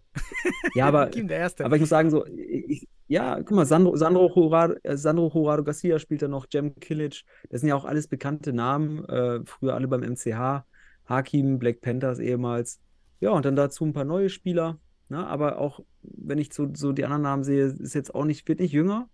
[0.74, 1.64] Ja, aber, Hakim der Erste.
[1.64, 5.62] aber ich muss sagen, so, ich, ja, guck mal, Sandro, Sandro, Jurado, äh, Sandro Jurado
[5.62, 9.74] Garcia spielt da noch, Jem Kilic, das sind ja auch alles bekannte Namen, äh, früher
[9.74, 10.64] alle beim MCH,
[11.08, 12.80] Hakim, Black Panthers ehemals.
[13.20, 15.24] Ja, und dann dazu ein paar neue Spieler, ne?
[15.24, 18.58] aber auch, wenn ich so, so die anderen Namen sehe, ist jetzt auch nicht, wird
[18.58, 19.08] nicht jünger.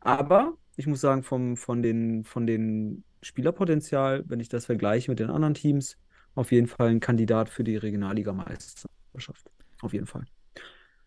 [0.00, 5.18] Aber ich muss sagen, vom, von den, von den Spielerpotenzial, wenn ich das vergleiche mit
[5.20, 5.96] den anderen Teams,
[6.34, 9.50] auf jeden Fall ein Kandidat für die Regionalliga-Meisterschaft.
[9.82, 10.24] Auf jeden Fall.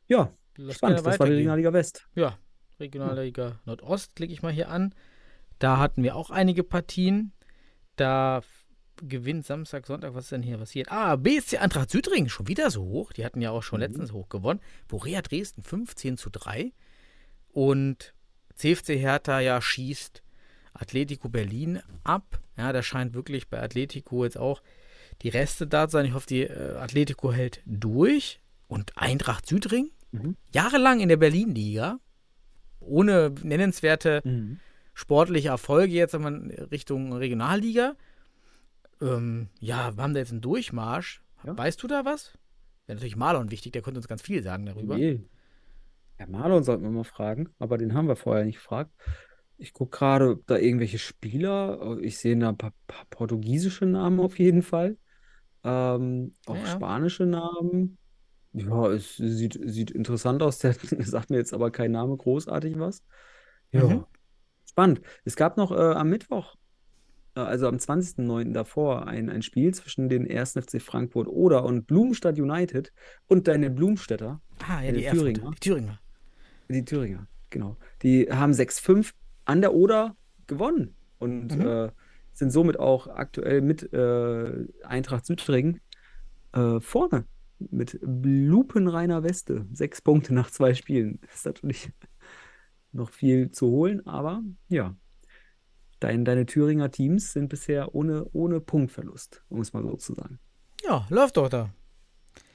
[0.07, 0.99] Ja, Lass spannend.
[1.05, 1.33] Das war die.
[1.33, 2.07] Regionalliga West.
[2.15, 2.37] Ja,
[2.79, 4.93] Regionalliga Nordost klicke ich mal hier an.
[5.59, 7.31] Da hatten wir auch einige Partien.
[7.95, 8.41] Da
[8.97, 10.91] gewinnt Samstag, Sonntag, was ist denn hier passiert?
[10.91, 13.13] Ah, BSC Eintracht Südring, schon wieder so hoch.
[13.13, 13.85] Die hatten ja auch schon Mhm.
[13.85, 14.59] letztens hoch gewonnen.
[14.87, 16.73] Borea Dresden 15 zu 3.
[17.49, 18.13] Und
[18.55, 20.22] CFC Hertha ja schießt
[20.73, 22.39] Atletico Berlin ab.
[22.57, 24.61] Ja, da scheint wirklich bei Atletico jetzt auch
[25.21, 26.05] die Reste da zu sein.
[26.05, 28.39] Ich hoffe, die äh, Atletico hält durch.
[28.67, 30.35] Und Eintracht Südring, Mhm.
[30.53, 31.99] jahrelang in der Berlin-Liga,
[32.79, 34.59] ohne nennenswerte Mhm.
[34.95, 37.95] sportliche Erfolge jetzt man Richtung Regionalliga.
[39.01, 41.21] Ähm, ja, wir haben da jetzt einen Durchmarsch.
[41.43, 41.55] Ja.
[41.57, 42.33] Weißt du da was?
[42.87, 44.95] Wäre natürlich Marlon wichtig, der könnte uns ganz viel sagen darüber.
[44.97, 45.21] Nee.
[46.19, 48.91] Ja, Marlon sollten wir mal fragen, aber den haben wir vorher nicht gefragt.
[49.63, 54.19] Ich gucke gerade, ob da irgendwelche Spieler, ich sehe da ein paar, paar portugiesische Namen
[54.19, 54.97] auf jeden Fall.
[55.63, 57.97] Ähm, auch Ja, spanische Namen.
[58.51, 60.59] Ja, es sieht, sieht interessant aus.
[60.59, 63.03] Der sagt mir jetzt aber kein Name großartig was.
[63.71, 64.05] Ja, Mhm.
[64.69, 65.01] spannend.
[65.23, 66.55] Es gab noch äh, am Mittwoch,
[67.35, 68.53] äh, also am 20.09.
[68.53, 70.59] davor, ein, ein Spiel zwischen den 1.
[70.59, 72.91] FC Frankfurt Oder und Blumenstadt United
[73.27, 74.41] und deine Blumstädter.
[74.59, 75.31] Ah, ja, Äh, die Erfurter.
[75.31, 75.51] Thüringer.
[75.51, 75.99] Die Thüringer.
[76.69, 77.77] Die Thüringer, genau.
[78.01, 79.13] Die haben 6-5
[79.45, 80.15] an der Oder
[80.47, 81.61] gewonnen und Mhm.
[81.67, 81.91] äh,
[82.33, 85.79] sind somit auch aktuell mit äh, Eintracht Südring
[86.53, 87.25] äh, vorne
[87.59, 89.65] mit lupenreiner Weste.
[89.73, 91.19] Sechs Punkte nach zwei Spielen.
[91.33, 91.91] Ist natürlich
[92.91, 94.95] noch viel zu holen, aber ja.
[95.99, 100.37] Dein, deine Thüringer Teams sind bisher ohne, ohne Punktverlust, um es mal so zu sagen.
[100.83, 101.69] Ja, läuft doch da.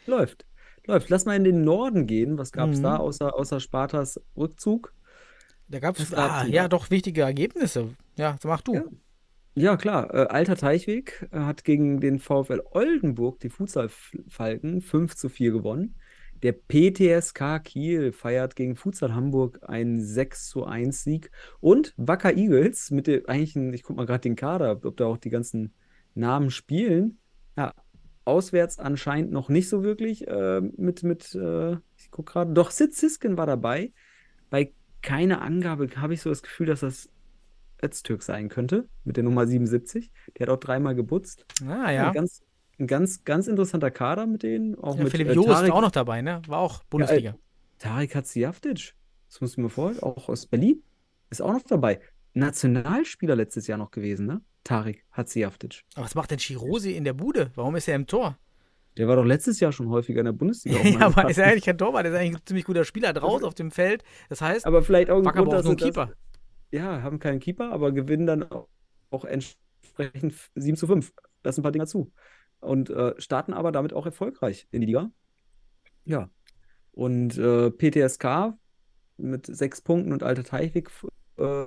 [0.07, 0.45] Läuft.
[0.87, 1.09] Läuft.
[1.09, 2.37] Lass mal in den Norden gehen.
[2.37, 2.83] Was gab es Mhm.
[2.83, 4.93] da außer, außer Spartas Rückzug?
[5.69, 7.91] Da gab es ah, ja doch wichtige Ergebnisse.
[8.17, 8.75] Ja, so mach du.
[8.75, 8.85] Ja.
[9.55, 10.15] Ja, klar.
[10.15, 15.97] Äh, Alter Teichweg äh, hat gegen den VfL Oldenburg, die Futsal-Falken, 5 zu 4 gewonnen.
[16.45, 21.33] Der PTSK Kiel feiert gegen Futsal Hamburg einen 6 zu 1 Sieg.
[21.59, 25.07] Und Wacker Eagles mit dem eigentlich, ein- ich guck mal gerade den Kader, ob da
[25.07, 25.75] auch die ganzen
[26.15, 27.19] Namen spielen.
[27.57, 27.75] Ja,
[28.25, 30.29] auswärts anscheinend noch nicht so wirklich.
[30.29, 33.93] Äh, mit, mit äh, ich guck gerade, doch Sid Siskin war dabei.
[34.51, 34.73] Bei
[35.09, 37.09] keiner Angabe habe ich so das Gefühl, dass das
[37.83, 40.11] Öztürk sein könnte, mit der Nummer 77.
[40.37, 41.47] Der hat auch dreimal gebutzt.
[41.63, 42.09] Ah, Ja, ja.
[42.09, 42.43] Ein ganz,
[42.79, 44.75] ein ganz, ganz interessanter Kader mit denen.
[44.75, 46.43] Auch ja mit Philipp äh, Joris Tarek, war auch noch dabei, ne?
[46.47, 47.37] War auch Bundesliga.
[47.79, 48.95] Tarek Hatzijaftic.
[49.31, 50.03] Das musst du mir vorstellen.
[50.03, 50.83] Auch aus Berlin.
[51.31, 52.01] Ist auch noch dabei.
[52.35, 54.43] Nationalspieler letztes Jahr noch gewesen, ne?
[54.65, 55.85] Tarek Hatzijaftic.
[55.95, 57.51] Aber was macht denn Chirosi in der Bude?
[57.55, 58.37] Warum ist er im Tor?
[58.99, 60.79] Der war doch letztes Jahr schon häufiger in der Bundesliga.
[60.81, 61.31] auf ja, aber Platz.
[61.31, 63.71] ist er eigentlich kein Torwart, er ist eigentlich ein ziemlich guter Spieler draußen auf dem
[63.71, 64.03] Feld.
[64.29, 66.13] Das heißt, aber vielleicht auch ein Grund, dass sie das, Keeper.
[66.73, 68.69] ja, haben keinen Keeper, aber gewinnen dann auch,
[69.11, 71.13] auch entsprechend 7 zu 5.
[71.45, 72.13] Lassen ein paar Dinger zu.
[72.61, 75.11] Und äh, starten aber damit auch erfolgreich in die Liga.
[76.05, 76.29] Ja.
[76.91, 78.59] Und äh, PTSK
[79.17, 80.91] mit sechs Punkten und Alter Teichweg
[81.37, 81.67] äh,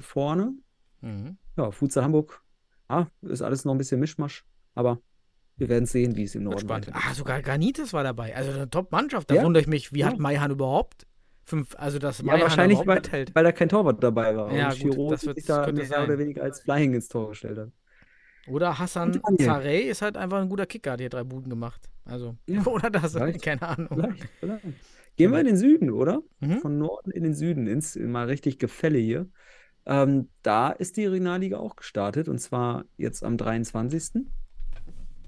[0.00, 0.54] vorne.
[1.00, 1.38] Mhm.
[1.56, 2.42] Ja, Futsal Hamburg.
[2.90, 4.44] Ja, ist alles noch ein bisschen Mischmasch,
[4.74, 5.00] aber
[5.62, 6.90] wir werden sehen, wie es im Norden Spannend.
[6.92, 8.36] Ah, sogar Granites war dabei.
[8.36, 9.30] Also eine Top-Mannschaft.
[9.30, 9.44] Da Ja.
[9.44, 10.08] wundere ich mich, wie Ja.
[10.08, 11.06] hat Maihan überhaupt
[11.44, 13.34] fünf, also dass Ja, wahrscheinlich, weil, mithält.
[13.34, 14.52] weil da kein Torwart dabei war.
[14.52, 16.04] Ja, und Giro das wird- sich da mehr sein.
[16.04, 17.70] oder weniger als Flying ins Tor gestellt hat.
[18.48, 19.20] Oder Hassan.
[19.38, 21.88] Zarey ist halt einfach ein guter Kicker, hat hier drei Buden gemacht.
[22.04, 23.40] Also, Ja, oder das, vielleicht.
[23.42, 23.88] keine Ahnung.
[23.90, 24.64] Vielleicht, vielleicht.
[25.16, 26.22] Gehen wir in den Süden, oder?
[26.40, 26.58] Mhm.
[26.58, 29.28] Von Norden in den Süden, ins mal richtig Gefälle hier.
[29.84, 34.24] Ähm, da ist die Regionalliga auch gestartet und zwar jetzt am 23.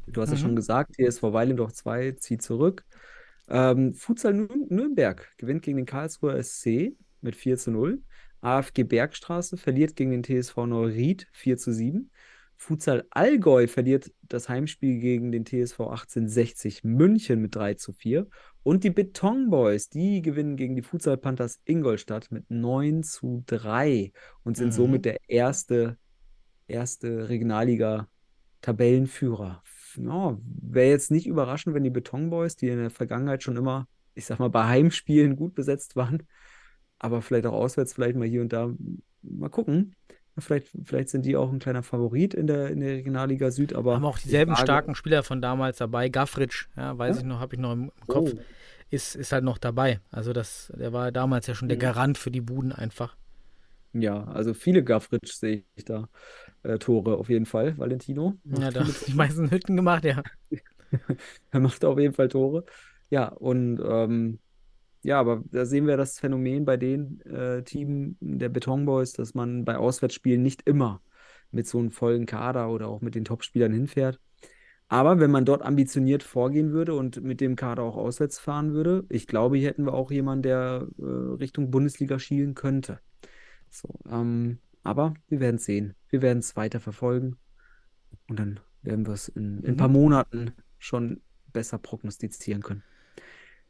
[0.07, 0.41] Du hast ja Mhm.
[0.41, 2.85] schon gesagt, TSV Weilendorf 2 zieht zurück.
[3.49, 8.03] Ähm, Futsal Nür- Nürnberg gewinnt gegen den Karlsruher SC mit 4 zu 0.
[8.41, 12.11] AFG Bergstraße verliert gegen den TSV Neuried 4 zu 7.
[12.57, 18.29] Futsal Allgäu verliert das Heimspiel gegen den TSV 1860 München mit 3 zu 4.
[18.63, 24.13] Und die Beton Boys, die gewinnen gegen die Futsal Panthers Ingolstadt mit 9 zu 3
[24.45, 24.73] und sind Mhm.
[24.73, 25.99] somit der erste,
[26.69, 29.63] erste Regionalliga-Tabellenführer.
[29.97, 33.87] Ja, Wäre jetzt nicht überraschend, wenn die Beton Boys, die in der Vergangenheit schon immer,
[34.15, 36.23] ich sag mal, bei Heimspielen gut besetzt waren,
[36.99, 38.71] aber vielleicht auch auswärts, vielleicht mal hier und da,
[39.23, 39.95] mal gucken.
[40.37, 43.95] Vielleicht, vielleicht sind die auch ein kleiner Favorit in der, in der Regionalliga Süd, aber
[43.95, 46.09] Haben auch dieselben starken Spieler von damals dabei.
[46.09, 47.21] Gaffritsch, ja, weiß Ja.
[47.23, 48.41] ich noch, habe ich noch im Kopf, Oh.
[48.91, 50.01] ist, ist halt noch dabei.
[50.11, 51.83] Also das, der war damals ja schon der Mhm.
[51.83, 53.17] Garant für die Buden einfach.
[53.93, 56.09] Ja, also viele Gaffritsch sehe ich da.
[56.65, 58.35] Äh, Tore auf jeden Fall, Valentino.
[58.45, 60.23] Ja, da hat die meisten Hütten gemacht, ja.
[61.51, 62.65] Er macht auf jeden Fall Tore.
[63.11, 64.39] Ja, und ähm,
[65.03, 69.35] ja, aber da sehen wir das Phänomen bei den äh, Teams der Beton Boys, dass
[69.35, 71.03] man bei Auswärtsspielen nicht immer
[71.51, 74.21] mit so einem vollen Kader oder auch mit den Topspielern hinfährt.
[74.89, 79.05] Aber wenn man dort ambitioniert vorgehen würde und mit dem Kader auch auswärts fahren würde,
[79.09, 83.01] ich glaube, hier hätten wir auch jemanden, der äh, Richtung Bundesliga schielen könnte.
[83.71, 85.95] So, ähm, aber wir werden es sehen.
[86.11, 87.37] Wir werden es weiter verfolgen.
[88.29, 91.21] Und dann werden wir es in, in ein paar Monaten schon
[91.53, 92.83] besser prognostizieren können.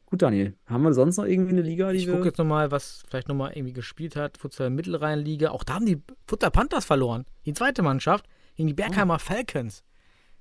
[0.06, 3.28] Gut, Daniel, haben wir sonst noch irgendwie eine Liga, Ich gucke jetzt nochmal, was vielleicht
[3.28, 4.36] nochmal irgendwie gespielt hat.
[4.38, 5.50] Futsal Mittelrheinliga.
[5.50, 7.24] Auch da haben die Futsal Panthers verloren.
[7.46, 9.82] Die zweite Mannschaft gegen die Bergheimer Falcons.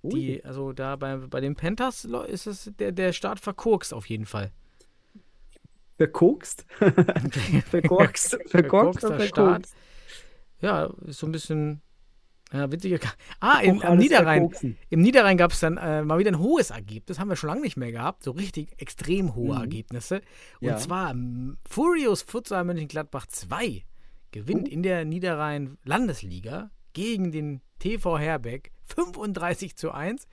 [0.03, 0.11] Ui.
[0.11, 4.25] Die, also da bei, bei den Panthers ist es der, der Start verkorkst auf jeden
[4.25, 4.51] Fall.
[5.97, 6.65] Verkorkst?
[7.69, 9.67] Verkorkst Verkorkster oder Start.
[9.67, 9.75] verkokst?
[10.63, 11.81] Ja, ist so ein bisschen
[12.51, 12.99] ja, witziger.
[12.99, 14.41] Ka- Ah, im, alles Niederrhein.
[14.43, 14.77] verkoksen.
[14.89, 17.05] Im Niederrhein gab es dann äh, mal wieder ein hohes Ergebnis.
[17.17, 18.23] Das haben wir schon lange nicht mehr gehabt.
[18.23, 19.61] So richtig extrem hohe Mhm.
[19.61, 20.21] Ergebnisse.
[20.61, 20.77] Und Ja.
[20.77, 23.83] zwar ähm, Furious Futsal Mönchengladbach 2
[24.31, 24.71] gewinnt Oh.
[24.71, 30.27] in der Niederrhein Landesliga gegen den TV Herbeck 35 zu 1.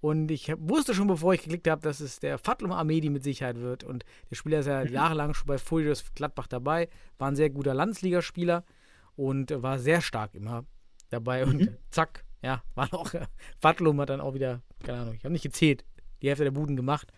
[0.00, 3.22] Und ich hab, wusste schon, bevor ich geklickt habe, dass es der Fatlum Amedi mit
[3.22, 3.84] Sicherheit wird.
[3.84, 6.88] Und der Spieler ist ja jahrelang schon bei Furious Gladbach dabei.
[7.18, 8.64] War ein sehr guter Landesligaspieler
[9.16, 10.64] und war sehr stark immer
[11.10, 11.44] dabei.
[11.44, 13.12] Und zack, ja, war noch.
[13.58, 15.84] Fatlum hat dann auch wieder, keine Ahnung, ich habe nicht gezählt,
[16.20, 17.12] die Hälfte der Buden gemacht.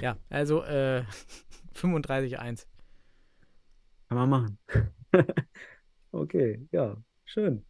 [0.00, 1.04] Ja, also äh,
[1.74, 2.66] 35-1.
[4.08, 4.58] Kann man machen.
[6.12, 7.66] Okay, ja, schön.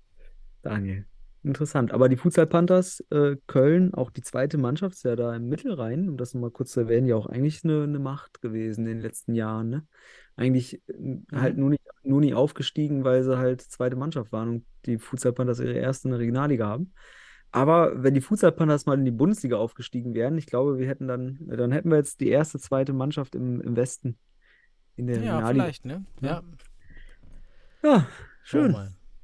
[0.63, 1.05] Daniel,
[1.43, 1.93] interessant.
[1.93, 6.09] Aber die Futsal Panthers äh, Köln, auch die zweite Mannschaft, ist ja da im Mittelrhein,
[6.09, 9.01] um das nochmal kurz zu erwähnen, ja auch eigentlich eine, eine Macht gewesen in den
[9.01, 9.71] letzten Jahren.
[9.71, 9.87] Ne?
[10.37, 14.67] Eigentlich äh, halt nur nicht, nur nie aufgestiegen, weil sie halt zweite Mannschaft waren und
[14.85, 16.93] die Futsal Panthers ihre erste in der Regionalliga haben.
[17.53, 21.09] Aber wenn die Futsal Panthers mal in die Bundesliga aufgestiegen wären, ich glaube, wir hätten
[21.09, 24.19] dann, dann hätten wir jetzt die erste, zweite Mannschaft im, im Westen
[24.97, 25.65] in der Ja, Regionalliga.
[25.65, 26.05] vielleicht, ne?
[26.21, 26.43] Ja,
[27.83, 28.07] Ja,
[28.43, 28.77] schön.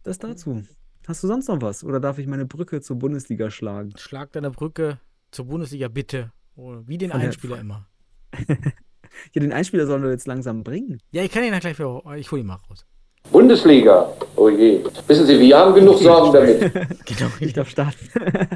[0.03, 0.63] Das dazu.
[1.07, 1.85] Hast du sonst noch was?
[1.85, 3.93] Oder darf ich meine Brücke zur Bundesliga schlagen?
[3.97, 5.01] Schlag deine Brücke
[5.31, 6.33] zur Bundesliga bitte.
[6.55, 7.89] Oh, Wie den Einspieler immer.
[9.33, 10.99] Ja, den Einspieler sollen wir jetzt langsam bringen.
[11.11, 12.87] Ja, ich kann ihn ja gleich für, ich hole ihn mal raus.
[13.31, 14.13] Bundesliga.
[14.37, 14.85] Oh je.
[15.07, 16.61] Wissen Sie, wir haben genug Sorgen damit.
[17.07, 18.09] Genau, Ich darf starten.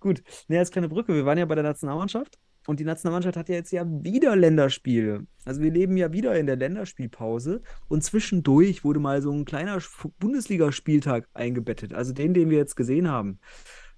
[0.00, 0.22] Gut.
[0.48, 1.14] Ne, als kleine Brücke.
[1.14, 5.26] Wir waren ja bei der Nationalmannschaft und die Nationalmannschaft hat ja jetzt ja wieder Länderspiele.
[5.44, 9.78] Also wir leben ja wieder in der Länderspielpause und zwischendurch wurde mal so ein kleiner
[10.18, 11.92] Bundesligaspieltag eingebettet.
[11.92, 13.40] Also den, den wir jetzt gesehen haben.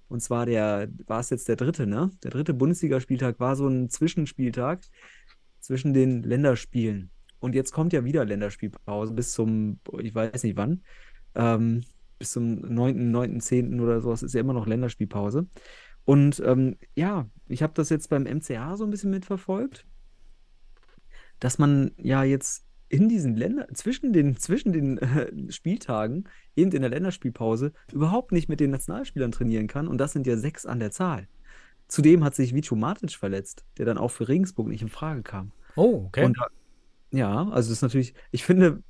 [0.09, 2.11] Und zwar der, war es jetzt der dritte, ne?
[2.23, 4.81] Der dritte Bundesligaspieltag war so ein Zwischenspieltag
[5.67, 7.11] zwischen den Länderspielen.
[7.39, 10.81] Und jetzt kommt ja wieder Länderspielpause bis zum, ich weiß nicht wann,
[11.35, 11.83] ähm,
[12.17, 13.79] bis zum 9., 9., 10.
[13.81, 15.45] oder sowas ist ja immer noch Länderspielpause.
[16.05, 19.85] Und ähm, ja, ich habe das jetzt beim MCA so ein bisschen mitverfolgt,
[21.39, 26.81] dass man ja jetzt in diesen Ländern, zwischen den, zwischen den äh, Spieltagen, eben in
[26.81, 29.89] der Länderspielpause, überhaupt nicht mit den Nationalspielern trainieren kann.
[29.89, 31.27] Und das sind ja sechs an der Zahl.
[31.87, 35.51] Zudem hat sich Vico Matic verletzt, der dann auch für Regensburg nicht in Frage kam.
[35.75, 36.25] Oh, okay.
[36.25, 36.37] Und
[37.11, 38.83] ja, also das ist natürlich, ich finde,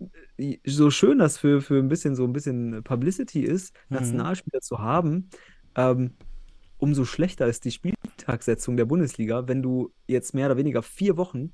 [0.66, 3.98] so schön das für, für ein bisschen so ein bisschen Publicity ist, Mhm.
[3.98, 5.30] Nationalspieler zu haben,
[5.76, 6.16] ähm,
[6.78, 11.54] umso schlechter ist die Spieltagssetzung der Bundesliga, wenn du jetzt mehr oder weniger vier Wochen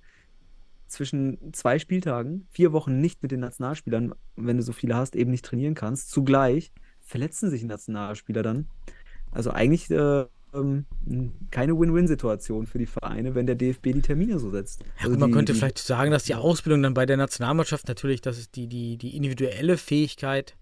[0.88, 5.32] zwischen zwei Spieltagen, vier Wochen nicht mit den Nationalspielern, wenn du so viele hast, eben
[5.32, 6.12] nicht trainieren kannst.
[6.12, 6.72] Zugleich
[7.02, 8.68] verletzen sich Nationalspieler dann.
[9.32, 10.86] Also eigentlich äh, ähm,
[11.52, 14.82] keine Win-Win-Situation für die Vereine, wenn der DFB die Termine so setzt.
[14.82, 17.18] Ja, Also gut, man die, könnte die, vielleicht sagen, dass die Ausbildung dann bei der
[17.18, 20.56] Nationalmannschaft natürlich, dass es die, die, die individuelle Fähigkeit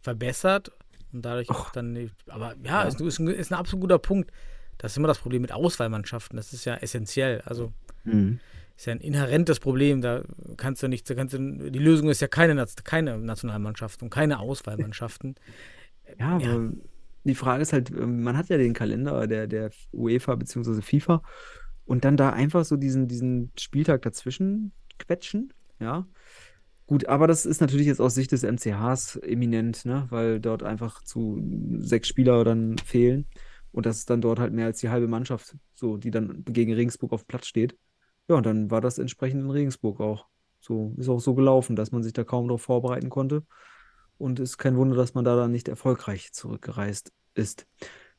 [0.00, 0.70] verbessert
[1.12, 4.30] und dadurch auch dann, aber ja, Ist, ist, ein, ist ein absolut guter Punkt.
[4.78, 6.36] Das ist immer das Problem mit Auswahlmannschaften.
[6.36, 7.40] Das ist ja essentiell.
[7.46, 7.72] Also
[8.06, 8.38] Mhm.
[8.76, 10.02] ist ja ein inhärentes Problem.
[10.02, 10.24] Da
[10.58, 14.40] kannst du nicht, da kannst du, die Lösung ist ja keine, keine Nationalmannschaft und keine
[14.40, 15.36] Auswahlmannschaften.
[16.18, 16.70] Ja, Ja.
[17.24, 20.82] Die Frage ist halt, ähm, man hat ja den Kalender der, der UEFA bzw.
[20.82, 21.22] FIFA
[21.84, 26.06] und dann da einfach so diesen, diesen Spieltag dazwischen quetschen, ja.
[26.86, 30.06] Gut, aber das ist natürlich jetzt aus Sicht des MCHs eminent, ne?
[30.10, 31.42] weil dort einfach zu
[31.78, 33.26] sechs Spieler dann fehlen
[33.74, 36.72] und das ist dann dort halt mehr als die halbe Mannschaft, so, die dann gegen
[36.72, 37.76] Regensburg auf Platz steht.
[38.28, 40.26] Ja, und dann war das entsprechend in Regensburg auch.
[40.60, 43.44] So, ist auch so gelaufen, dass man sich da kaum darauf vorbereiten konnte.
[44.18, 47.66] Und ist kein Wunder, dass man da dann nicht erfolgreich zurückgereist ist.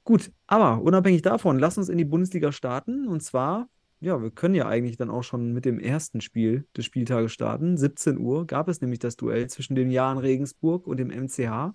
[0.03, 3.07] Gut, aber unabhängig davon, lass uns in die Bundesliga starten.
[3.07, 3.69] Und zwar,
[4.01, 7.77] ja, wir können ja eigentlich dann auch schon mit dem ersten Spiel des Spieltages starten.
[7.77, 11.73] 17 Uhr gab es nämlich das Duell zwischen dem Jahren Regensburg und dem MCH.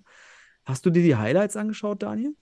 [0.63, 2.35] Hast du dir die Highlights angeschaut, Daniel?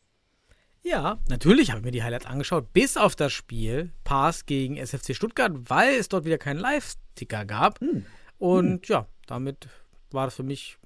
[0.83, 5.13] Ja, natürlich habe ich mir die Highlights angeschaut, bis auf das Spiel Pass gegen SFC
[5.13, 7.81] Stuttgart, weil es dort wieder keinen Live-Ticker gab.
[7.81, 8.05] Hm.
[8.37, 8.93] Und Hm.
[8.93, 9.67] ja, damit
[10.11, 10.78] war das für mich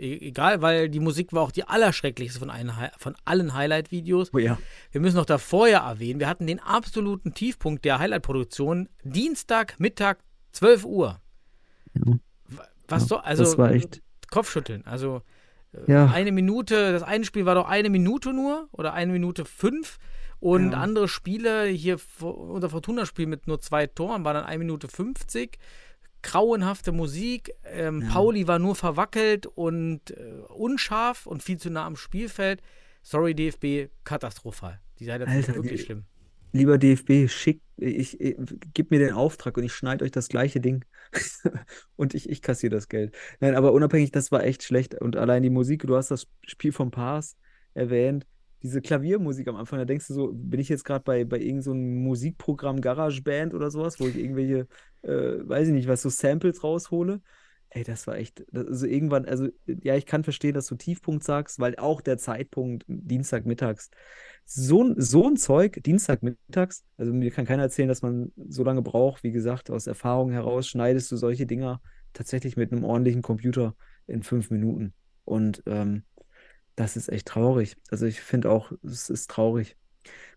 [0.00, 4.30] egal, weil die Musik war auch die allerschrecklichste von, Hi- von allen Highlight-Videos.
[4.32, 4.58] Oh ja.
[4.92, 10.18] Wir müssen noch davor ja erwähnen, wir hatten den absoluten Tiefpunkt der Highlight-Produktion Dienstag, Mittag,
[10.52, 11.20] 12 Uhr.
[11.94, 12.02] Ja.
[12.88, 14.84] Was Ja, so, also das war echt- Kopfschütteln.
[14.86, 15.22] Also
[15.72, 16.06] äh, Ja.
[16.06, 19.98] eine Minute, das eine Spiel war doch eine Minute nur oder eine Minute fünf.
[20.42, 25.58] Und andere Spiele, hier unser Fortuna-Spiel mit nur zwei Toren, war dann eine Minute 50.
[26.22, 27.52] Grauenhafte Musik.
[27.64, 28.08] Ähm, Ja.
[28.10, 32.60] Pauli war nur verwackelt und äh, unscharf und viel zu nah am Spielfeld.
[33.02, 34.80] Sorry, DFB, katastrophal.
[34.98, 36.04] Die Seite ist wirklich die- schlimm.
[36.52, 38.36] Lieber DFB, schickt, ich, ich
[38.74, 40.84] gib mir den Auftrag und ich schneide euch das gleiche Ding.
[41.96, 43.14] und ich, ich kassiere das Geld.
[43.38, 44.94] Nein, aber unabhängig, das war echt schlecht.
[45.00, 47.36] Und allein die Musik, du hast das Spiel vom Pass
[47.72, 48.26] erwähnt,
[48.62, 51.62] diese Klaviermusik am Anfang, da denkst du so, bin ich jetzt gerade bei, bei irgendeinem
[51.62, 54.66] so Musikprogramm GarageBand oder sowas, wo ich irgendwelche,
[55.02, 55.08] äh,
[55.48, 57.20] weiß ich nicht, was, so Samples raushole.
[57.72, 61.60] Ey, das war echt, also irgendwann, also ja, ich kann verstehen, dass du Tiefpunkt sagst,
[61.60, 63.90] weil auch der Zeitpunkt Dienstagmittags,
[64.44, 69.22] so, so ein Zeug, Dienstagmittags, also mir kann keiner erzählen, dass man so lange braucht,
[69.22, 71.80] wie gesagt, aus Erfahrung heraus schneidest du solche Dinger
[72.12, 73.76] tatsächlich mit einem ordentlichen Computer
[74.08, 74.92] in fünf Minuten.
[75.24, 76.02] Und ähm,
[76.80, 77.76] das ist echt traurig.
[77.90, 79.76] Also ich finde auch, es ist traurig.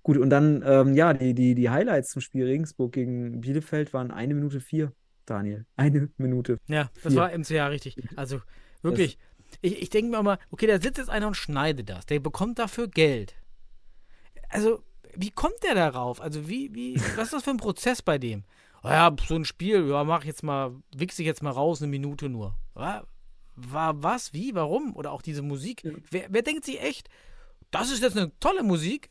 [0.04, 4.12] Gut, und dann, ähm, ja, die, die, die Highlights zum Spiel Regensburg gegen Bielefeld waren
[4.12, 4.92] eine Minute vier,
[5.26, 5.66] Daniel.
[5.78, 6.60] Eine Minute.
[6.68, 7.22] Ja, das Vier.
[7.22, 7.96] war MCH richtig.
[8.18, 8.42] Also
[8.82, 9.18] wirklich.
[9.62, 12.06] Ich, ich denke mir mal, okay, da sitzt jetzt einer und schneidet das.
[12.06, 13.36] Der bekommt dafür Geld.
[14.50, 14.84] Also,
[15.16, 16.20] wie kommt der darauf?
[16.22, 18.44] Also, wie, wie, was ist das für ein Prozess bei dem?
[18.84, 21.82] Oh ja, so ein Spiel, ja, mach ich jetzt mal, wichse ich jetzt mal raus,
[21.82, 22.58] eine Minute nur.
[22.74, 23.06] Wa-
[23.56, 24.34] War was?
[24.34, 24.56] Wie?
[24.56, 24.96] Warum?
[24.96, 25.84] Oder auch diese Musik.
[26.10, 27.10] Wer, wer denkt sich echt,
[27.72, 29.10] das ist jetzt eine tolle Musik?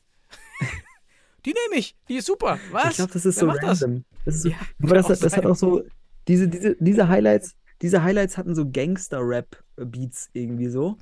[1.45, 2.59] die nehme ich, die ist super.
[2.70, 2.90] Was?
[2.90, 3.82] Ich glaube, das ist Wer so macht das?
[3.82, 4.05] random.
[4.24, 5.82] Das ist so, Ja, aber das, das auch hat auch so,
[6.28, 10.99] diese, diese, diese Highlights, diese Highlights hatten so Gangster-Rap-Beats irgendwie so.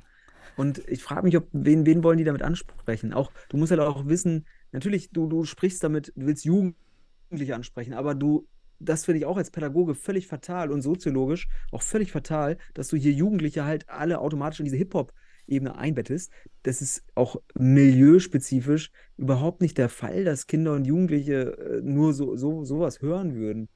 [0.56, 3.12] Und ich frage mich, ob, wen, wen wollen die damit ansprechen?
[3.12, 7.94] Auch, du musst halt auch wissen, natürlich, du, du sprichst damit, du willst Jugendliche ansprechen,
[7.94, 8.46] aber du,
[8.80, 12.96] das finde ich auch als Pädagoge völlig fatal und soziologisch auch völlig fatal, dass du
[12.96, 16.32] hier Jugendliche halt alle automatisch in diese Hip-Hop-Ebene einbettest.
[16.62, 22.36] Das ist auch milieuspezifisch überhaupt nicht der Fall, dass Kinder und Jugendliche äh, nur so,
[22.36, 23.68] so sowas hören würden.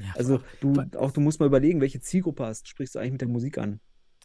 [0.00, 3.20] Ja, Also du, auch du musst mal überlegen, welche Zielgruppe hast, sprichst du eigentlich mit
[3.22, 3.80] der Musik an?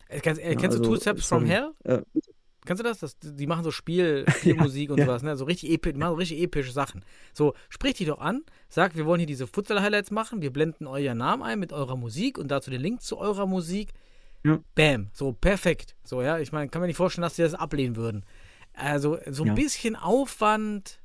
[0.08, 1.48] Äh, Kennst, äh, Ja, kennst du also, Two Steps from sorry.
[1.48, 1.72] Hell?
[1.84, 2.02] Äh,
[2.66, 3.00] Kennst du das?
[3.00, 3.18] das?
[3.20, 5.06] Die machen so Spiel, Spielmusik und ja.
[5.06, 5.36] sowas, ne?
[5.36, 7.04] So richtig, epi die machen so richtig epische Sachen.
[7.34, 11.14] So, sprich die doch an, sag, wir wollen hier diese Futsal-Highlights machen, wir blenden euer
[11.16, 13.90] Namen ein mit eurer Musik und dazu den Link zu eurer Musik.
[14.46, 14.60] Ja.
[14.76, 15.96] Bam, so perfekt.
[16.04, 18.26] So, ja, ich meine, kann mir nicht vorstellen, dass sie das ablehnen würden.
[18.74, 19.54] Also, so ein Ja.
[19.54, 21.00] bisschen Aufwand,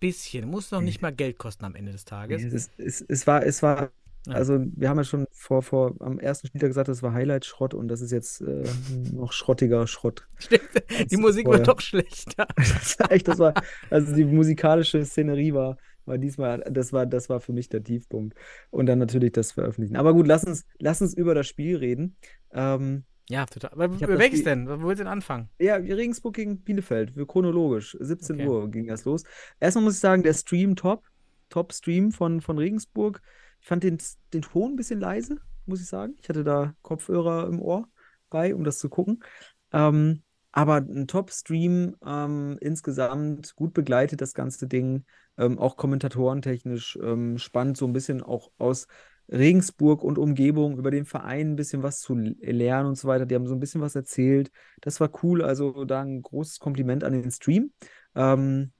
[0.00, 2.42] bisschen, muss noch nicht mal Geld kosten am Ende des Tages.
[2.42, 3.90] es, ist, es, es war, es war,
[4.26, 4.34] Ja.
[4.34, 7.88] also wir haben ja schon vor, vor am ersten Spieltag gesagt, das war Highlight-Schrott und
[7.88, 8.64] das ist jetzt äh,
[9.12, 10.26] noch schrottiger Schrott.
[10.38, 10.62] Stimmt,
[11.10, 11.60] die Musik vorher.
[11.60, 12.46] wird doch schlechter.
[12.56, 13.52] Das war echt, das war,
[13.90, 18.34] also die musikalische Szenerie war, war diesmal, das war, das war für mich der Tiefpunkt.
[18.70, 19.96] Und dann natürlich das Veröffentlichen.
[19.96, 22.16] Aber gut, lass uns, lass uns über das Spiel reden.
[22.52, 23.72] Ähm, Ja, total.
[23.72, 24.68] Aber welches Spiel- denn?
[24.68, 25.48] Wo willst du denn anfangen?
[25.58, 27.96] Ja, Regensburg gegen Bielefeld, wir chronologisch.
[28.00, 28.48] 17 Okay.
[28.48, 29.24] Uhr ging das los.
[29.60, 31.04] Erstmal muss ich sagen, der Stream top.
[31.50, 33.20] Top Stream von, von Regensburg.
[33.64, 33.96] Ich fand den,
[34.34, 36.16] den Ton ein bisschen leise, muss ich sagen.
[36.20, 37.88] Ich hatte da Kopfhörer im Ohr
[38.28, 39.24] bei, um das zu gucken.
[39.72, 45.06] Ähm, aber ein Top-Stream ähm, insgesamt gut begleitet, das ganze Ding.
[45.38, 48.86] Ähm, auch kommentatorentechnisch ähm, spannend, so ein bisschen auch aus
[49.32, 53.24] Regensburg und Umgebung über den Verein ein bisschen was zu lernen und so weiter.
[53.24, 54.50] Die haben so ein bisschen was erzählt.
[54.82, 55.40] Das war cool.
[55.40, 57.72] Also da ein großes Kompliment an den Stream.
[58.14, 58.72] Ähm,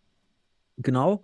[0.76, 1.22] genau.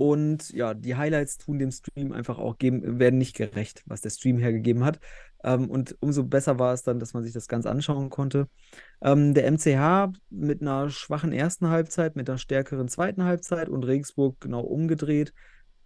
[0.00, 4.08] Und ja, die Highlights tun dem Stream einfach auch geben, werden nicht gerecht, was der
[4.08, 4.98] Stream hergegeben hat.
[5.44, 8.48] Ähm, und umso besser war es dann, dass man sich das Ganze anschauen konnte.
[9.02, 14.40] Ähm, der MCH mit einer schwachen ersten Halbzeit, mit einer stärkeren zweiten Halbzeit und Regensburg
[14.40, 15.34] genau umgedreht.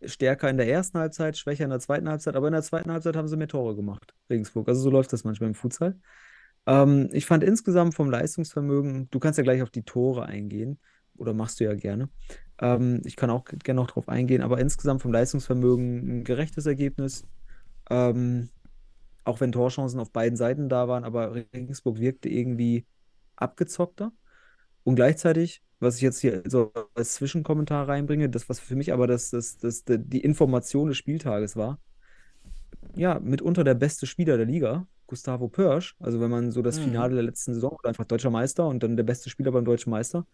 [0.05, 3.17] Stärker in der ersten Halbzeit, schwächer in der zweiten Halbzeit, aber in der zweiten Halbzeit
[3.17, 4.69] haben sie mehr Tore gemacht, Regensburg.
[4.69, 5.99] Also so läuft das manchmal im Futsal.
[6.67, 10.79] Ähm, ich fand insgesamt vom Leistungsvermögen, du kannst ja gleich auf die Tore eingehen,
[11.17, 12.11] oder machst du ja gerne.
[12.61, 17.25] Ähm, ich kann auch gerne noch drauf eingehen, aber insgesamt vom Leistungsvermögen ein gerechtes Ergebnis.
[17.91, 18.51] Ähm,
[19.25, 22.87] auch wenn Torchancen auf beiden Seiten da waren, aber Regensburg wirkte irgendwie
[23.37, 24.13] abgezockter.
[24.85, 29.07] Und gleichzeitig, was ich jetzt hier so als Zwischenkommentar reinbringe, das, was für mich aber
[29.07, 31.81] das, das, das, die Information des Spieltages war,
[32.95, 35.97] ja, mitunter der beste Spieler der Liga, Gustavo Pörsch.
[35.99, 36.79] Also, wenn man so das Mhm.
[36.79, 39.91] Finale der letzten Saison oder einfach deutscher Meister und dann der beste Spieler beim deutschen
[39.91, 40.27] Meister,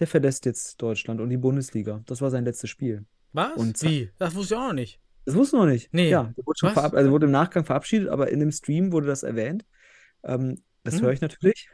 [0.00, 2.02] der verlässt jetzt Deutschland und die Bundesliga.
[2.06, 3.04] Das war sein letztes Spiel.
[3.32, 3.54] Was?
[3.56, 4.10] Und- Wie?
[4.18, 5.00] Das wusste ich auch noch nicht.
[5.26, 5.92] Das wusste noch nicht.
[5.92, 6.08] Nee.
[6.10, 9.06] Ja, der wurde, schon verab also wurde im Nachgang verabschiedet, aber in dem Stream wurde
[9.06, 9.64] das erwähnt.
[10.24, 11.02] Ähm, das Hm.
[11.02, 11.68] höre ich natürlich.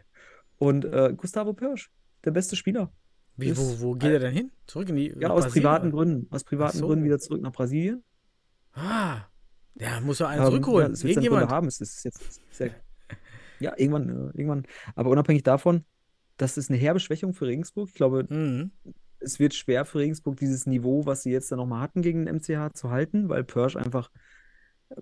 [0.59, 1.91] Und äh, Gustavo Pörsch,
[2.25, 2.93] der beste Spieler.
[3.37, 4.51] Wie, Ist- wo, wo geht er denn hin?
[4.67, 5.15] Zurück in die.
[5.19, 5.91] Ja, aus Brasilien, privaten?
[5.93, 6.27] Gründen.
[6.31, 6.87] Aus privaten so.
[6.87, 8.03] Gründen wieder zurück nach Brasilien.
[8.73, 9.21] Ah.
[9.75, 10.87] Ja, muss er einen Ähm, zurückholen.
[10.87, 11.51] Ja, das wird Irgendjemand.
[11.51, 11.69] haben.
[11.69, 12.71] Es ist jetzt sehr,
[13.61, 14.67] ja, irgendwann, äh, irgendwann.
[14.95, 15.85] Aber unabhängig davon,
[16.37, 17.89] das ist eine herbe Schwächung für Regensburg.
[17.89, 18.71] Ich glaube, Mhm.
[19.21, 22.37] es wird schwer für Regensburg, dieses Niveau, was sie jetzt dann nochmal hatten gegen den
[22.37, 24.11] MCH, zu halten, weil Pörsch einfach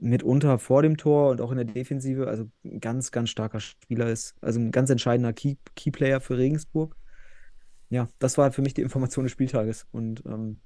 [0.01, 4.09] mitunter vor dem Tor und auch in der Defensive, also ein ganz, ganz starker Spieler
[4.09, 4.35] ist.
[4.41, 6.97] Also ein ganz entscheidender Key Keyplayer für Regensburg.
[7.91, 9.87] Ja, das war für mich die Information des Spieltages.
[9.93, 10.61] Und ähm,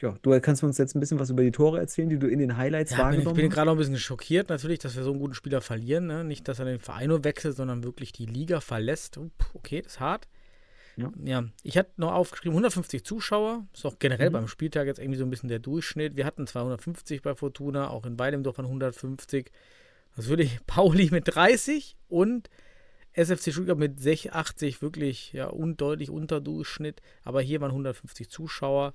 [0.00, 2.38] ja, du kannst uns jetzt ein bisschen was über die Tore erzählen, die du in
[2.38, 3.54] den Highlights Ja, bin, ich wahrgenommen bin hast.
[3.54, 6.06] gerade noch ein bisschen schockiert, natürlich, dass wir so einen guten Spieler verlieren.
[6.06, 6.24] Ne?
[6.24, 9.18] Nicht, dass er den Verein nur wechselt, sondern wirklich die Liga verlässt.
[9.18, 10.28] Oh, Okay, das ist hart.
[10.96, 11.12] Ja.
[11.24, 11.44] ja.
[11.62, 13.66] Ich hatte noch aufgeschrieben, 150 Zuschauer.
[13.72, 14.32] Ist auch generell Mhm.
[14.34, 16.16] beim Spieltag jetzt irgendwie so ein bisschen der Durchschnitt.
[16.16, 19.50] Wir hatten 250 bei Fortuna, auch in Weidemdorf waren 150.
[20.16, 22.50] Das würde ich Pauli mit 30 und
[23.12, 27.00] SFC Stuttgart mit 60, 80 wirklich ja undeutlich unter Durchschnitt.
[27.22, 28.94] Aber hier waren 150 Zuschauer.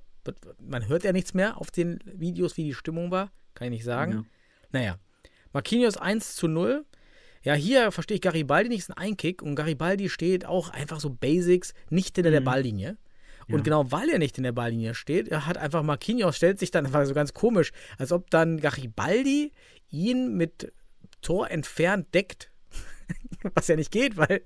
[0.59, 3.31] Man hört ja nichts mehr auf den Videos, wie die Stimmung war.
[3.53, 4.11] Kann ich nicht sagen.
[4.11, 4.23] Ja.
[4.71, 4.99] Naja.
[5.51, 6.85] Marquinhos 1 zu 0.
[7.43, 11.09] Ja, hier verstehe ich Garibaldi nicht, ist ein Einkick und Garibaldi steht auch einfach so
[11.09, 12.45] Basics nicht hinter der Mhm.
[12.45, 12.97] Balllinie.
[13.49, 13.63] Und Ja.
[13.63, 16.91] genau weil er nicht in der Balllinie steht, er hat einfach Marquinhos, stellt sich dann,
[16.93, 19.51] war so ganz komisch, als ob dann Garibaldi
[19.89, 20.71] ihn mit
[21.21, 22.49] Tor entfernt deckt.
[23.55, 24.43] Was ja nicht geht, weil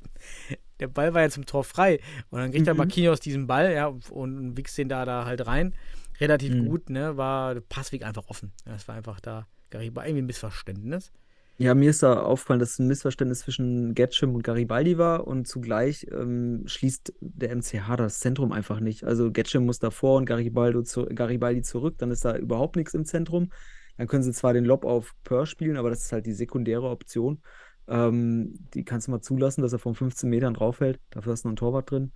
[0.79, 1.99] der Ball war ja zum Tor frei.
[2.29, 2.77] Und dann kriegt Mhm.
[2.77, 5.73] Marquinhos diesen Ball, ja, und wichst den da, da halt rein.
[6.19, 6.65] Relativ Mhm.
[6.65, 8.51] gut, ne, war der Passweg einfach offen.
[8.65, 11.11] Das war einfach da Garibaldi, irgendwie ein Missverständnis.
[11.59, 15.47] Ja, mir ist da aufgefallen, dass es ein Missverständnis zwischen Getschim und Garibaldi war und
[15.47, 19.03] zugleich ähm, schließt der MCH das Zentrum einfach nicht.
[19.03, 23.05] Also Getschim muss davor und Garibaldo zu, Garibaldi zurück, dann ist da überhaupt nichts im
[23.05, 23.51] Zentrum.
[23.97, 26.87] Dann können sie zwar den Lob auf Pör spielen, aber das ist halt die sekundäre
[26.89, 27.41] Option.
[27.87, 30.99] Ähm, die kannst du mal zulassen, dass er von 15 Metern draufhält.
[31.09, 32.13] Dafür ist noch ein Torwart drin.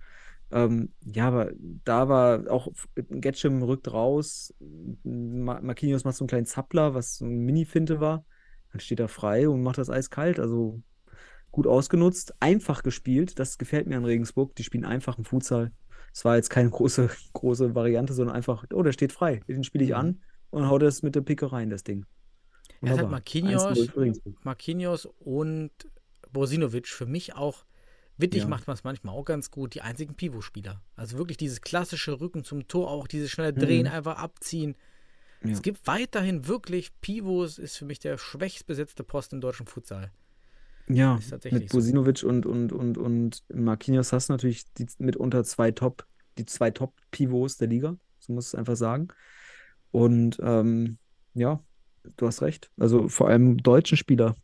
[0.50, 1.52] Ähm, ja, aber
[1.84, 4.54] da war auch Getschim rückt raus.
[5.02, 8.24] Ma Marquinhos macht so einen kleinen Zappler, was so eine Mini-Finte war.
[8.70, 10.38] Dann steht er frei und macht das eiskalt.
[10.38, 10.82] Also
[11.50, 13.38] gut ausgenutzt, einfach gespielt.
[13.38, 14.54] Das gefällt mir an Regensburg.
[14.56, 15.72] Die spielen einfachen Futsal.
[16.14, 19.40] Es war jetzt keine große, große Variante, sondern einfach, oh, der steht frei.
[19.48, 19.96] Den spiele ich Mhm.
[19.96, 22.06] an und hau das mit der Picke rein, das Ding.
[22.90, 23.10] Es hat.
[23.10, 24.44] Marquinhos, 1-0 für Regensburg.
[24.44, 25.70] Marquinhos und
[26.32, 27.64] Bosinovic für mich auch.
[28.18, 28.48] Wittig Ja.
[28.48, 30.82] macht man es manchmal auch ganz gut, die einzigen Pivot-Spieler.
[30.96, 33.92] Also wirklich dieses klassische Rücken zum Tor, auch dieses schnelle Drehen, Mhm.
[33.92, 34.76] einfach abziehen.
[35.44, 35.50] Ja.
[35.52, 40.12] Es gibt weiterhin wirklich Pivots, ist für mich der schwächst besetzte Post im deutschen Futsal.
[40.88, 41.18] Ja,
[41.50, 41.78] mit so.
[41.78, 46.06] Bosinovic und, und, und, und Marquinhos hast du natürlich die, mitunter zwei Top,
[46.38, 49.08] die zwei Top-Pivots der Liga, so muss es einfach sagen.
[49.90, 50.98] Und ähm,
[51.34, 51.62] ja,
[52.16, 52.70] du hast recht.
[52.78, 54.34] Also vor allem deutschen Spieler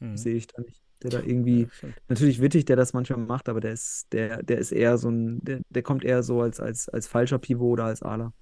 [0.00, 0.16] Mhm.
[0.16, 3.60] sehe ich da nicht, der da irgendwie, Ja, natürlich Wittig, der das manchmal macht, aber
[3.60, 6.88] der ist, der, der ist eher so ein, der, der kommt eher so als, als,
[6.88, 8.32] als falscher Pivot oder als Ala.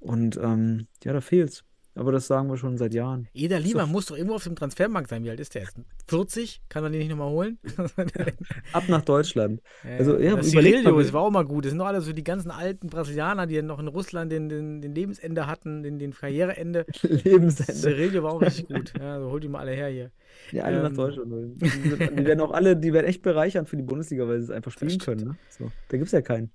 [0.00, 1.64] Und ähm, ja, da fehlt's.
[2.00, 3.28] Aber das sagen wir schon seit Jahren.
[3.34, 3.86] Eder Lieber So.
[3.88, 5.22] muss doch irgendwo auf dem Transfermarkt sein.
[5.22, 5.76] Wie alt ist der jetzt?
[6.08, 6.62] 40?
[6.70, 7.58] Kann man den nicht nochmal holen?
[8.72, 9.60] Ab nach Deutschland.
[9.84, 11.66] Äh, Also, ja, das mal, das war auch mal gut.
[11.66, 14.80] Das sind doch alle so die ganzen alten Brasilianer, die noch in Russland den, den,
[14.80, 16.86] den Lebensende hatten, den, den Karriereende.
[17.02, 17.74] Lebensende.
[17.74, 18.94] Cirillo war auch richtig gut.
[18.98, 20.10] Ja, also hol die mal alle her hier.
[20.52, 21.58] Ja, alle nach Ähm, Deutschland holen.
[21.58, 24.50] Die, die werden auch alle, die werden echt bereichern für die Bundesliga, weil sie es
[24.50, 25.24] einfach spielen können.
[25.28, 25.36] Ne?
[25.50, 26.50] So, da gibt es ja keinen.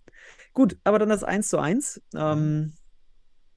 [0.53, 2.01] Gut, aber dann das 1 zu 1.
[2.15, 2.73] Ähm,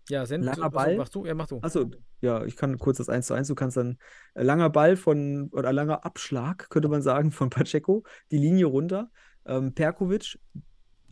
[0.09, 0.97] Ja, Send, Langer achso, Ball.
[0.97, 1.27] Machst du?
[1.27, 1.59] Ja, mach du.
[1.61, 1.91] achso,
[2.21, 3.49] ja, ich kann kurz das 1 zu 1.
[3.49, 3.99] Du kannst dann
[4.35, 9.11] äh, langer Ball von, oder langer Abschlag, könnte man sagen, von Pacheco, die Linie runter.
[9.47, 10.39] Ähm, Perkovic,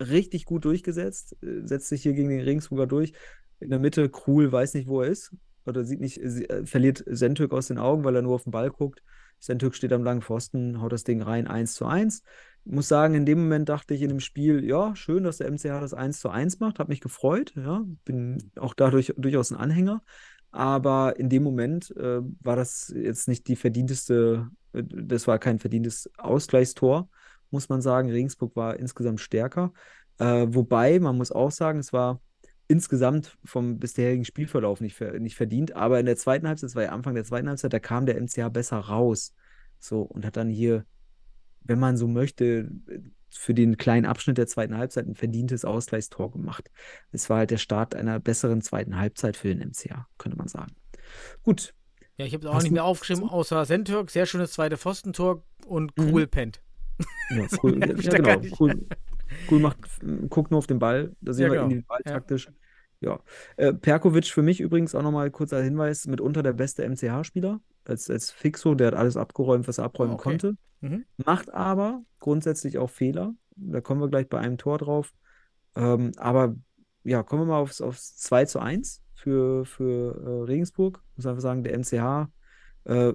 [0.00, 3.12] richtig gut durchgesetzt, äh, setzt sich hier gegen den Regensburger durch.
[3.60, 5.34] In der Mitte, Krul weiß nicht, wo er ist.
[5.64, 8.70] Oder sieht nicht, äh, verliert Sentük aus den Augen, weil er nur auf den Ball
[8.70, 9.02] guckt.
[9.38, 12.22] Sentük steht am langen Pfosten, haut das Ding rein, 1 zu 1.
[12.66, 15.80] muss sagen, in dem Moment dachte ich in dem Spiel, ja, schön, dass der MCH
[15.80, 20.02] das 1 zu 1 macht, hat mich gefreut, ja, bin auch dadurch durchaus ein Anhänger.
[20.50, 25.58] Aber in dem Moment äh, war das jetzt nicht die verdienteste, äh, das war kein
[25.58, 27.08] verdientes Ausgleichstor,
[27.50, 28.10] muss man sagen.
[28.10, 29.72] Regensburg war insgesamt stärker.
[30.18, 32.20] Äh, wobei, man muss auch sagen, es war
[32.68, 35.76] insgesamt vom bisherigen Spielverlauf nicht, nicht verdient.
[35.76, 38.20] Aber in der zweiten Halbzeit, das war ja Anfang der zweiten Halbzeit, da kam der
[38.20, 39.34] MCH besser raus.
[39.78, 40.84] So, und hat dann hier,
[41.66, 42.70] wenn man so möchte,
[43.28, 46.70] für den kleinen Abschnitt der zweiten Halbzeit ein verdientes Ausgleichstor gemacht.
[47.12, 50.74] Es war halt der Start einer besseren zweiten Halbzeit für den MCA, könnte man sagen.
[51.42, 51.74] Gut.
[52.16, 55.92] Ja, ich habe es auch nicht mehr aufgeschrieben, außer Sentürk, sehr schönes zweite Pfostentor und
[55.98, 56.30] cool mhm.
[56.30, 56.62] pennt.
[57.30, 58.40] Ja, cool, ja, genau.
[58.58, 58.86] Cool,
[59.50, 59.78] cool macht,
[60.30, 61.64] guckt nur auf den Ball, da sehen ja, wir genau.
[61.64, 62.46] individual taktisch.
[62.46, 62.52] Ja.
[63.56, 68.30] Äh, Perkovic für mich übrigens auch nochmal kurzer Hinweis, mitunter der beste MCH-Spieler als, als
[68.30, 70.30] Fixo, der hat alles abgeräumt, was er abräumen oh, okay.
[70.30, 70.56] konnte.
[70.80, 71.04] Mhm.
[71.16, 73.34] Macht aber grundsätzlich auch Fehler.
[73.56, 75.12] Da kommen wir gleich bei einem Tor drauf.
[75.74, 76.56] Ähm, aber
[77.04, 81.02] ja, kommen wir mal aufs, aufs 2 zu 1 für, für äh, Regensburg.
[81.12, 82.28] Ich muss einfach sagen, der MCH
[82.84, 83.14] äh, ein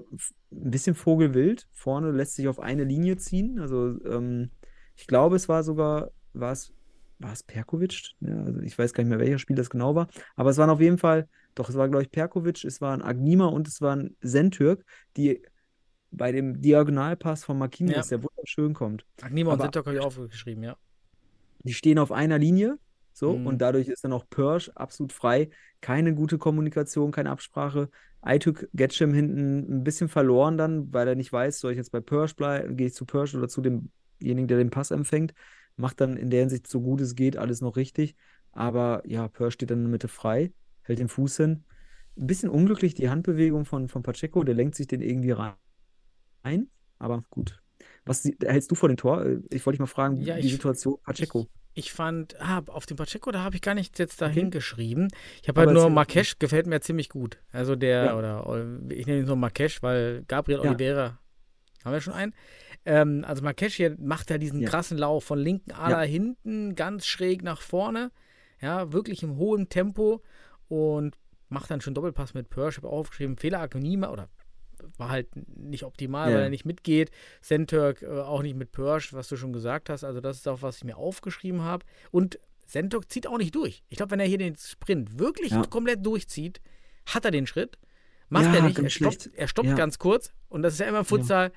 [0.49, 1.67] bisschen vogelwild.
[1.73, 3.59] Vorne lässt sich auf eine Linie ziehen.
[3.59, 4.51] Also ähm,
[4.95, 6.73] ich glaube, es war sogar, war es,
[7.21, 8.13] war es Perkovic?
[8.21, 10.07] Ja, also ich weiß gar nicht mehr, welcher Spiel das genau war.
[10.35, 13.01] Aber es waren auf jeden Fall, doch, es war, glaube ich, Perkovic, es war ein
[13.01, 14.85] Agnima und es war ein Sentürk,
[15.17, 15.41] die
[16.11, 18.17] bei dem Diagonalpass von Marquinhos, ja.
[18.17, 19.05] der wunderschön kommt.
[19.21, 20.75] Agnima und Sentürk habe ich aufgeschrieben, ja.
[21.63, 22.77] Die stehen auf einer Linie,
[23.13, 23.47] so, mhm.
[23.47, 25.49] und dadurch ist dann auch Persch absolut frei.
[25.81, 27.89] Keine gute Kommunikation, keine Absprache.
[28.21, 32.01] Aytuk Getchem hinten ein bisschen verloren dann, weil er nicht weiß, soll ich jetzt bei
[32.01, 35.33] Persch bleiben, gehe ich zu Persch oder zu demjenigen, der den Pass empfängt.
[35.81, 38.15] Macht dann in der Hinsicht, so gut es geht, alles noch richtig.
[38.51, 40.53] Aber ja, Persch steht dann in der Mitte frei,
[40.83, 41.63] hält den Fuß hin.
[42.17, 45.53] Ein bisschen unglücklich die Handbewegung von, von Pacheco, der lenkt sich den irgendwie rein
[46.43, 46.67] ein,
[46.99, 47.59] aber gut.
[48.05, 49.25] Was hältst du vor dem Tor?
[49.25, 51.47] Äh, ich wollte dich mal fragen, ja, die ich, Situation Pacheco.
[51.73, 54.57] Ich, ich fand, ah, auf dem Pacheco, da habe ich gar nichts jetzt dahin okay.
[54.57, 55.07] geschrieben.
[55.41, 57.39] Ich habe halt nur Marquesch, gefällt mir ziemlich gut.
[57.51, 58.17] Also der, ja.
[58.17, 60.69] oder ich nenne ihn so Marquesch, weil Gabriel ja.
[60.69, 61.19] Oliveira,
[61.83, 62.33] haben wir schon einen?
[62.85, 67.43] Ähm, also Marquesch hier macht ja diesen krassen Lauf von linken Ader hinten, ganz schräg
[67.43, 68.11] nach vorne.
[68.59, 70.21] Ja, wirklich im hohen Tempo
[70.67, 71.17] und
[71.49, 72.77] macht dann schon Doppelpass mit Persch.
[72.77, 74.29] Ich habe aufgeschrieben, Fehler Akonima oder
[74.97, 76.35] war halt nicht optimal, ja.
[76.35, 77.11] weil er nicht mitgeht.
[77.41, 80.03] Sentürk äh, auch nicht mit Persch, was du schon gesagt hast.
[80.03, 81.85] Also das ist auch, was ich mir aufgeschrieben habe.
[82.11, 83.83] Und Sentürk zieht auch nicht durch.
[83.89, 85.63] Ich glaube, wenn er hier den Sprint wirklich ja.
[85.63, 86.61] komplett durchzieht,
[87.05, 87.77] hat er den Schritt.
[88.29, 88.79] Macht ja, er nicht.
[88.79, 90.33] Er stoppt, er stoppt ganz kurz.
[90.47, 91.51] Und das ist ja immer Futsal.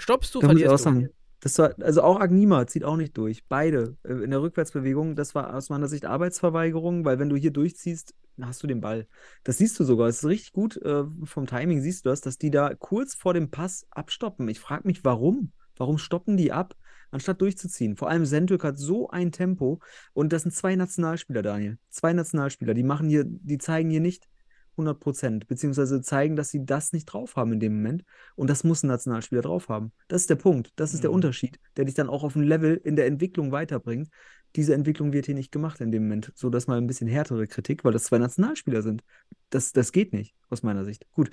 [0.00, 1.08] Stoppst du, da verlierst du.
[1.40, 3.46] Das war, also auch Agnima zieht auch nicht durch.
[3.48, 5.16] Beide äh, in der Rückwärtsbewegung.
[5.16, 9.06] Das war aus meiner Sicht Arbeitsverweigerung, weil wenn du hier durchziehst, hast du den Ball.
[9.42, 10.08] Das siehst du sogar.
[10.08, 13.32] Es ist richtig gut äh, vom Timing, siehst du das, dass die da kurz vor
[13.32, 14.48] dem Pass abstoppen.
[14.48, 15.52] Ich frage mich, warum?
[15.76, 16.76] Warum stoppen die ab,
[17.10, 17.96] anstatt durchzuziehen?
[17.96, 19.80] Vor allem Senduk hat so ein Tempo
[20.12, 21.78] und das sind zwei Nationalspieler, Daniel.
[21.88, 22.74] Zwei Nationalspieler.
[22.74, 24.28] Die machen hier, die zeigen hier nicht
[24.72, 28.04] 100 Prozent, beziehungsweise zeigen, dass sie das nicht drauf haben in dem Moment.
[28.36, 29.92] Und das muss ein Nationalspieler drauf haben.
[30.08, 30.72] Das ist der Punkt.
[30.76, 31.02] Das ist mhm.
[31.02, 34.08] der Unterschied, der dich dann auch auf ein Level in der Entwicklung weiterbringt.
[34.56, 36.32] Diese Entwicklung wird hier nicht gemacht in dem Moment.
[36.34, 39.02] So, dass mal ein bisschen härtere Kritik, weil das zwei Nationalspieler sind.
[39.50, 41.06] Das, das geht nicht, aus meiner Sicht.
[41.12, 41.30] Gut.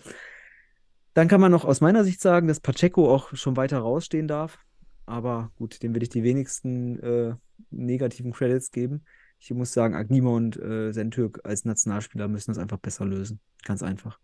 [1.14, 4.60] Dann kann man noch aus meiner Sicht sagen, dass Pacheco auch schon weiter rausstehen darf.
[5.08, 7.36] Aber gut, dem will ich die wenigsten äh,
[7.72, 9.04] negativen Credits geben.
[9.40, 13.40] Ich muss sagen, Agnima und äh, Sentürk als Nationalspieler müssen das einfach besser lösen.
[13.64, 14.20] Ganz einfach.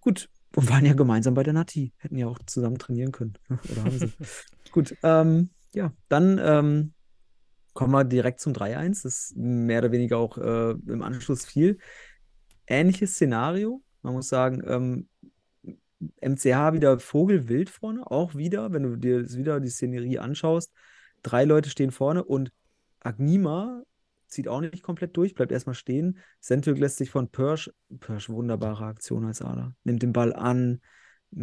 [0.00, 1.92] Gut, und waren ja gemeinsam bei der Nati.
[1.98, 3.34] Hätten ja auch zusammen trainieren können.
[3.48, 4.12] Oder haben sie.
[4.72, 6.92] Gut, ähm, ja, dann ähm,
[7.74, 9.02] kommen wir direkt zum 3-1.
[9.02, 11.78] Das ist mehr oder weniger auch äh, im Anschluss viel.
[12.66, 13.82] Ähnliches Szenario.
[14.02, 15.08] Man muss sagen, ähm,
[16.22, 20.72] MCH wieder Vogelwild vorne, auch wieder, wenn du dir wieder die Szenerie anschaust.
[21.22, 22.52] Drei Leute stehen vorne und
[23.00, 23.82] Agnima
[24.28, 26.18] zieht auch nicht komplett durch, bleibt erstmal stehen.
[26.40, 27.70] Sentök lässt sich von Persch,
[28.00, 30.80] Persch, wunderbare Aktion als Ader, nimmt den Ball an,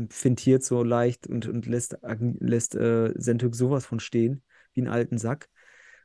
[0.10, 1.98] fintiert so leicht und, und lässt,
[2.40, 5.50] lässt äh, Sentök sowas von stehen, wie einen alten Sack.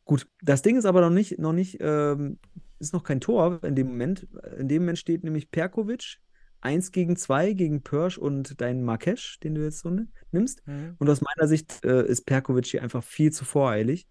[0.05, 2.39] Gut, das Ding ist aber noch nicht, noch nicht, ähm,
[2.79, 4.26] ist noch kein Tor in dem Moment.
[4.59, 6.18] In dem Moment steht nämlich Perkovic,
[6.61, 9.97] 1 gegen 2 gegen Persch und deinen Markesch, den du jetzt so
[10.33, 10.66] nimmst.
[10.66, 10.97] Mhm.
[10.99, 14.09] Und aus meiner Sicht äh, ist Perkovic hier einfach viel zu voreilig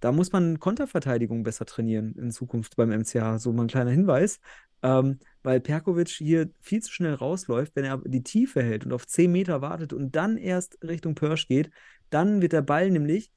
[0.00, 3.38] da muss man Konterverteidigung besser trainieren in Zukunft beim MCH.
[3.38, 4.40] So mal ein kleiner Hinweis.
[4.82, 9.06] Ähm, weil Perkovic hier viel zu schnell rausläuft, wenn er die Tiefe hält und auf
[9.06, 11.70] 10 Meter wartet und dann erst Richtung Persch geht,
[12.10, 13.30] dann wird der Ball nämlich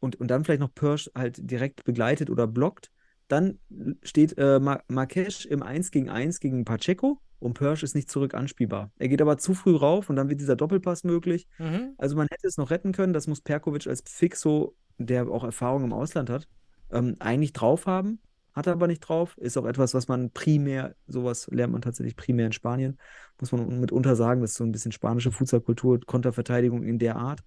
[0.00, 2.90] und, und dann vielleicht noch Persch halt direkt begleitet oder blockt,
[3.28, 3.58] dann
[4.02, 8.34] steht äh, Ma Marques im 1 gegen 1 gegen Pacheco und Persch ist nicht zurück
[8.34, 8.90] anspielbar.
[8.98, 11.46] Er geht aber zu früh rauf und dann wird dieser Doppelpass möglich.
[11.58, 11.94] Mhm.
[11.96, 13.12] Also man hätte es noch retten können.
[13.12, 16.48] Das muss Perkovic als Fixo, der auch Erfahrung im Ausland hat,
[16.90, 18.20] ähm, eigentlich drauf haben.
[18.54, 19.34] Hat er aber nicht drauf.
[19.38, 22.98] Ist auch etwas, was man primär, sowas lernt man tatsächlich primär in Spanien.
[23.40, 27.40] Muss man mitunter sagen, das ist so ein bisschen spanische Fußballkultur, Konterverteidigung in der Art.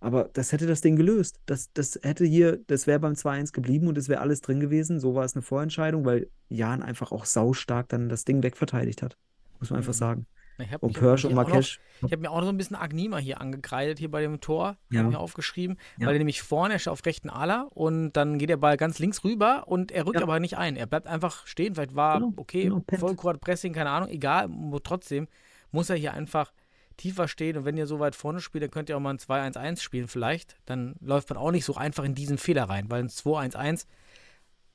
[0.00, 1.40] Aber das hätte das Ding gelöst.
[1.46, 5.00] Das, das hätte hier, das wäre beim 2-1 geblieben und es wäre alles drin gewesen.
[5.00, 9.16] So war es eine Vorentscheidung, weil Jan einfach auch saustark dann das Ding wegverteidigt hat.
[9.58, 9.98] Muss man einfach Mhm.
[9.98, 10.26] sagen.
[10.60, 11.78] Ich habe Und Persch und Marques.
[12.04, 14.76] Ich habe mir auch noch so ein bisschen Agnima hier angekreidet, hier bei dem Tor.
[14.90, 15.00] Ja.
[15.02, 16.06] Hab mir aufgeschrieben, Ja.
[16.06, 19.22] weil er nämlich vorne ist auf rechten Ala und dann geht der Ball ganz links
[19.24, 20.22] rüber und er rückt Ja.
[20.22, 20.76] aber nicht ein.
[20.76, 21.74] Er bleibt einfach stehen.
[21.74, 22.82] Vielleicht war, Genau, okay, genau.
[22.98, 24.48] Vollquad Pressing, keine Ahnung, egal.
[24.82, 25.28] Trotzdem
[25.70, 26.52] muss er hier einfach
[26.96, 29.18] tiefer stehen und wenn ihr so weit vorne spielt, dann könnt ihr auch mal ein
[29.18, 30.56] 2-1-1 spielen vielleicht.
[30.66, 33.86] Dann läuft man auch nicht so einfach in diesen Fehler rein, weil ein 2-1-1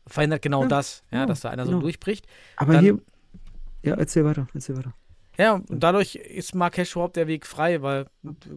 [0.07, 1.81] verhindert genau das, ja, genau, dass da einer so genau.
[1.81, 2.25] durchbricht.
[2.57, 2.99] Aber Dann- hier.
[3.83, 4.93] Ja, erzähl weiter, erzähl weiter.
[5.37, 8.05] Ja, und dadurch ist Marques überhaupt der Weg frei, weil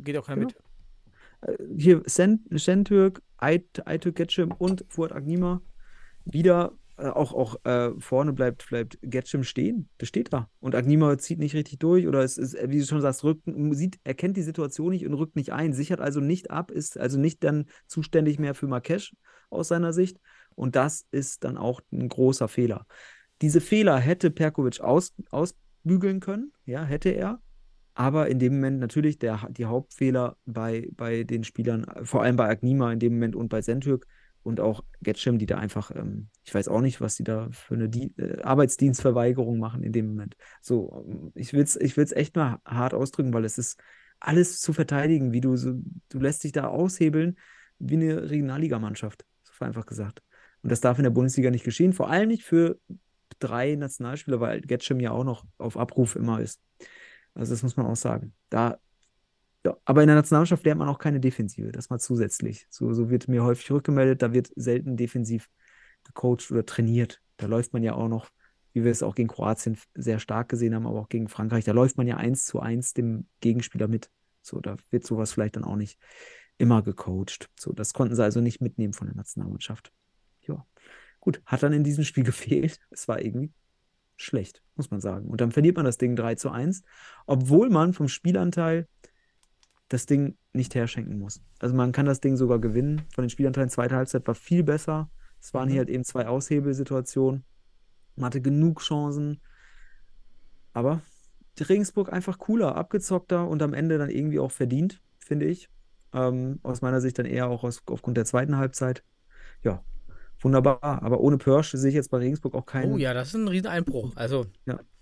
[0.05, 0.53] geht auch keiner Genau.
[1.43, 1.59] mit.
[1.59, 5.61] Äh, Hier Sen- Şentürk, Ait- Aytürk Getschim und Fuad Agnima.
[6.25, 9.89] Wieder, äh, auch, auch äh, vorne bleibt, bleibt Getschim stehen.
[9.99, 10.49] Das steht da.
[10.61, 13.99] Und Agnima zieht nicht richtig durch oder es ist, wie du schon sagst, rückt, sieht,
[14.05, 17.43] erkennt die Situation nicht und rückt nicht ein, sichert also nicht ab, ist also nicht
[17.45, 19.13] dann zuständig mehr für Marques
[19.51, 20.19] aus seiner Sicht.
[20.55, 22.85] Und das ist dann auch ein großer Fehler.
[23.43, 25.15] Diese Fehler hätte Perkovic aus,
[25.89, 27.41] ausbügeln können, ja, hätte er.
[27.95, 32.49] Aber in dem Moment natürlich der, die Hauptfehler bei, bei den Spielern, vor allem bei
[32.49, 34.07] Agnima in dem Moment und bei Sentürk
[34.45, 37.75] und auch Getschim, die da einfach, ähm, ich weiß auch nicht, was die da für
[37.75, 40.37] eine Di äh, Arbeitsdienstverweigerung machen in dem Moment.
[40.63, 43.81] So, ähm, ich will es ich will's echt mal hart ausdrücken, weil es ist
[44.21, 45.75] alles zu verteidigen, wie du so,
[46.09, 47.37] du lässt dich da aushebeln
[47.81, 50.23] wie eine Regionalligamannschaft, so einfach gesagt.
[50.63, 52.79] Und das darf in der Bundesliga nicht geschehen, vor allem nicht für
[53.39, 56.61] drei Nationalspieler, weil Getschim ja auch noch auf Abruf immer ist.
[57.35, 58.35] Also das muss man auch sagen.
[58.51, 58.79] Da,
[59.65, 62.67] ja, aber in der Nationalmannschaft lernt man auch keine Defensive, das mal zusätzlich.
[62.71, 65.49] So, so wird mir häufig rückgemeldet, da wird selten defensiv
[66.05, 67.21] gecoacht oder trainiert.
[67.37, 68.29] Da läuft man ja auch noch,
[68.73, 71.73] wie wir es auch gegen Kroatien sehr stark gesehen haben, aber auch gegen Frankreich, da
[71.73, 74.11] läuft man ja eins zu eins dem Gegenspieler mit.
[74.43, 75.99] So, da wird sowas vielleicht dann auch nicht
[76.57, 77.51] immer gecoacht.
[77.59, 79.93] So, das konnten sie also nicht mitnehmen von der Nationalmannschaft.
[81.21, 82.81] Gut, hat dann in diesem Spiel gefehlt.
[82.91, 83.53] Es war irgendwie
[84.17, 85.29] schlecht, muss man sagen.
[85.29, 86.83] Und dann verliert man das Ding 3 zu 1,
[87.27, 88.89] obwohl man vom Spielanteil
[89.89, 91.41] das Ding nicht herschenken muss.
[91.61, 93.03] Also man kann das Ding sogar gewinnen.
[93.15, 95.11] Von den Spielanteilen zweite Halbzeit war viel besser.
[95.41, 95.73] Es waren Mhm.
[95.73, 97.45] hier halt eben zwei Aushebelsituationen.
[98.17, 99.41] Man hatte genug Chancen.
[100.73, 101.01] Aber
[101.59, 105.71] die Regensburg einfach cooler, abgezockter und am Ende dann irgendwie auch verdient, finde ich.
[106.13, 109.05] Ähm, aus meiner Sicht dann eher auch aus, aufgrund der zweiten Halbzeit.
[109.63, 109.83] Ja,
[110.41, 111.03] wunderbar.
[111.03, 112.93] Aber ohne Persch sehe ich jetzt bei Regensburg auch keinen.
[112.93, 114.13] Oh ja, das ist ein Rieseneinbruch.
[114.17, 114.47] Also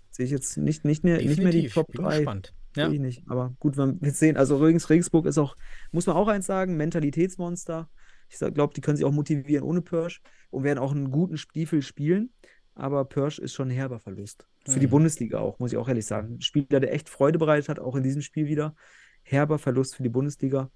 [0.09, 1.67] Sehe ich jetzt nicht, nicht, mehr, nicht mehr die.
[1.67, 2.17] Top Bin 3.
[2.17, 2.53] gespannt.
[2.75, 2.85] Ja.
[2.87, 3.23] Sehe ich nicht.
[3.29, 4.35] Aber gut, wir wird sehen.
[4.37, 5.55] Also Regens, Regensburg ist auch,
[5.91, 7.89] muss man auch eins sagen, Mentalitätsmonster.
[8.29, 11.81] Ich glaube, die können sich auch motivieren ohne Persch und werden auch einen guten Stiefel
[11.81, 12.31] spielen.
[12.73, 14.47] Aber Persch ist schon ein herber Verlust.
[14.65, 14.91] Für die Mhm.
[14.91, 16.35] Bundesliga auch, muss ich auch ehrlich sagen.
[16.35, 18.75] Ein Spieler, der echt Freude bereitet hat, auch in diesem Spiel wieder.
[19.23, 20.69] Herber Verlust für die Bundesliga.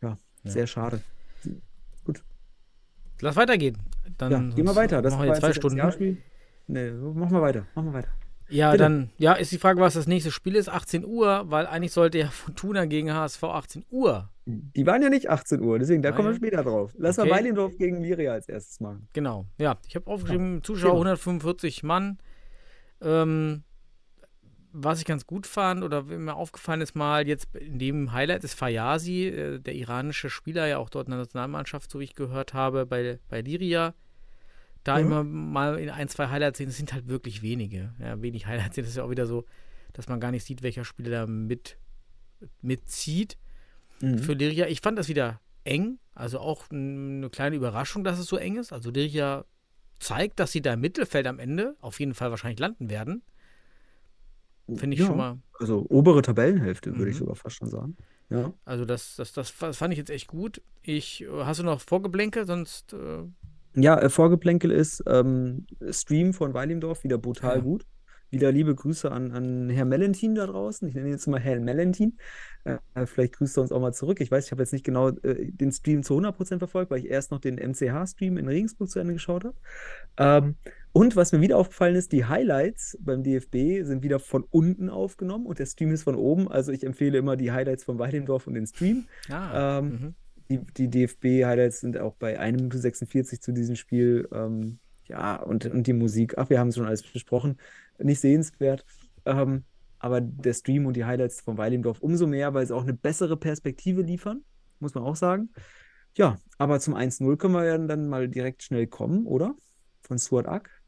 [0.00, 0.50] Ja, Ja.
[0.50, 1.00] sehr schade.
[3.22, 3.78] Lass weitergehen.
[4.18, 5.00] Dann ja, gehen wir weiter.
[5.00, 5.78] Das machen wir jetzt zwei Stunden.
[5.78, 6.18] Jahrspiel.
[6.66, 7.66] Nee, machen wir weiter.
[7.74, 8.08] Machen wir weiter.
[8.48, 8.82] Ja, Bitte.
[8.84, 10.68] dann ja, ist die Frage, was das nächste Spiel ist.
[10.68, 14.28] 18 Uhr, weil eigentlich sollte ja Fortuna gegen HSV 18 Uhr.
[14.44, 16.36] Die waren ja nicht 18 Uhr, deswegen, da Ah, kommen wir ja.
[16.36, 16.92] später drauf.
[16.98, 17.30] Lass Okay.
[17.30, 19.08] mal Weilendorf gegen Liria als erstes machen.
[19.12, 19.46] Genau.
[19.56, 20.94] Ja, ich habe aufgeschrieben, Zuschauer Thema.
[21.12, 22.18] 145 Mann.
[23.00, 23.62] Ähm,
[24.72, 28.54] was ich ganz gut fand oder mir aufgefallen ist mal jetzt in dem Highlight ist
[28.54, 32.54] Fayasi, äh, der iranische Spieler, ja auch dort in der Nationalmannschaft, so wie ich gehört
[32.54, 33.94] habe, bei, bei Liria.
[34.84, 35.02] Da Mhm.
[35.04, 37.94] immer mal in ein, zwei Highlights sehen, das sind halt wirklich wenige.
[38.00, 39.44] Ja, wenig Highlights sehen, das ist ja auch wieder so,
[39.92, 41.76] dass man gar nicht sieht, welcher Spieler da mit,
[42.60, 43.36] mitzieht
[44.00, 44.18] Mhm.
[44.18, 44.66] für Liria.
[44.66, 48.72] Ich fand das wieder eng, also auch eine kleine Überraschung, dass es so eng ist.
[48.72, 49.44] Also Liria
[50.00, 53.22] zeigt, dass sie da im Mittelfeld am Ende auf jeden Fall wahrscheinlich landen werden.
[54.76, 55.38] Finde ich Ja, schon mal.
[55.58, 57.20] Also obere Tabellenhälfte, würde ich Mhm.
[57.20, 57.96] sogar fast schon sagen.
[58.30, 58.52] Ja.
[58.64, 60.62] Also das, das, das, fand ich jetzt echt gut.
[60.82, 62.44] Ich, äh, hast du noch Vorgeblänke?
[62.46, 63.24] Sonst, äh,
[63.74, 67.62] Ja, äh, Vorgeplänkel ist ähm, Stream von Weilimdorf, wieder brutal Ja.
[67.62, 67.84] gut.
[68.30, 70.88] Wieder liebe Grüße an, an Herr Melentin da draußen.
[70.88, 72.16] Ich nenne ihn jetzt mal Herrn Melentin.
[72.64, 74.22] Äh, äh, vielleicht grüßt er uns auch mal zurück.
[74.22, 77.10] Ich weiß, ich habe jetzt nicht genau äh, den Stream zu 100% verfolgt, weil ich
[77.10, 79.54] erst noch den MCH-Stream in Regensburg zu Ende geschaut habe.
[80.16, 80.56] Ähm,
[80.92, 85.46] und was mir wieder aufgefallen ist, die Highlights beim DFB sind wieder von unten aufgenommen
[85.46, 86.48] und der Stream ist von oben.
[86.48, 89.06] Also ich empfehle immer die Highlights von Weidendorf und den Stream.
[89.30, 90.14] ah, Ähm, mhm.
[90.50, 94.78] Die, die DFB-Highlights sind auch bei 1 Minute 46 zu diesem Spiel ähm,
[95.08, 97.56] ja, und, und die Musik, ach, wir haben es schon alles besprochen,
[97.98, 98.84] nicht sehenswert.
[99.24, 99.64] Ähm,
[99.98, 103.36] aber der Stream und die Highlights von Weilendorf umso mehr, weil sie auch eine bessere
[103.36, 104.42] Perspektive liefern,
[104.80, 105.50] muss man auch sagen.
[106.16, 109.54] Ja, aber zum 1-0 können wir ja dann mal direkt schnell kommen, oder?
[110.02, 110.81] Von Stuart Ack.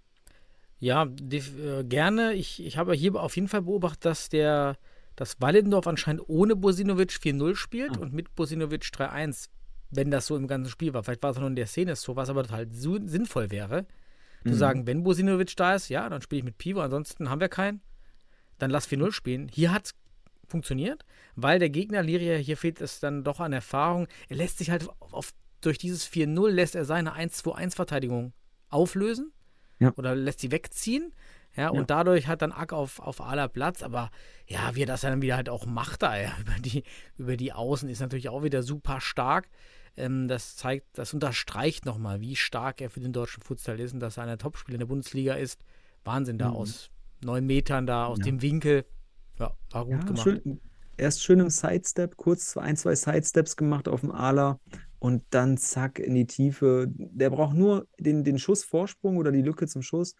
[0.80, 2.34] Ja, die, äh, gerne.
[2.34, 4.76] Ich, ich habe hier auf jeden Fall beobachtet, dass der
[5.16, 8.00] dass Wallendorf anscheinend ohne Bosinovic 4-0 spielt Ah.
[8.00, 9.48] und mit Bosinovic 3-1,
[9.90, 11.04] wenn das so im ganzen Spiel war.
[11.04, 13.86] Vielleicht war es nur in der Szene so, was aber total sinnvoll wäre.
[14.42, 14.54] Zu Mhm.
[14.54, 17.80] sagen, wenn Bosinovic da ist, ja, dann spiele ich mit Pivo, ansonsten haben wir keinen.
[18.58, 19.48] Dann lass 4-0 spielen.
[19.54, 19.94] Hier hat es
[20.48, 21.04] funktioniert,
[21.36, 24.08] weil der Gegner Liria, hier fehlt es dann doch an Erfahrung.
[24.28, 28.32] Er lässt sich halt auf, durch dieses 4-0 lässt er seine 1-2-1-Verteidigung
[28.68, 29.32] auflösen
[29.78, 29.92] Ja.
[29.96, 31.12] oder lässt sie wegziehen.
[31.56, 31.68] Ja, Ja.
[31.70, 34.10] und dadurch hat dann Ack auf, auf aller Platz, aber
[34.48, 36.82] ja, wie er das dann wieder halt auch macht da, ja, über die,
[37.16, 39.48] über die Außen ist natürlich auch wieder super stark.
[39.96, 44.00] Ähm, das zeigt, das unterstreicht nochmal, wie stark er für den deutschen Futsal ist und
[44.00, 45.60] dass er einer Topspieler in der Bundesliga ist.
[46.02, 46.56] Wahnsinn da Mhm.
[46.56, 46.90] aus
[47.22, 48.24] neun Metern da, aus Ja.
[48.24, 48.84] dem Winkel.
[49.38, 50.22] Ja, war gut gemacht.
[50.24, 50.60] schön,
[50.96, 54.58] erst schön im Sidestep, kurz ein, zwei Sidesteps gemacht auf dem Ala
[55.04, 56.86] und dann zack in die Tiefe.
[56.88, 60.14] Der braucht nur den, den Schussvorsprung oder die Lücke zum Schuss.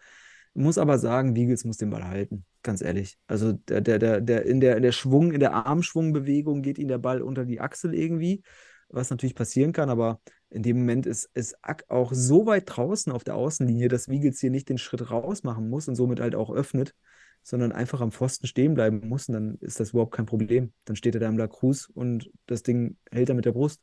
[0.53, 3.17] Muss aber sagen, Wiegels muss den Ball halten, ganz ehrlich.
[3.25, 6.99] Also der, der, der, der, in der, der Schwung, in der Armschwungbewegung geht ihm der
[6.99, 8.43] Ball unter die Achsel irgendwie,
[8.89, 10.21] was natürlich passieren kann, aber
[10.51, 14.39] in dem Moment ist, ist Ack auch so weit draußen auf der Außenlinie, dass Wiegels
[14.39, 16.93] hier nicht den Schritt raus machen muss und somit halt auch öffnet
[17.41, 20.73] sondern einfach am Pfosten stehen bleiben muss, und dann ist das überhaupt kein Problem.
[20.85, 23.81] Dann steht er da im La Cruz und das Ding hält er mit der Brust.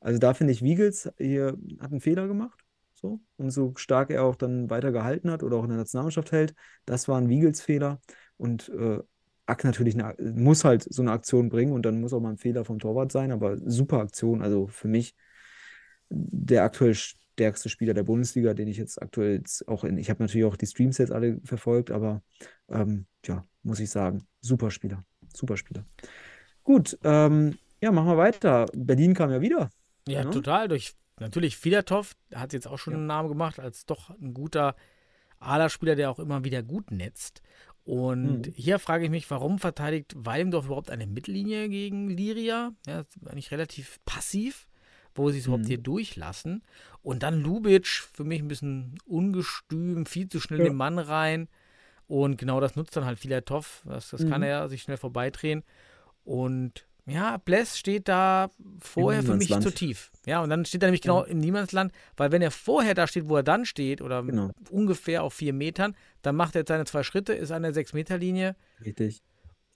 [0.00, 2.58] Also da finde ich, Wiegels hier hat einen Fehler gemacht.
[2.94, 6.32] So, und so stark er auch dann weiter gehalten hat oder auch in der Nationalmannschaft
[6.32, 8.00] hält, das war ein Wiegels-Fehler.
[8.36, 8.98] Und äh,
[9.46, 12.36] Ack natürlich eine, muss halt so eine Aktion bringen und dann muss auch mal ein
[12.36, 14.42] Fehler vom Torwart sein, aber super Aktion.
[14.42, 15.14] Also für mich
[16.10, 20.22] der aktuell stärkste Spieler der Bundesliga, den ich jetzt aktuell jetzt auch in, ich habe
[20.22, 22.22] natürlich auch die Streams jetzt alle verfolgt, aber
[22.68, 25.84] ähm, ja, muss ich sagen, super Spieler, super Spieler.
[26.62, 28.66] Gut, ähm, ja, machen wir weiter.
[28.74, 29.70] Berlin kam ja wieder.
[30.08, 30.30] Ja, Ne?
[30.30, 30.68] total.
[30.68, 32.98] Durch natürlich Filatov hat jetzt auch schon Ja.
[32.98, 34.74] einen Namen gemacht als doch ein guter
[35.38, 37.42] Aderspieler, der auch immer wieder gut netzt.
[37.84, 38.52] Und Mhm.
[38.54, 42.72] hier frage ich mich, warum verteidigt Weilendorf überhaupt eine Mittellinie gegen Liria?
[42.86, 44.68] Ja, eigentlich relativ passiv,
[45.14, 45.68] wo sie es überhaupt Mhm.
[45.68, 46.62] hier durchlassen.
[47.02, 50.66] Und dann Lubic, für mich ein bisschen ungestüm, viel zu schnell Ja.
[50.66, 51.48] den Mann rein.
[52.06, 53.82] Und genau das nutzt dann halt Filatov.
[53.86, 54.46] Das, das kann Mhm.
[54.48, 55.64] er sich schnell vorbeidrehen.
[56.24, 60.10] Und ja, Bless steht da vorher für mich zu tief.
[60.26, 63.28] Ja, und dann steht er nämlich genau im Niemandsland, weil wenn er vorher da steht,
[63.28, 64.50] wo er dann steht, oder Genau.
[64.70, 68.54] ungefähr auf vier Metern, dann macht er jetzt seine zwei Schritte, ist an der Sechs-Meter-Linie
[68.84, 69.22] Richtig.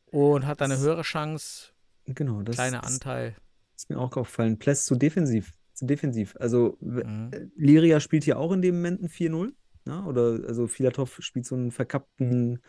[0.07, 1.71] und hat dann eine höhere Chance,
[2.07, 3.35] Genau, das kleiner Anteil.
[3.75, 4.59] ist mir auch aufgefallen.
[4.59, 5.53] Pless zu defensiv.
[5.73, 6.37] Zu defensiv.
[6.39, 7.31] Also Mhm.
[7.33, 9.55] äh, Liria spielt hier auch in dem Moment ein 4-0.
[9.87, 10.05] Ne?
[10.05, 12.61] Oder also Filatov spielt so einen verkappten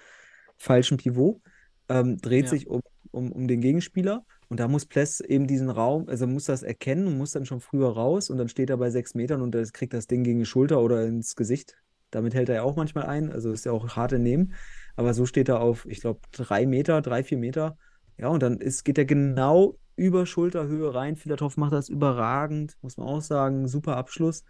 [0.57, 1.41] falschen Pivot,
[1.89, 2.49] ähm, dreht Ja.
[2.51, 2.81] sich um,
[3.16, 7.07] um, um den Gegenspieler und da muss Pless eben diesen Raum, also muss das erkennen
[7.07, 9.74] und muss dann schon früher raus und dann steht er bei sechs Metern und das
[9.74, 11.76] kriegt das Ding gegen die Schulter oder ins Gesicht.
[12.11, 14.53] Damit hält er ja auch manchmal ein, also ist ja auch hart im Nehmen.
[14.95, 17.78] Aber so steht er auf, ich glaube, drei Meter, drei, vier Meter.
[18.18, 21.18] Ja, und dann ist, geht er genau über Schulterhöhe rein.
[21.18, 23.68] Filatov macht das überragend, muss man auch sagen.
[23.68, 24.45] Super Abschluss.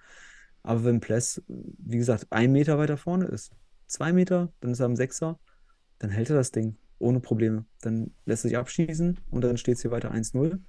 [0.61, 3.51] Aber wenn Pless, wie gesagt, ein Meter weiter vorne ist,
[3.87, 5.39] zwei Meter, dann ist er am Sechser,
[5.97, 7.65] dann hält er das Ding ohne Probleme.
[7.81, 10.59] Dann lässt er sich abschießen und dann steht es hier weiter 1-0.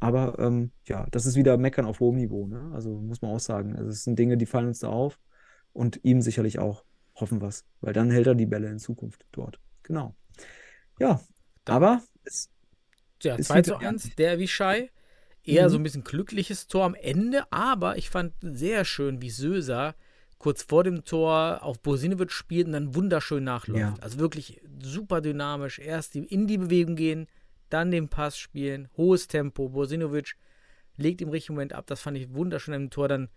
[0.00, 2.46] Aber ähm, ja, das ist wieder Meckern auf hohem Niveau.
[2.46, 2.70] Ne?
[2.74, 3.74] Also muss man auch sagen.
[3.76, 5.18] Also es sind Dinge, die fallen uns da auf
[5.72, 6.84] und ihm sicherlich auch.
[7.16, 9.60] Hoffen wir es, weil dann hält er die Bälle in Zukunft dort.
[9.84, 10.14] Genau.
[10.98, 11.20] Ja,
[11.64, 12.50] Da- aber es,
[13.22, 14.90] Ja, Ist 2 wieder zu 1, der Vichai.
[15.44, 15.70] Eher Mhm.
[15.70, 19.94] so ein bisschen glückliches Tor am Ende, aber ich fand sehr schön, wie Söser
[20.38, 23.80] kurz vor dem Tor auf Bosinovic spielt und dann wunderschön nachläuft.
[23.80, 23.94] Ja.
[24.00, 25.78] Also wirklich super dynamisch.
[25.78, 27.26] Erst in die Bewegung gehen,
[27.70, 29.68] dann den Pass spielen, hohes Tempo.
[29.70, 30.36] Bosinovic
[30.96, 31.86] legt im richtigen Moment ab.
[31.86, 33.08] Das fand ich wunderschön im Tor.
[33.08, 33.28] Dann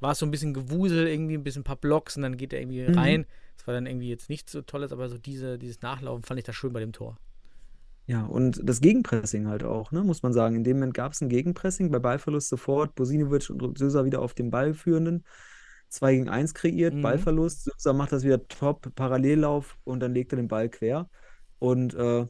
[0.00, 2.52] war es so ein bisschen Gewusel, irgendwie ein bisschen ein paar Blocks und dann geht
[2.52, 2.98] er irgendwie Mhm.
[2.98, 3.26] rein.
[3.56, 6.44] Das war dann irgendwie jetzt nichts so Tolles, aber so diese, dieses Nachlaufen fand ich
[6.46, 7.18] da schön bei dem Tor.
[8.06, 10.56] Ja, und das Gegenpressing halt auch, ne, muss man sagen.
[10.56, 14.34] In dem Moment gab es ein Gegenpressing, bei Ballverlust sofort Bosinovic und Söser wieder auf
[14.34, 15.24] den Ballführenden.
[15.90, 17.02] 2 gegen 1 kreiert, Mhm.
[17.02, 17.64] Ballverlust.
[17.64, 21.08] Söser macht das wieder top, Parallellauf und dann legt er den Ball quer.
[21.58, 22.26] Und äh,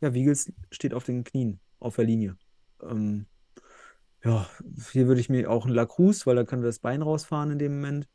[0.00, 2.36] ja, Wiegels steht auf den Knien, auf der Linie.
[2.82, 3.26] Ähm,
[4.24, 4.48] ja,
[4.92, 7.58] hier würde ich mir auch einen Lacroix, weil da kann er das Bein rausfahren in
[7.58, 8.08] dem Moment.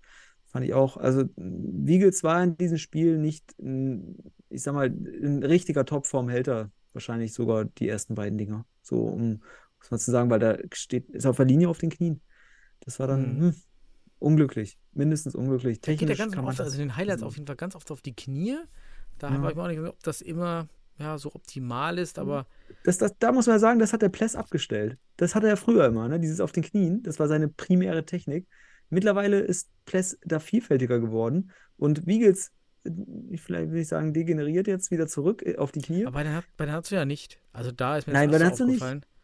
[0.47, 0.97] Fand ich auch.
[0.97, 4.17] Also, Wiegels war in diesem Spiel nicht, ein,
[4.49, 8.65] ich sag mal, in richtiger Topform hält er wahrscheinlich sogar die ersten beiden Dinger.
[8.81, 9.41] So, um
[9.79, 12.21] muss man zu sagen, weil da steht, ist auf der Linie auf den Knien.
[12.81, 13.41] Das war dann, Mhm.
[13.41, 13.55] hm,
[14.23, 14.77] unglücklich.
[14.93, 15.81] Mindestens unglücklich.
[15.81, 17.91] Der geht ja Technisch ganz oft, also in den Highlights auf jeden Fall ganz oft
[17.91, 18.57] auf die Knie.
[19.19, 19.41] Da Ja.
[19.41, 20.67] weiß ich mir auch nicht, ob das immer
[20.99, 22.45] ja, so optimal ist, aber
[22.83, 24.97] Das, das, da muss man sagen, das hat der Pless abgestellt.
[25.17, 26.19] Das hatte er früher immer, ne?
[26.19, 27.01] Dieses auf den Knien.
[27.03, 28.47] Das war seine primäre Technik.
[28.89, 31.51] Mittlerweile ist Pless da vielfältiger geworden.
[31.77, 32.51] Und Wiegels,
[32.83, 32.91] äh,
[33.37, 36.05] vielleicht will ich sagen, degeneriert jetzt wieder zurück äh, auf die Knie.
[36.05, 37.39] Aber bei der, bei der Natsu ja nicht.
[37.53, 38.83] Also da ist mir Nein, das bei der Natsu nicht.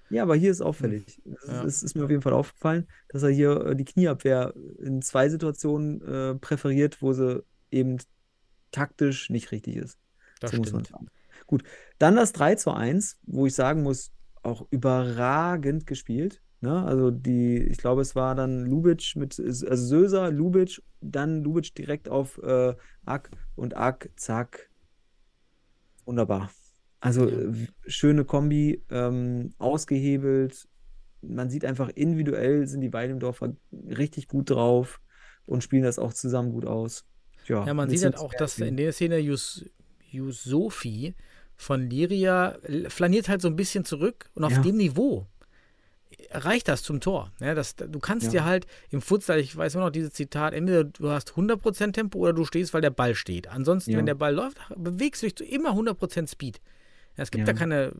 [0.09, 1.21] Ja, aber hier ist auffällig.
[1.25, 1.63] Das, Ja.
[1.63, 5.29] das ist mir auf jeden Fall aufgefallen, dass er hier äh, die Knieabwehr in zwei
[5.29, 7.97] Situationen äh, präferiert, wo sie eben
[8.71, 9.97] taktisch nicht richtig ist.
[10.39, 10.87] Das So muss man stimmt.
[10.99, 11.07] sagen.
[11.47, 11.63] Gut,
[11.97, 14.11] dann das 3 zu 1, wo ich sagen muss,
[14.43, 16.41] auch überragend gespielt.
[16.61, 16.83] Ne?
[16.85, 22.09] Also die, ich glaube, es war dann Lubic mit, also Söser, Lubic, dann Lubic direkt
[22.09, 22.75] auf äh,
[23.05, 24.69] Ak und Ak, zack.
[26.05, 26.49] Wunderbar.
[27.01, 27.51] Also Ja.
[27.87, 30.67] schöne Kombi, ähm, ausgehebelt.
[31.21, 35.01] Man sieht einfach individuell sind die Weidendorfer richtig gut drauf
[35.45, 37.05] und spielen das auch zusammen gut aus.
[37.47, 39.65] Ja, Ja, man sieht halt auch, dass in der Szene Yus,
[40.11, 41.15] Yusofi
[41.55, 42.57] von Liria
[42.87, 44.61] flaniert halt so ein bisschen zurück und auf Ja.
[44.61, 45.25] dem Niveau
[46.31, 47.31] reicht das zum Tor.
[47.39, 48.31] Ja, das, du kannst Ja.
[48.31, 52.19] dir halt im Futsal, ich weiß immer noch dieses Zitat, entweder du hast 100% Tempo
[52.19, 53.47] oder du stehst, weil der Ball steht.
[53.47, 53.97] Ansonsten, Ja.
[53.97, 56.61] wenn der Ball läuft, bewegst du dich zu immer 100% Speed.
[57.19, 57.53] Ja, es gibt Ja.
[57.53, 57.91] da keine,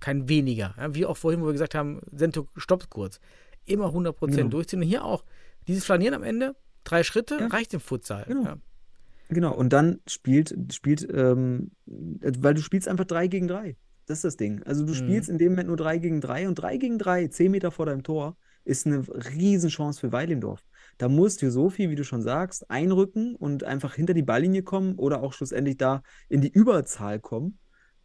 [0.00, 0.74] kein weniger.
[0.92, 3.20] Wie auch vorhin, wo wir gesagt haben, Sento stoppt kurz.
[3.64, 4.48] Immer 100% Genau.
[4.50, 4.80] durchziehen.
[4.82, 5.24] Und hier auch.
[5.66, 7.46] Dieses Flanieren am Ende, drei Schritte, Ja.
[7.46, 8.24] reicht im Futsal.
[8.26, 8.42] Genau.
[8.44, 8.56] Ja.
[9.28, 13.76] Genau, und dann spielt, spielt, ähm, weil du spielst einfach 3 gegen 3.
[14.06, 14.62] Das ist das Ding.
[14.64, 14.96] Also du Mhm.
[14.96, 17.86] spielst in dem Moment nur 3 gegen 3 und 3 gegen 3, 10 Meter vor
[17.86, 20.62] deinem Tor, ist eine Riesenchance für Weilendorf.
[20.98, 24.96] Da musst du Sophie, wie du schon sagst, einrücken und einfach hinter die Balllinie kommen
[24.96, 27.58] oder auch schlussendlich da in die Überzahl kommen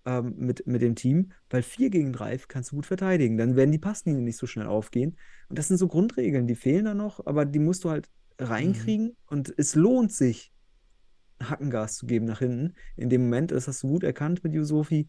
[0.08, 3.38] ähm, mit, mit dem Team, weil 4 gegen 3 kannst du gut verteidigen.
[3.38, 5.18] Dann werden die Passlinien nicht so schnell aufgehen.
[5.50, 8.10] Und das sind so Grundregeln, die fehlen da noch, aber die musst du halt
[8.40, 10.54] reinkriegen und es lohnt sich,
[11.44, 12.76] Hackengas zu geben nach hinten.
[12.96, 15.08] In dem Moment, das hast du gut erkannt mit Yusofi,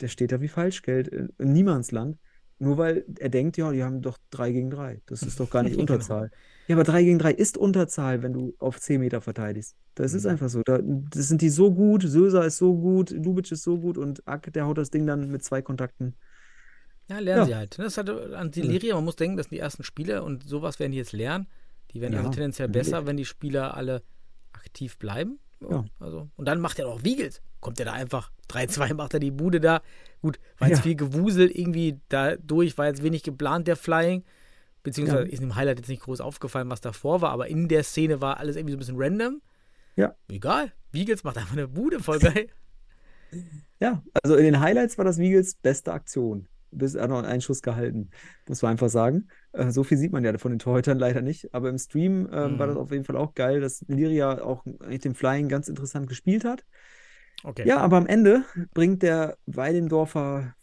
[0.00, 2.18] der steht da wie Falschgeld in, in Niemandsland.
[2.58, 5.00] Nur weil er denkt, ja, die haben doch 3 gegen 3.
[5.06, 5.78] Das ist doch gar nicht
[6.10, 6.26] Genau.
[6.68, 9.76] Ja, aber 3 gegen 3 ist Unterzahl, wenn du auf 10 Meter verteidigst.
[9.94, 10.30] Das ist Mhm.
[10.30, 10.62] einfach so.
[10.64, 14.26] Da, das sind die so gut, Söser ist so gut, Lubic ist so gut und
[14.26, 16.14] Ack, der haut das Ding dann mit zwei Kontakten.
[17.08, 17.46] Ja, lernen Ja.
[17.46, 17.78] sie halt.
[17.78, 18.66] Das ist halt an die Ja.
[18.66, 21.46] Liria, man muss denken, das sind die ersten Spiele und sowas werden die jetzt lernen.
[21.92, 22.90] Die werden also Ja, tendenziell natürlich.
[22.90, 24.02] besser, wenn die Spieler alle
[24.52, 25.38] aktiv bleiben.
[25.60, 25.84] Ja.
[26.00, 27.40] Also, und dann macht er auch Wiegels.
[27.60, 29.82] Kommt er da einfach 3-2, macht er die Bude da.
[30.20, 30.82] Gut, war jetzt Ja.
[30.82, 34.24] viel Gewusel irgendwie da durch, war jetzt wenig geplant, der Flying.
[34.86, 35.32] Beziehungsweise Ja.
[35.32, 38.38] ist im Highlight jetzt nicht groß aufgefallen, was davor war, aber in der Szene war
[38.38, 39.42] alles irgendwie so ein bisschen random.
[39.96, 40.14] Ja.
[40.28, 40.72] Egal.
[40.92, 42.46] Wiegels macht einfach eine Bude, voll geil.
[43.80, 46.48] Ja, also in den Highlights war das Wiegels beste Aktion.
[46.70, 48.10] Bis er noch einen Schuss gehalten,
[48.48, 49.28] muss man einfach sagen.
[49.52, 51.52] Äh, so viel sieht man ja von den Torhütern leider nicht.
[51.54, 52.80] Aber im Stream ähm, war das Mhm.
[52.82, 56.64] auf jeden Fall auch geil, dass Liria auch mit dem Flying ganz interessant gespielt hat.
[57.44, 57.66] Okay.
[57.66, 60.54] Ja, aber am Ende bringt der Weidendorfer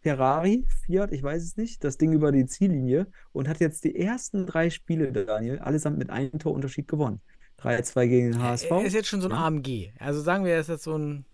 [0.00, 3.96] Ferrari, Fiat, ich weiß es nicht, das Ding über die Ziellinie und hat jetzt die
[3.96, 7.20] ersten drei Spiele, Daniel, allesamt mit einem Torunterschied gewonnen.
[7.60, 8.70] 3-2 gegen den HSV.
[8.70, 9.34] Er ist jetzt schon so ein.
[9.34, 9.90] AMG.
[9.98, 11.24] Also sagen wir, er ist jetzt so ein,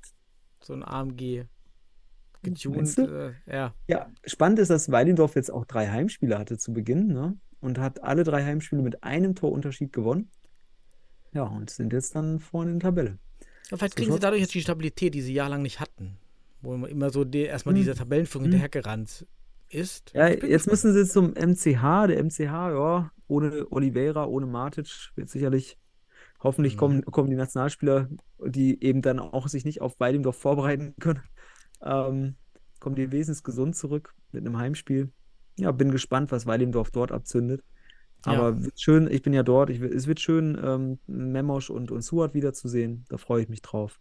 [0.62, 1.44] so ein AMG
[2.42, 2.98] getuned.
[2.98, 3.74] Äh, ja.
[3.88, 7.36] Ja, spannend ist, dass Weidendorf jetzt auch drei Heimspiele hatte zu Beginn, ne?
[7.60, 10.30] Und hat alle drei Heimspiele mit einem Torunterschied gewonnen.
[11.32, 13.18] Ja, und sind jetzt dann vorne in der Tabelle.
[13.70, 16.18] Ja, vielleicht kriegen sie dadurch jetzt die Stabilität, die sie jahrelang nicht hatten.
[16.64, 17.80] Wo man immer so die, erstmal Hm.
[17.80, 18.52] dieser Tabellenführung Hm.
[18.52, 19.26] hinterhergerannt
[19.68, 20.12] ist.
[20.14, 22.06] Ja, jetzt müssen sie zum MCH.
[22.06, 25.78] Der MCH, ja, ohne Oliveira, ohne Matic, wird sicherlich,
[26.42, 26.78] hoffentlich Mhm.
[26.78, 28.08] kommen, kommen die Nationalspieler,
[28.46, 31.22] die eben dann auch sich nicht auf Weidendorf vorbereiten können,
[31.82, 32.36] ähm,
[32.80, 35.10] kommen die wesentlich gesund zurück mit einem Heimspiel.
[35.56, 37.62] Ja, bin gespannt, was Weidendorf dort abzündet.
[38.26, 38.32] Ja.
[38.32, 42.02] Aber wird schön, ich bin ja dort, ich, es wird schön, ähm, Memosch und, und
[42.02, 43.04] Suat wiederzusehen.
[43.08, 44.00] Da freue ich mich drauf.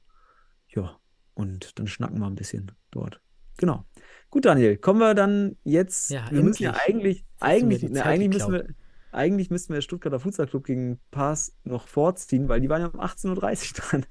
[0.70, 0.98] Ja,
[1.34, 3.22] und dann schnacken wir ein bisschen dort.
[3.58, 3.86] Genau.
[4.30, 6.10] Gut, Daniel, kommen wir dann jetzt.
[6.10, 8.68] Ja, wir müssen ja eigentlich, du eigentlich, ne, eigentlich müssen wir,
[9.12, 13.00] eigentlich müssten wir Stuttgarter Futsal Club gegen Pass noch vorziehen, weil die waren ja um
[13.00, 14.06] 18.30 Uhr dran.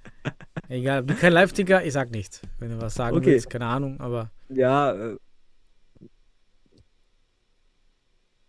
[0.69, 2.41] Egal, wie kein Live-Ticker, ich sag nichts.
[2.59, 3.27] Wenn du was sagen Okay.
[3.27, 5.17] willst, keine Ahnung, aber Ja, äh,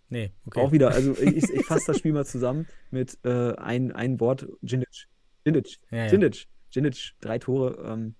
[0.09, 0.59] nee, okay.
[0.59, 0.91] auch wieder.
[0.91, 5.07] Also ich, ich fasse das Spiel mal zusammen mit äh, ein, ein Wort, Djinic.
[5.45, 5.79] Djinic.
[5.89, 6.07] Ja, ja.
[6.07, 6.47] Djinic.
[6.73, 8.15] Djinic, drei Tore, ähm,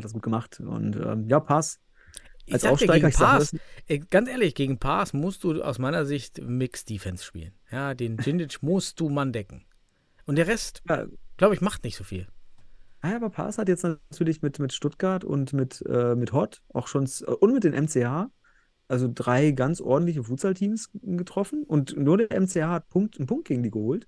[0.00, 0.60] hat das gut gemacht.
[0.60, 1.78] Und ähm, ja, Pass.
[2.46, 3.54] Ich Als Aufsteiger, gegen ich Pass,
[3.86, 7.52] äh, ganz ehrlich, gegen Pass musst du aus meiner Sicht Mix Defense spielen.
[7.70, 9.64] Ja, den Djindjic musst du Mann decken.
[10.26, 11.06] Und der Rest, Ja,
[11.36, 12.26] glaube ich, macht nicht so viel.
[13.02, 16.62] Ah, ja, aber Paas hat jetzt natürlich mit, mit Stuttgart und mit, äh, mit Hott
[16.74, 18.30] auch schon s- und mit den MCH,
[18.88, 23.62] also drei ganz ordentliche Futsal-Teams getroffen und nur der MCH hat Punkt, einen Punkt gegen
[23.62, 24.06] die geholt.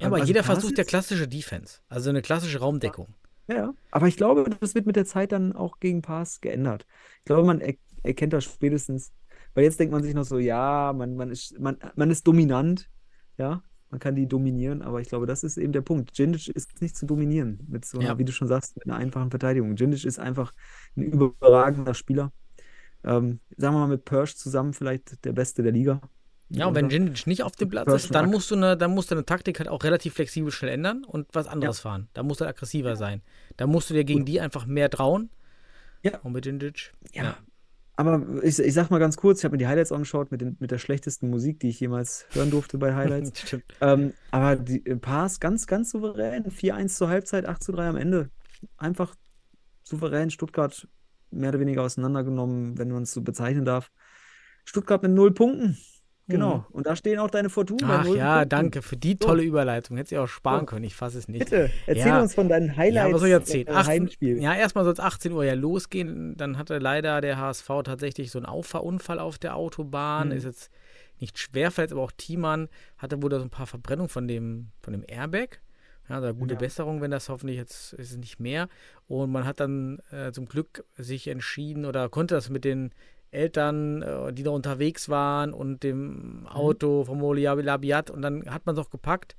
[0.00, 3.14] Ja, aber Also jeder Pass versucht ja ist- klassische Defense, also eine klassische Raumdeckung.
[3.48, 3.74] Ja.
[3.90, 6.86] Aber ich glaube, das wird mit der Zeit dann auch gegen Pass geändert.
[7.18, 9.12] Ich glaube, man er erkennt das spätestens,
[9.54, 12.90] weil jetzt denkt man sich noch so, ja, man, man ist, man, man ist dominant,
[13.38, 16.16] ja, man kann die dominieren, aber ich glaube, das ist eben der Punkt.
[16.18, 18.18] Djindjic ist nicht zu dominieren mit so einer, Ja.
[18.18, 19.76] wie du schon sagst, mit einer einfachen Verteidigung.
[19.76, 20.52] Djindjic ist einfach
[20.96, 22.32] ein überragender Spieler.
[23.04, 26.00] Ähm, sagen wir mal mit Persch zusammen vielleicht der Beste der Liga.
[26.56, 26.88] Ja, und wenn.
[26.88, 29.58] Djindjic nicht auf dem Platz ist, dann musst du eine, dann musst du eine Taktik
[29.58, 32.08] halt auch relativ flexibel schnell ändern und was anderes fahren.
[32.14, 33.22] Da musst du aggressiver sein.
[33.56, 35.30] Da musst du dir gegen die einfach mehr trauen.
[36.02, 36.18] Ja.
[36.18, 36.92] Und mit Djindjic.
[37.12, 37.36] Ja.
[37.96, 40.56] Aber ich, ich sag mal ganz kurz, ich habe mir die Highlights angeschaut mit, den,
[40.58, 43.40] mit der schlechtesten Musik, die ich jemals hören durfte bei Highlights.
[43.46, 43.64] Stimmt.
[43.80, 46.44] ähm, aber die äh, Pass ganz, ganz souverän.
[46.44, 48.30] 4-1 zur Halbzeit, 8-3 am Ende.
[48.76, 49.14] Einfach
[49.84, 50.88] souverän Stuttgart
[51.30, 53.90] mehr oder weniger auseinandergenommen, wenn man es so bezeichnen darf.
[54.64, 55.78] Stuttgart mit null Punkten.
[56.26, 56.64] Genau.
[56.70, 57.86] Und da stehen auch deine Fortuna.
[57.86, 57.92] Mhm.
[57.92, 58.48] Ach ja, Punkten.
[58.48, 59.96] danke für die tolle Überleitung.
[59.98, 60.66] Hätte sie auch sparen So.
[60.66, 60.84] können.
[60.84, 61.40] Ich fasse es nicht.
[61.40, 62.22] Bitte, erzähl Ja.
[62.22, 63.08] uns von deinen Highlights.
[63.08, 63.66] Ja, was soll ich erzählen?
[63.66, 64.42] äh, 18, Heimspiel.
[64.42, 66.34] ja, erstmal soll es 18 Uhr ja losgehen.
[66.36, 70.28] Dann hatte leider der HSV tatsächlich so einen Auffahrunfall auf der Autobahn.
[70.28, 70.34] Mhm.
[70.36, 70.70] Ist jetzt
[71.20, 72.68] nicht schwer verletzt, aber auch Thiemann
[72.98, 75.60] hatte wohl da so ein paar Verbrennungen von dem, von dem Airbag.
[76.08, 76.60] Ja, da gute Ja.
[76.60, 78.68] Besserung, wenn das hoffentlich jetzt ist es nicht mehr.
[79.06, 82.90] Und man hat dann äh, zum Glück sich entschieden oder konnte das mit den
[83.34, 86.46] Eltern, äh, die da unterwegs waren und dem Mhm.
[86.46, 89.36] Auto vom Molia Labiat und dann hat man es auch gepackt,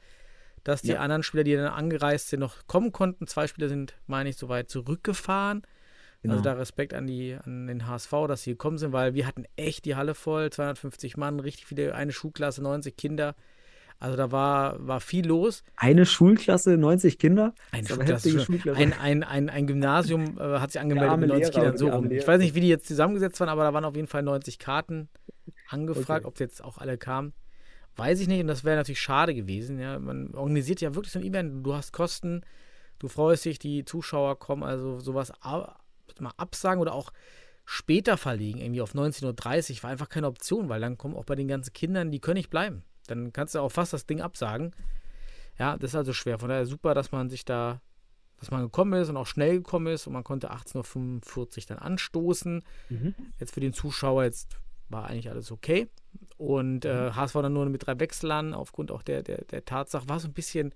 [0.64, 1.00] dass die Ja.
[1.00, 3.28] anderen Spieler, die dann angereist sind, noch kommen konnten.
[3.28, 5.62] Zwei Spieler sind, meine ich, soweit zurückgefahren.
[6.24, 6.42] Also Genau.
[6.42, 9.86] da Respekt an, die, an den HSV, dass sie gekommen sind, weil wir hatten echt
[9.86, 13.36] die Halle voll, 250 Mann, richtig viele, eine Schulklasse, 90 Kinder.
[14.00, 15.64] Also da war, war viel los.
[15.76, 17.54] Eine Schulklasse, 90 Kinder.
[17.72, 18.80] Ein, Das ist aber Schulklasse, Schulklasse.
[18.80, 22.12] ein, ein, ein, ein Gymnasium äh, hat sich angemeldet mit 90 Lehrer Kindern so rum.
[22.12, 24.60] Ich weiß nicht, wie die jetzt zusammengesetzt waren, aber da waren auf jeden Fall 90
[24.60, 25.10] Karten
[25.70, 26.26] angefragt.
[26.26, 26.28] Okay.
[26.28, 27.34] Ob jetzt auch alle kamen,
[27.96, 28.42] weiß ich nicht.
[28.42, 29.80] Und das wäre natürlich schade gewesen.
[29.80, 29.98] Ja.
[29.98, 31.66] Man organisiert ja wirklich so ein Event.
[31.66, 32.42] Du hast Kosten,
[33.00, 34.64] du freust dich, die Zuschauer kommen.
[34.64, 35.32] Also sowas
[36.20, 37.12] mal absagen oder auch
[37.66, 41.36] später verlegen, irgendwie auf 19.30 Uhr, war einfach keine Option, weil dann kommen auch bei
[41.36, 42.84] den ganzen Kindern, die können nicht bleiben.
[43.08, 44.74] Dann kannst du auch fast das Ding absagen.
[45.58, 46.40] Ja, das ist also schwer.
[46.40, 47.82] Von daher super, dass man sich da,
[48.38, 51.80] dass man gekommen ist und auch schnell gekommen ist und man konnte 18.45 Uhr dann
[51.80, 52.64] anstoßen.
[52.90, 53.16] Mhm.
[53.40, 54.58] Jetzt für den Zuschauer, jetzt
[54.90, 55.88] war eigentlich alles okay.
[56.38, 60.20] Und äh, HSV dann nur mit drei Wechseln aufgrund auch der, der, der Tatsache, war
[60.20, 60.74] so ein bisschen,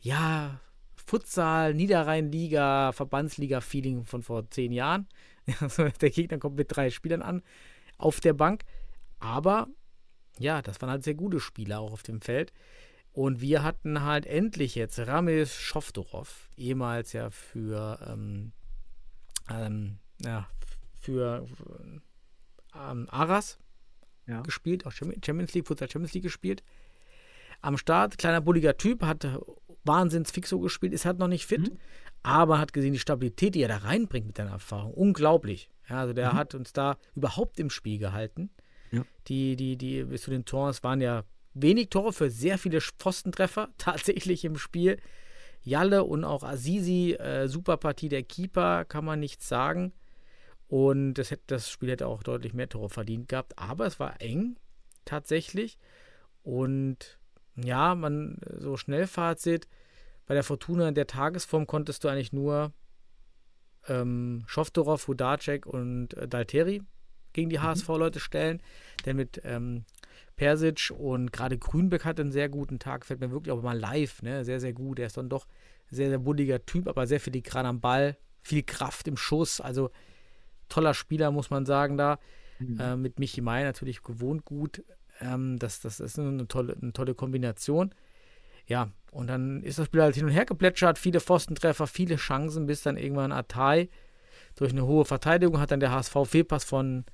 [0.00, 0.60] ja,
[0.94, 5.08] Futsal, Niederrhein-Liga, Verbandsliga-Feeling von vor zehn Jahren.
[5.60, 7.42] Also der Gegner kommt mit drei Spielern an
[7.98, 8.62] auf der Bank.
[9.18, 9.66] Aber
[10.38, 12.52] ja, das waren halt sehr gute Spieler auch auf dem Feld.
[13.12, 18.52] Und wir hatten halt endlich jetzt Ramis Schoftorov, ehemals ja für, ähm,
[19.50, 20.48] ähm, ja,
[20.98, 21.46] für
[22.74, 23.58] ähm, Aras
[24.26, 24.40] Ja.
[24.42, 26.62] gespielt, auch Cham- Champions League, Futsal Champions League gespielt.
[27.60, 29.26] Am Start, kleiner bulliger Typ, hat
[29.84, 31.70] Wahnsinns-Fixo gespielt, ist halt noch nicht fit,
[32.22, 35.68] aber hat gesehen, die Stabilität, die er da reinbringt mit seiner Erfahrung, unglaublich.
[35.88, 38.50] Ja, also der hat uns da überhaupt im Spiel gehalten.
[39.28, 41.24] Die, die, die bis zu den Toren, es waren ja
[41.54, 44.98] wenig Tore für sehr viele Pfostentreffer tatsächlich im Spiel.
[45.64, 49.92] Jalle und auch Azizi, äh, super Partie der Keeper, kann man nichts sagen.
[50.66, 53.58] Und das, hätte, das Spiel hätte auch deutlich mehr Tore verdient gehabt.
[53.58, 54.56] Aber es war eng,
[55.04, 55.78] tatsächlich.
[56.42, 57.18] Und
[57.56, 59.68] ja, man, so Schnellfazit,
[60.26, 62.72] bei der Fortuna in der Tagesform konntest du eigentlich nur
[63.86, 66.82] ähm, Schoftorov, Hudacek und äh, Dalteri
[67.32, 68.62] gegen die HSV-Leute stellen.
[69.04, 69.84] Denn mit ähm,
[70.36, 74.22] Persic und gerade Grünbeck hat einen sehr guten Tag, fällt mir wirklich auch mal live,
[74.22, 74.44] ne?
[74.44, 74.98] Sehr, sehr gut.
[74.98, 75.46] Er ist dann doch
[75.90, 79.60] ein sehr, sehr bulliger Typ, aber sehr filigran am Ball, viel Kraft im Schuss.
[79.60, 79.90] Also
[80.68, 82.18] toller Spieler, muss man sagen, da.
[82.78, 84.84] Äh, mit Michi May natürlich gewohnt gut.
[85.20, 87.94] Ähm, das, das ist eine tolle, eine tolle Kombination.
[88.68, 92.66] Ja, und dann ist das Spiel halt hin und her geplätschert, viele Pfostentreffer, viele Chancen,
[92.66, 93.88] bis dann irgendwann Atai
[94.54, 97.04] durch eine hohe Verteidigung hat dann der HSV Fehlpass von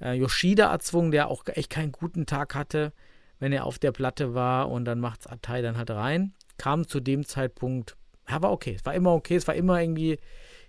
[0.00, 2.92] äh, Yoshida erzwungen, der auch echt keinen guten Tag hatte,
[3.38, 6.34] wenn er auf der Platte war und dann macht Atai dann halt rein.
[6.58, 7.96] Kam zu dem Zeitpunkt,
[8.28, 10.18] ja, war okay, es war immer okay, es war immer irgendwie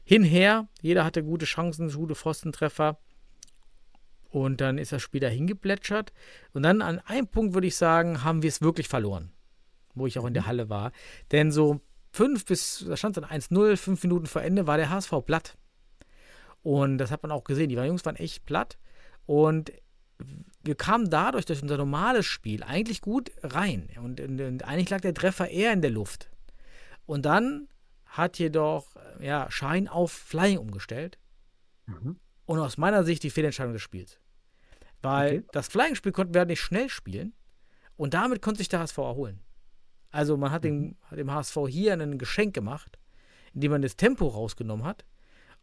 [0.04, 2.98] hinher, jeder hatte gute Chancen, gute Pfostentreffer.
[4.30, 6.14] Und dann ist das Spiel da hingeplätschert.
[6.54, 9.32] Und dann an einem Punkt würde ich sagen, haben wir es wirklich verloren.
[9.96, 10.92] Wo ich auch in der Halle war.
[11.32, 11.80] Denn so
[12.12, 15.58] fünf bis, da stand dann 1-0, fünf Minuten vor Ende, war der HSV platt.
[16.62, 17.70] Und das hat man auch gesehen.
[17.70, 18.78] Die Jungs waren echt platt.
[19.28, 19.72] Und
[20.64, 23.90] wir kamen dadurch, durch unser normales Spiel, eigentlich gut rein.
[24.02, 26.32] Und, und, und eigentlich lag der Treffer eher in der Luft.
[27.06, 27.68] Und dann
[28.06, 28.88] hat jedoch
[29.20, 31.20] ja, Schein auf Flying umgestellt.
[32.46, 34.20] Und aus meiner Sicht die Fehlentscheidung des Spiels.
[35.02, 35.48] Weil Okay.
[35.52, 37.34] das Flying-Spiel konnten wir halt nicht schnell spielen.
[37.96, 39.40] Und damit konnte sich der HSV erholen.
[40.10, 42.98] Also man hat dem, hat dem HSV hier ein Geschenk gemacht,
[43.54, 45.06] indem man das Tempo rausgenommen hat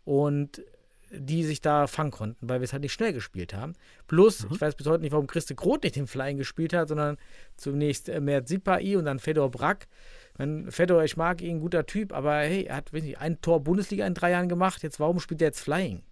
[0.04, 0.62] und
[1.10, 3.74] die sich da fangen konnten, weil wir es halt nicht schnell gespielt haben.
[4.06, 7.16] Plus, ich weiß bis heute nicht, warum Christe Groth nicht den Flying gespielt hat, sondern
[7.56, 9.88] zunächst äh, Mert Sipai und dann Fedor Brack.
[10.36, 13.62] Wenn Fedor, ich mag ihn, guter Typ, aber hey, er hat weiß nicht, ein Tor
[13.62, 14.82] Bundesliga in drei Jahren gemacht.
[14.82, 16.02] Jetzt, warum spielt er jetzt Flying?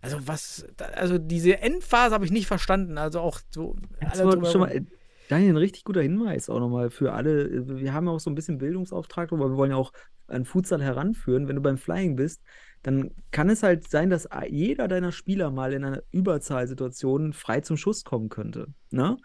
[0.00, 2.98] Also was, also diese Endphase habe ich nicht verstanden.
[2.98, 3.76] Also auch so.
[4.00, 4.84] Alle äh,
[5.28, 7.80] Daniel, ein richtig guter Hinweis auch nochmal für alle.
[7.80, 9.92] Wir haben ja auch so ein bisschen Bildungsauftrag, aber wir wollen ja auch
[10.26, 11.46] an Futsal heranführen.
[11.46, 12.42] Wenn du beim Flying bist,
[12.82, 17.76] dann kann es halt sein, dass jeder deiner Spieler mal in einer Überzahlsituation frei zum
[17.76, 18.68] Schuss kommen könnte.
[18.90, 19.16] Ne?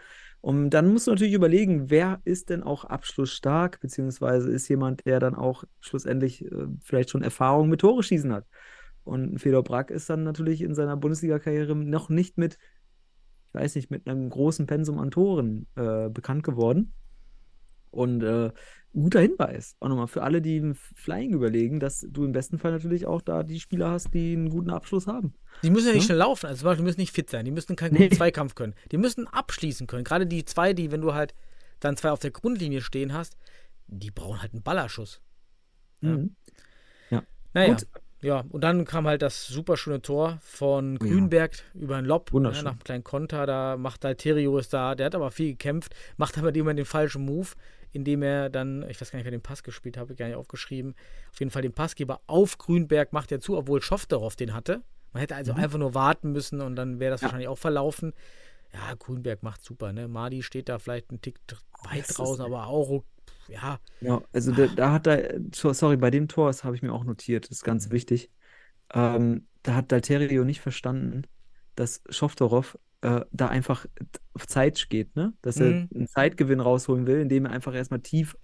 [0.42, 5.20] Und dann musst du natürlich überlegen, wer ist denn auch abschlussstark, beziehungsweise ist jemand, der
[5.20, 8.46] dann auch schlussendlich äh, vielleicht schon Erfahrung mit Tore schießen hat.
[9.04, 12.58] Und Fedor Brack ist dann natürlich in seiner Bundesliga-Karriere noch nicht mit
[13.50, 16.94] ich weiß nicht, mit einem großen Pensum an Toren äh, bekannt geworden.
[17.92, 18.52] Und äh,
[18.94, 23.06] guter Hinweis, auch nochmal für alle, die Flying überlegen, dass du im besten Fall natürlich
[23.06, 25.34] auch da die Spieler hast, die einen guten Abschluss haben.
[25.64, 26.06] Die müssen ja nicht Ne?
[26.08, 26.48] schnell laufen.
[26.48, 27.46] Also zum Beispiel, müssen nicht fit sein.
[27.46, 28.06] Die müssen keinen Nee.
[28.06, 28.74] guten Zweikampf können.
[28.92, 30.04] Die müssen abschließen können.
[30.04, 31.34] Gerade die zwei, die, wenn du halt
[31.80, 33.38] dann zwei auf der Grundlinie stehen hast,
[33.88, 35.22] die brauchen halt einen Ballerschuss.
[36.02, 36.10] Ja.
[36.18, 36.36] Mhm.
[37.54, 37.74] Naja.
[37.74, 37.88] Gut.
[38.22, 40.98] Ja, und dann kam halt das super schöne Tor von Ja.
[41.08, 42.34] Grünberg über einen Lob.
[42.34, 42.58] Wunderschön.
[42.58, 45.96] Ja, nach einem kleinen Konter, da macht Alterio ist da, der hat aber viel gekämpft,
[46.18, 47.50] macht aber immer den falschen Move,
[47.98, 50.28] indem er dann, ich weiß gar nicht, wer den Pass gespielt hat, habe ich gar
[50.28, 50.96] nicht aufgeschrieben,
[51.32, 54.82] auf jeden Fall den Passgeber auf Grünberg macht er zu, obwohl Schofterow den hatte.
[55.14, 57.26] Man hätte also einfach nur warten müssen und dann wäre das Mhm.
[57.26, 57.28] Ja.
[57.28, 58.14] wahrscheinlich auch verlaufen.
[58.74, 60.08] Ja, Grünberg macht super, ne?
[60.08, 63.04] Madi steht da vielleicht einen Tick dr- weit das draußen, aber auch,
[63.48, 66.82] ja, Ja, also da, da hat er, so- sorry, bei dem Tor, das habe ich
[66.84, 68.32] mir auch notiert, das ist ganz wichtig.
[68.94, 71.24] Ähm, da hat Dalterio nicht verstanden,
[71.76, 73.86] dass Schoftorov äh, da einfach
[74.34, 75.34] auf Zeit geht, ne?
[75.42, 75.90] Dass er Mhm.
[75.94, 78.36] einen Zeitgewinn rausholen will, indem er einfach erstmal tief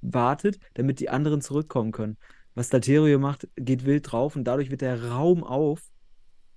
[0.00, 2.18] wartet, damit die anderen zurückkommen können.
[2.54, 5.82] Was Dalterio macht, geht wild drauf und dadurch wird der Raum auf,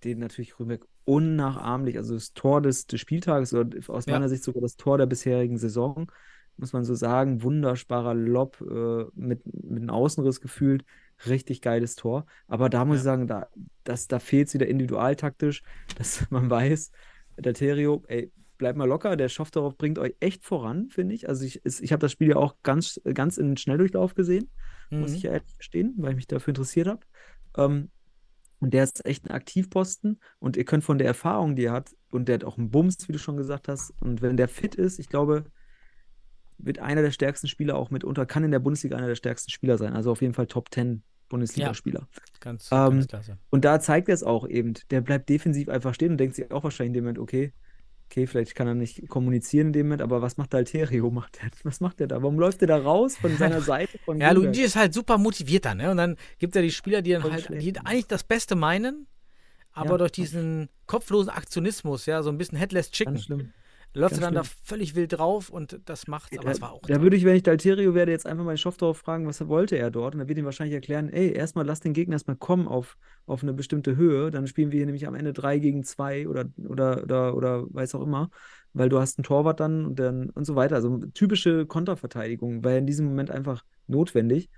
[0.03, 4.13] den natürlich Rübeck unnachahmlich, also das Tor des, des Spieltages oder aus Ja.
[4.13, 6.11] meiner Sicht sogar das Tor der bisherigen Saison,
[6.57, 7.41] muss man so sagen.
[7.43, 10.83] Wunderbarer Lob äh, mit, mit einem Außenriss gefühlt.
[11.27, 12.25] Richtig geiles Tor.
[12.47, 12.99] Aber da muss Ja.
[12.99, 13.47] ich sagen, da,
[13.83, 15.63] das, da fehlt es wieder individualtaktisch,
[15.97, 16.91] dass man weiß,
[17.37, 21.27] der Terio, ey, bleibt mal locker, der Schoff darauf bringt euch echt voran, finde ich.
[21.27, 24.49] Also ich, ich habe das Spiel ja auch ganz, ganz in Schnelldurchlauf gesehen,
[24.91, 25.15] muss Mhm.
[25.17, 27.05] ich ja ehrlich gestehen, weil ich mich dafür interessiert habe.
[27.57, 27.89] Ähm,
[28.59, 31.91] und der ist echt ein Aktivposten und ihr könnt von der Erfahrung, die er hat,
[32.11, 34.75] und der hat auch einen Bums, wie du schon gesagt hast, und wenn der fit
[34.75, 35.43] ist, ich glaube,
[36.57, 39.77] wird einer der stärksten Spieler auch mitunter, kann in der Bundesliga einer der stärksten Spieler
[39.77, 39.93] sein.
[39.93, 42.07] Also auf jeden Fall Top 10 Bundesligaspieler.
[42.39, 43.37] ganz, Ähm, ganz klasse.
[43.49, 44.73] Und da zeigt er es auch eben.
[44.91, 47.51] Der bleibt defensiv einfach stehen und denkt sich auch wahrscheinlich in dem Moment, okay,
[48.09, 51.09] okay, vielleicht kann er nicht kommunizieren in dem Moment, aber was macht der Alterio?
[51.11, 52.21] Macht der, was macht der da?
[52.21, 53.97] Warum läuft der da raus von seiner Seite?
[54.05, 54.31] Von Ja?
[54.31, 55.89] Luigi ist halt super motiviert dann, ne?
[55.91, 59.07] Und dann gibt er die Spieler, die dann Voll halt, die eigentlich das Beste meinen,
[59.71, 59.97] aber Ja.
[59.97, 63.51] durch diesen kopflosen Aktionismus, ja, so ein bisschen Headless Chicken, Ganz schlimm.
[63.95, 64.57] Läuft er ganz dann da schlimm.
[64.63, 66.81] völlig wild drauf und das macht's, aber es war auch.
[66.81, 69.91] Da würde ich, wenn ich Dalterio werde, jetzt einfach mal Schoftorf fragen, was wollte er
[69.91, 70.15] dort?
[70.15, 73.43] Und er wird ihm wahrscheinlich erklären, ey, erstmal lass den Gegner erstmal kommen auf, auf
[73.43, 74.31] eine bestimmte Höhe.
[74.31, 77.95] Dann spielen wir hier nämlich am Ende 3 gegen 2 oder, oder, oder, oder weiß
[77.95, 78.29] auch immer,
[78.73, 80.75] weil du hast einen Torwart dann und dann und so weiter.
[80.75, 84.49] Also typische Konterverteidigung war in diesem Moment einfach notwendig.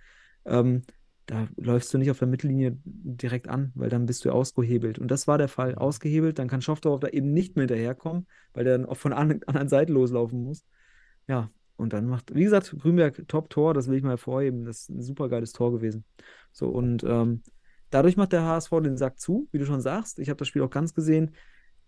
[0.45, 0.83] Ähm,
[1.27, 4.97] da läufst du nicht auf der Mittellinie direkt an, weil dann bist du ausgehebelt.
[4.97, 5.75] Und das war der Fall.
[5.75, 9.41] Ausgehebelt, dann kann Schoftorf da eben nicht mehr hinterherkommen, weil der dann auch von an,
[9.45, 10.65] anderen Seite loslaufen muss.
[11.27, 14.63] Ja, und dann macht, wie gesagt, Grünberg Top-Tor, das will ich mal hervorheben.
[14.65, 16.05] Das ist ein super geiles Tor gewesen.
[16.53, 17.43] So, und ähm,
[17.89, 20.19] dadurch macht der HSV den Sack zu, wie du schon sagst.
[20.19, 21.35] Ich habe das Spiel auch ganz gesehen.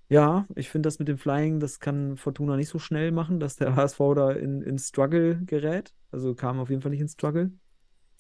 [0.10, 3.56] Ja, ich finde das mit dem Flying, das kann Fortuna nicht so schnell machen, dass
[3.56, 5.94] der HSV da in, in Struggle gerät.
[6.12, 7.52] Also kam auf jeden Fall nicht in Struggle.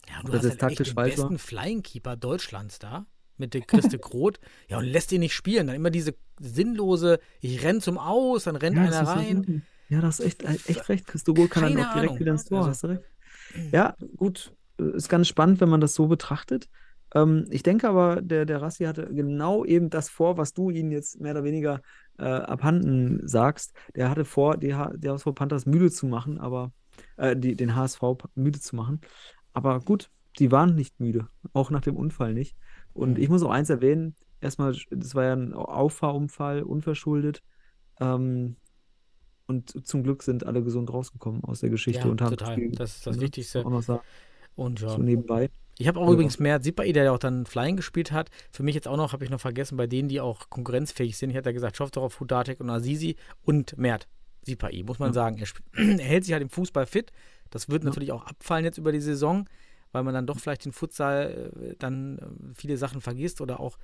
[0.08, 1.26] Ja, du das hast ist halt echt taktisch den falsch war.
[1.26, 3.06] besten Flying Keeper Deutschlands da
[3.38, 4.40] mit der Christe Groth.
[4.68, 5.68] Ja, und lässt ihn nicht spielen.
[5.68, 9.66] Dann immer diese sinnlose, ich renn zum Aus, dann rennt Ja, einer rein.
[9.90, 11.08] Ja, das ist echt, echt recht.
[11.08, 12.20] Christo Gohl kann dann auch direkt Ahnung.
[12.20, 12.98] wieder ins Tor, Also-.
[13.74, 14.54] Ja, gut.
[14.78, 16.70] Ist ganz spannend, wenn man das so betrachtet.
[17.14, 20.92] Ähm, ich denke aber, der, der Rassi hatte genau eben das vor, was du ihn
[20.92, 21.82] jetzt mehr oder weniger
[22.18, 23.74] äh, abhanden sagst.
[23.96, 26.72] Der hatte vor, die, H- die HSV Panthers müde zu machen, aber
[27.18, 28.02] äh, die, den HSV
[28.36, 29.02] müde zu machen.
[29.60, 30.10] Aber gut,
[30.40, 32.56] die waren nicht müde, auch nach dem Unfall nicht.
[32.94, 37.44] Und ich muss auch eins erwähnen: erstmal, das war ja ein Auffahrunfall, unverschuldet.
[38.00, 38.56] Ähm,
[39.48, 42.54] und zum Glück sind alle gesund rausgekommen aus der Geschichte Ja, und haben total.
[42.54, 43.66] Spiel, Das ist das ne, Wichtigste.
[43.66, 44.04] Auch noch sagen,
[44.56, 44.90] Und ja.
[44.90, 45.50] so nebenbei.
[45.78, 46.14] Ich habe auch Ja.
[46.14, 48.30] übrigens mehr Sipai, der ja auch dann Flying gespielt hat.
[48.52, 51.32] Für mich jetzt auch noch, habe ich noch vergessen, bei denen, die auch konkurrenzfähig sind.
[51.32, 54.08] Ich hatte ja gesagt, Schoftorov, Hudatek und Azizi und Mert.
[54.44, 55.14] Sipai, muss man Ja.
[55.14, 55.38] sagen.
[55.40, 55.48] Er,
[56.00, 57.12] er hält sich halt im Fußball fit.
[57.50, 59.46] Das wird natürlich auch abfallen jetzt über die Saison,
[59.92, 63.78] weil man dann doch vielleicht den Futsal äh, dann äh, viele Sachen vergisst oder auch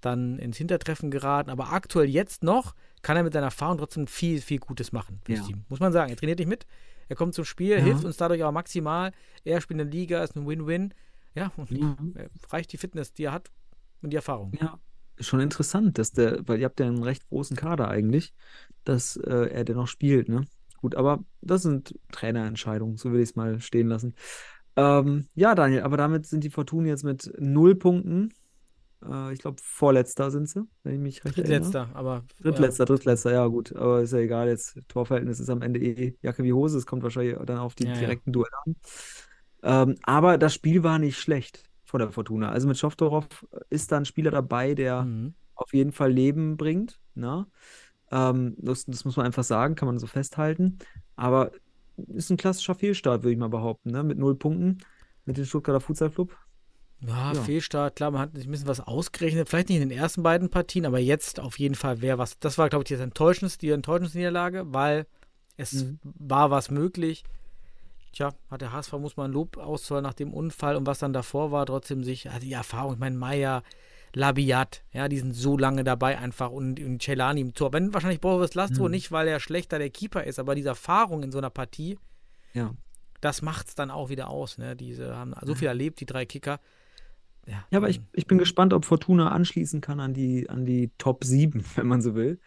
[0.00, 1.50] dann ins Hintertreffen geraten.
[1.50, 5.40] Aber aktuell jetzt noch kann er mit seiner Erfahrung trotzdem viel, viel Gutes machen fürs
[5.40, 5.46] Ja.
[5.46, 5.64] Team.
[5.68, 6.10] Muss man sagen.
[6.10, 6.66] Er trainiert nicht mit.
[7.08, 7.84] Er kommt zum Spiel, Ja.
[7.84, 9.12] hilft uns dadurch auch maximal.
[9.44, 10.94] Er spielt in der Liga, ist ein Win-Win.
[11.34, 11.96] Ja, und Ja.
[12.50, 13.50] reicht die Fitness, die er hat
[14.02, 14.52] und die Erfahrung.
[14.60, 14.78] Ja,
[15.18, 18.32] schon interessant, dass der, weil ihr habt ja einen recht großen Kader eigentlich,
[18.84, 20.44] dass äh, er dennoch spielt, ne?
[20.80, 24.14] Gut, aber das sind Trainerentscheidungen, so will ich es mal stehen lassen.
[24.76, 28.32] Ähm, ja, Daniel, aber damit sind die Fortuna jetzt mit null Punkten.
[29.04, 31.74] Äh, ich glaube, vorletzter sind sie, wenn ich mich recht erinnere.
[31.74, 32.24] Drittletzter, aber.
[32.40, 34.78] Drittletzter, drittletzter, ja gut, aber ist ja egal jetzt.
[34.88, 37.90] Torverhältnis ist am Ende eh Jacke wie Hose, es kommt wahrscheinlich dann auf die Ja,
[37.94, 38.00] ja.
[38.00, 38.76] direkten Duelle an.
[39.62, 42.50] Ähm, aber das Spiel war nicht schlecht von der Fortuna.
[42.50, 43.26] Also mit Schoftorov
[43.70, 45.34] ist da ein Spieler dabei, der Mhm.
[45.54, 47.00] auf jeden Fall Leben bringt.
[47.14, 47.46] Ne?
[48.10, 50.78] Ähm, das, das muss man einfach sagen, kann man so festhalten.
[51.16, 51.52] Aber
[51.96, 54.02] ist ein klassischer Fehlstart, würde ich mal behaupten, ne?
[54.02, 54.78] Mit null Punkten,
[55.24, 56.36] mit dem Stuttgarter Futsal Club.
[57.00, 57.42] Ja, Ja.
[57.42, 60.50] Fehlstart, klar, man hat sich ein bisschen was ausgerechnet, vielleicht nicht in den ersten beiden
[60.50, 62.38] Partien, aber jetzt auf jeden Fall wäre was.
[62.40, 65.06] Das war, glaube ich, das enttäuschendste, die enttäuschendste Niederlage, weil
[65.56, 65.98] es Mhm.
[66.02, 67.24] war was möglich.
[68.12, 71.52] Tja, hat der HSV, muss man Lob auszahlen nach dem Unfall und was dann davor
[71.52, 73.62] war, trotzdem sich, also die Erfahrung, ich meine, Meier,
[74.18, 77.72] Labiat, ja, die sind so lange dabei einfach und, und Celani im Tor.
[77.72, 78.90] Wenn wahrscheinlich Boris Lastro Mhm.
[78.90, 81.98] nicht, weil er schlechter der Keeper ist, aber diese Erfahrung in so einer Partie,
[82.52, 82.74] Ja.
[83.20, 84.58] das macht es dann auch wieder aus.
[84.58, 84.74] Ne?
[84.76, 86.58] Diese haben so viel erlebt, die drei Kicker.
[87.46, 91.24] Ja, aber ich, ich bin gespannt, ob Fortuna anschließen kann an die, an die Top
[91.24, 92.40] 7, wenn man so will.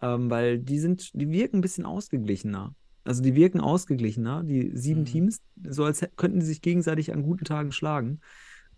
[0.00, 2.74] Ähm, weil die sind, die wirken ein bisschen ausgeglichener.
[3.04, 5.04] Also die wirken ausgeglichener, die sieben Mhm.
[5.06, 8.20] Teams, so als könnten die sich gegenseitig an guten Tagen schlagen.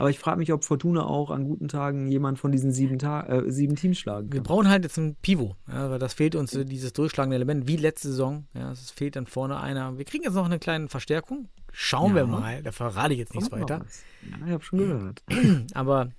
[0.01, 3.23] Aber ich frage mich, ob Fortuna auch an guten Tagen jemand von diesen sieben, Ta
[3.27, 4.45] äh, sieben Teams schlagen Wir kann.
[4.45, 7.77] brauchen halt jetzt ein Pivot, ja, weil das fehlt uns, äh, dieses durchschlagende Element, wie
[7.77, 8.47] letzte Saison.
[8.55, 9.99] Ja, es fehlt dann vorne einer.
[9.99, 11.49] Wir kriegen jetzt noch eine kleine Verstärkung.
[11.71, 12.27] Schauen wir Ja.
[12.27, 12.63] mal.
[12.63, 13.85] Da verrate ich jetzt nichts Kommt weiter.
[14.31, 15.23] Ja, ich habe schon gehört.
[15.75, 16.11] Aber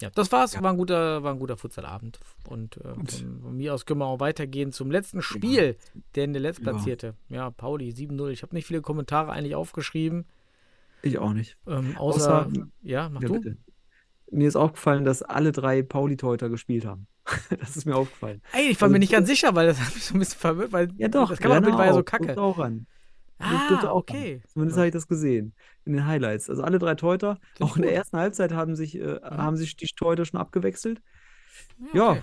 [0.00, 0.54] ja, das war's.
[0.54, 0.62] Ja.
[0.62, 2.18] War ein guter, war ein guter Futsalabend.
[2.48, 3.06] Und äh, von,
[3.42, 5.76] von mir aus können wir auch weitergehen zum letzten Spiel,
[6.16, 7.12] denn der letztplatzierte.
[7.28, 8.30] Ja, Pauli 7-0.
[8.30, 10.24] Ich habe nicht viele Kommentare eigentlich aufgeschrieben.
[11.02, 11.56] Ich auch nicht.
[11.66, 13.34] Ähm, außer, Außer- ja, mach Ja, du.
[13.34, 13.56] bitte.
[14.30, 17.06] Mir ist aufgefallen, dass alle drei Pauli-Torhüter gespielt haben.
[17.60, 18.42] das ist mir aufgefallen.
[18.52, 20.38] Ey, ich war Also mir nicht ganz sicher, weil das hat mich so ein bisschen
[20.38, 21.30] verwirrt, weil Ja, doch.
[21.30, 22.40] das Kamerabild war ja so kacke.
[22.40, 22.86] auch an.
[23.42, 24.42] Ah, okay.
[24.52, 25.54] Zumindest habe ich das gesehen
[25.86, 26.50] in den Highlights.
[26.50, 29.74] Also alle drei Teuter, Klingt auch in der ersten Halbzeit haben sich, äh, haben sich
[29.76, 31.00] die Teuter schon abgewechselt.
[31.88, 31.96] okay.
[31.96, 32.18] Ja,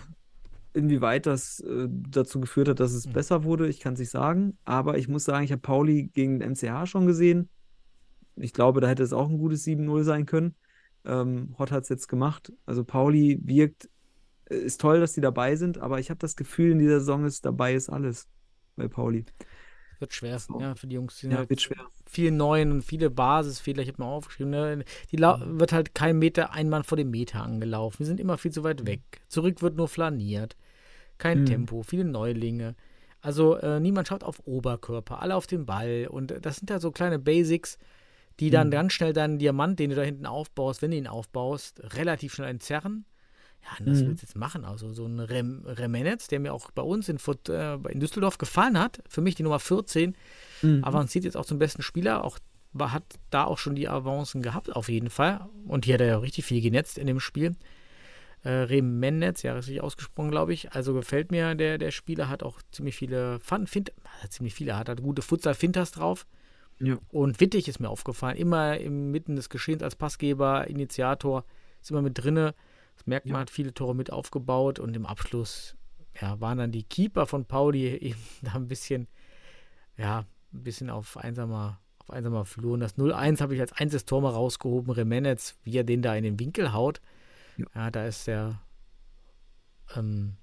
[0.73, 3.13] inwieweit das äh, dazu geführt hat, dass es Mhm.
[3.13, 4.57] besser wurde, ich kann es nicht sagen.
[4.63, 7.49] Aber ich muss sagen, ich habe Pauli gegen den MCH schon gesehen.
[8.39, 10.55] Ich glaube, da hätte es auch ein gutes 7-0 sein können.
[11.05, 12.51] Ähm, Hott hat es jetzt gemacht.
[12.65, 13.89] Also Pauli wirkt,
[14.49, 17.25] äh, ist toll, dass die dabei sind, aber ich habe das Gefühl, in dieser Saison
[17.25, 18.27] ist dabei ist alles
[18.75, 19.25] bei Pauli.
[19.99, 20.59] Wird schwer, So.
[20.61, 21.19] ja, für die Jungs.
[21.19, 21.77] Die Ja, halt wird schwer.
[22.05, 23.81] viele Neuen und viele Basisfehler.
[23.81, 24.83] Ich habe mal aufgeschrieben, ne?
[25.11, 25.59] die lau- Mhm.
[25.59, 27.99] wird halt kein Meter, ein Mann vor dem Meter angelaufen.
[27.99, 29.01] Wir sind immer viel zu weit weg.
[29.27, 30.55] Zurück wird nur flaniert.
[31.17, 31.45] Kein Mhm.
[31.47, 32.75] Tempo, viele Neulinge.
[33.21, 36.07] Also äh, niemand schaut auf Oberkörper, alle auf den Ball.
[36.11, 37.79] Und äh, das sind ja so kleine Basics,
[38.39, 38.71] die dann Mhm.
[38.71, 42.49] ganz schnell deinen Diamant, den du da hinten aufbaust, wenn du ihn aufbaust, relativ schnell
[42.49, 43.05] entzerren.
[43.63, 44.07] Ja, das Mhm.
[44.07, 44.63] willst du jetzt machen.
[44.65, 48.37] Also so ein Rem Remenetz, der mir auch bei uns in, Furt, äh, in Düsseldorf
[48.37, 49.01] gefallen hat.
[49.09, 50.15] Für mich die Nummer 14.
[50.61, 50.83] Mhm.
[50.83, 52.23] Avanciert jetzt auch zum besten Spieler.
[52.23, 52.37] Auch
[52.79, 55.47] hat da auch schon die Avancen gehabt, auf jeden Fall.
[55.65, 57.55] Und hier hat er ja richtig viel genetzt in dem Spiel.
[58.43, 60.71] Äh, Remenetz, ja, richtig ausgesprochen, glaube ich.
[60.73, 63.91] Also gefällt mir der, der Spieler, hat auch ziemlich viele Fun, Fint,
[64.21, 66.27] hat ziemlich viele, hat, hat gute Futsal-Fintas drauf.
[66.79, 66.97] Ja.
[67.09, 68.37] Und Wittig ist mir aufgefallen.
[68.37, 71.43] Immer inmitten des Geschehens als Passgeber, Initiator,
[71.81, 72.53] ist immer mit drinne.
[72.95, 73.39] Das merkt man, Ja.
[73.41, 75.75] hat viele Tore mit aufgebaut und im Abschluss
[76.21, 79.07] ja, waren dann die Keeper von Pauli eben da ein bisschen,
[79.97, 82.73] ja, ein bisschen auf einsamer, auf einsamer Flur.
[82.73, 84.91] Und das 0-1 habe ich als einziges Tor mal rausgehoben.
[84.91, 87.01] Remenetz, wie er den da in den Winkel haut.
[87.57, 87.65] Ja.
[87.75, 88.61] Ja, da ist der
[89.95, 90.37] ähm,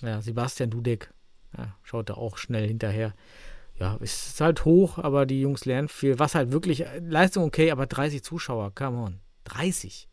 [0.00, 1.12] ja, Sebastian Dudek,
[1.56, 3.14] ja, schaut da auch schnell hinterher.
[3.82, 6.20] Ja, es ist halt hoch, aber die Jungs lernen viel.
[6.20, 9.20] Was halt wirklich, äh, Leistung okay, aber 30 Zuschauer, come on.
[9.42, 10.08] 30.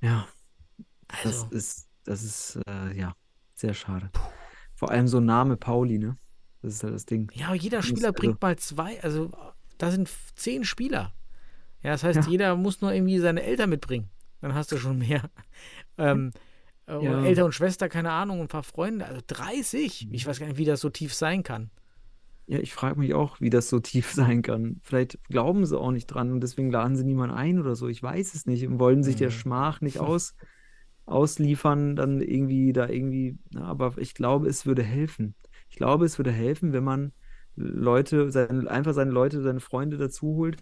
[0.00, 0.26] Ja,
[1.06, 3.14] das Also, ist, das ist, äh, ja,
[3.54, 4.10] sehr schade.
[4.74, 6.16] Vor allem so ein Name Pauli, ne?
[6.62, 7.30] Das ist halt das Ding.
[7.34, 9.30] ja, aber jeder Spieler also- bringt mal zwei, also
[9.78, 11.12] da sind zehn Spieler.
[11.84, 12.28] Ja, das heißt, Ja.
[12.28, 14.10] jeder muss nur irgendwie seine Eltern mitbringen.
[14.40, 15.30] Dann hast du schon mehr.
[15.98, 16.32] Ähm,
[16.88, 17.24] äh, Ja.
[17.24, 19.06] Eltern und Schwester, keine Ahnung, und ein paar Freunde.
[19.06, 20.08] Also 30.
[20.12, 21.70] Ich weiß gar nicht, wie das so tief sein kann.
[22.48, 24.80] Ja, ich frage mich auch, wie das so tief sein kann.
[24.82, 27.88] Vielleicht glauben sie auch nicht dran und deswegen laden sie niemanden ein oder so.
[27.88, 29.30] Ich weiß es nicht und wollen sich der Mhm.
[29.30, 30.34] Schmach nicht aus,
[31.06, 33.38] ausliefern, dann irgendwie da irgendwie.
[33.52, 35.34] Na, aber ich glaube, es würde helfen.
[35.70, 37.12] Ich glaube, es würde helfen, wenn man
[37.56, 40.58] Leute, seine, einfach seine Leute, seine Freunde dazu holt,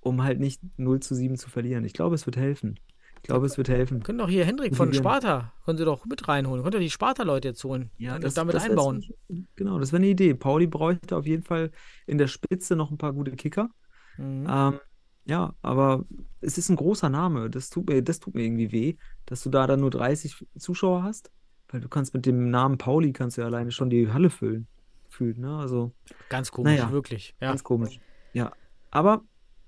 [0.00, 1.84] um halt nicht 0 zu 7 zu verlieren.
[1.84, 2.76] Ich glaube, es wird helfen.
[3.22, 4.02] Ich glaube, es wird helfen.
[4.02, 4.92] Können doch hier Hendrik von.
[4.92, 6.64] Sparta, können sie doch mit reinholen.
[6.64, 9.04] Könnt ihr die Sparta-Leute jetzt holen und das damit das einbauen.
[9.54, 10.34] Genau, das wäre eine Idee.
[10.34, 11.70] Pauli bräuchte auf jeden Fall
[12.06, 13.70] in der Spitze noch ein paar gute Kicker.
[14.18, 14.46] Mhm.
[14.50, 14.80] Ähm,
[15.24, 16.04] ja, aber
[16.40, 17.48] es ist ein großer Name.
[17.48, 18.96] Das tut mir, das tut mir irgendwie weh,
[19.26, 21.30] dass du da dann nur 30 Zuschauer hast.
[21.68, 24.66] Weil du kannst mit dem Namen Pauli kannst du ja alleine schon die Halle füllen.
[25.08, 25.58] Fühlt, ne?
[25.58, 25.92] Also
[26.28, 27.36] Ganz komisch, naja, wirklich.
[27.40, 27.48] Ja.
[27.48, 28.00] ganz komisch.
[28.32, 28.52] Ja.
[28.90, 29.22] Aber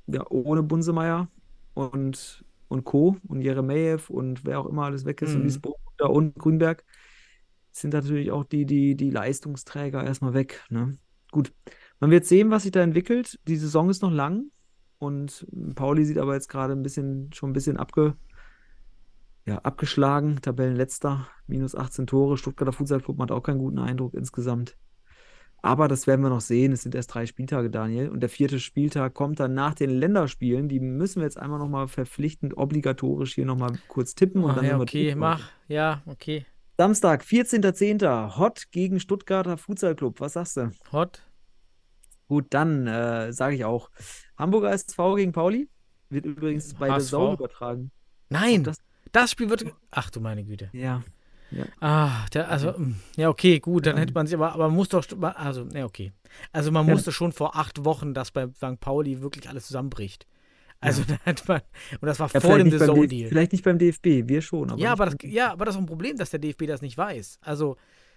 [0.07, 1.29] ja, ohne Bunsemeyer
[1.75, 2.45] und,
[2.75, 3.17] und Co.
[3.29, 5.47] und Jeremejew und wer auch immer alles weg ist und Mhm.
[5.49, 6.85] die Spoda und Grünberg
[7.73, 10.63] sind natürlich auch die, die, die Leistungsträger erstmal weg.
[10.71, 10.97] Ne?
[11.33, 11.53] Gut,
[12.01, 13.39] man wird sehen, was sich da entwickelt.
[13.49, 14.51] Die Saison ist noch lang
[14.99, 18.17] und Pauli sieht aber jetzt gerade ein bisschen, schon ein bisschen abge,
[19.47, 20.41] ja, abgeschlagen.
[20.41, 22.37] Tabellenletzter, minus 18 Tore.
[22.39, 24.77] Stuttgarter Fußballclub hat auch keinen guten Eindruck insgesamt.
[25.65, 26.73] Aber das werden wir noch sehen.
[26.73, 28.09] Es sind erst drei Spieltage, Daniel.
[28.09, 30.69] Und der vierte Spieltag kommt dann nach den Länderspielen.
[30.69, 34.45] Die müssen wir jetzt einmal nochmal verpflichtend, obligatorisch hier nochmal kurz tippen.
[34.45, 35.51] Und dann ja, okay, mach.
[35.69, 36.45] Ja, okay.
[36.77, 38.37] Samstag, 14.10.
[38.37, 40.21] Hot gegen Stuttgarter Fußballclub.
[40.21, 40.71] Was sagst du?
[40.93, 41.23] Hot.
[42.27, 43.91] Gut, dann äh, sage ich auch.
[44.37, 45.69] Hamburger SV gegen Pauli.
[46.11, 47.01] Wird übrigens bei der.
[47.01, 47.91] Sau übertragen.
[48.29, 48.79] Nein, das-
[49.13, 49.65] das, Spiel wird.
[49.91, 50.71] Ach du meine Güte.
[50.73, 51.03] Ja.
[51.81, 54.89] Ah, der, also, mm, ja, okay, gut, dann hätte man sich, aber, aber man muss
[54.89, 55.05] doch,
[55.35, 56.13] also, ja, okay.
[56.53, 56.93] Also, man Ja.
[56.95, 58.81] musste schon vor acht Wochen, dass bei St.
[58.81, 60.27] Pauli wirklich alles zusammenbricht.
[60.81, 61.61] Also, da hat man,
[62.01, 63.29] und das war Ja, vor dem nicht beim DF Deal.
[63.29, 64.71] vielleicht nicht beim DFB, wir schon.
[64.71, 66.83] Aber Ja, aber das, ja, aber das ist auch ein Problem, dass der DFB das
[66.83, 67.39] nicht weiß.
[67.43, 67.77] Also,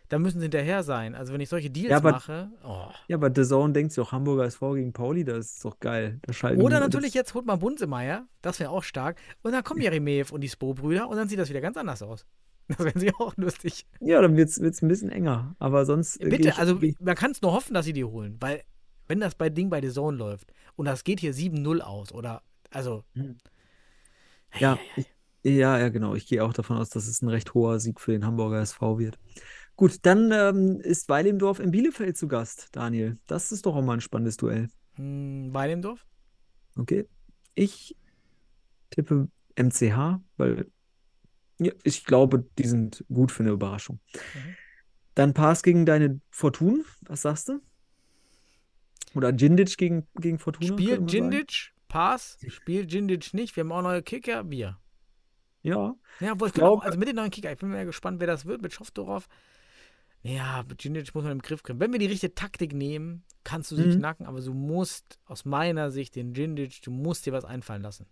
[0.09, 1.15] da müssen sie hinterher sein.
[1.15, 2.87] Also, wenn ich solche Deals Ja, aber- mache, oh.
[3.07, 6.19] ja, aber The Zone denkt sich auch Hamburger SV gegen Pauli, das ist doch geil.
[6.57, 9.17] Oder natürlich jetzt holt man Bunsemeyer, das wäre auch stark.
[9.43, 12.25] Und dann kommen Jeremejew und die Spo-Brüder und dann sieht das wieder ganz anders aus.
[12.77, 13.85] Das wäre sich auch lustig.
[13.99, 15.55] Ja, dann wird es ein bisschen enger.
[15.59, 16.21] Aber sonst.
[16.21, 18.63] äh, Bitte, ich- also man kann es nur hoffen, dass sie die holen, weil
[19.07, 22.41] wenn das bei Ding bei The Zone läuft und das geht hier 7-0 aus oder
[22.71, 23.03] also
[24.59, 25.05] Ja, ich,
[25.43, 26.15] ja, ja, genau.
[26.15, 28.97] Ich gehe auch davon aus, dass es ein recht hoher Sieg für den Hamburger SV
[28.97, 29.19] wird.
[29.75, 33.17] Gut, dann ähm, ist Weilimdorf in Bielefeld zu Gast, Daniel.
[33.27, 34.69] Das ist doch auch mal ein spannendes Duell.
[34.95, 36.05] hm, Weidemdorf?
[36.77, 37.07] Okay.
[37.55, 37.95] Ich
[38.91, 40.71] tippe MCH, weil
[41.59, 43.99] ja, ich glaube, die sind gut für eine Überraschung.
[44.13, 44.55] Mhm.
[45.15, 46.85] Dann Pass gegen deine Fortun.
[47.01, 47.59] Was sagst du?
[49.15, 50.77] Oder Djindic gegen, gegen Fortuna?
[50.77, 51.07] sagen.
[51.07, 54.77] Djindic, Pass, spielt Djindic nicht, wir haben auch neue Kicker, wir.
[55.63, 55.95] Ja.
[56.19, 58.27] Ja, wo ich, Ich glaube- also mit den neuen Kicker, ich bin mal gespannt, wer
[58.27, 59.27] das wird mit Schoftorov.
[60.21, 61.79] Ja, mit Djindic muss man im Griff kriegen.
[61.79, 63.97] Wenn wir die richtige Taktik nehmen, kannst du sie Mhm.
[63.99, 68.05] knacken, aber du musst aus meiner Sicht den Djindic, du musst dir was einfallen lassen.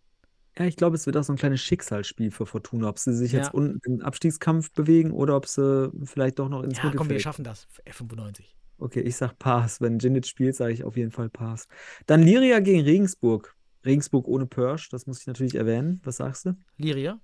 [0.57, 3.34] Ja, ich glaube, es wird auch so ein kleines Schicksalsspiel für Fortuna, ob sie sich
[3.34, 3.40] Ja.
[3.40, 6.99] jetzt unten im Abstiegskampf bewegen oder ob sie vielleicht doch noch ins Ja, komm, wir
[6.99, 7.22] Mittelfeld.
[7.23, 7.68] schaffen das.
[7.86, 8.45] F95.
[8.77, 9.82] Okay, ich sag Pass.
[9.82, 11.68] Wenn Djinic spielt, sage ich auf jeden Fall Pass.
[12.06, 13.56] Dann Liria gegen Regensburg.
[13.86, 16.02] Regensburg ohne Persch, das muss ich natürlich erwähnen.
[16.03, 16.56] Was sagst du?
[16.77, 17.19] Liria?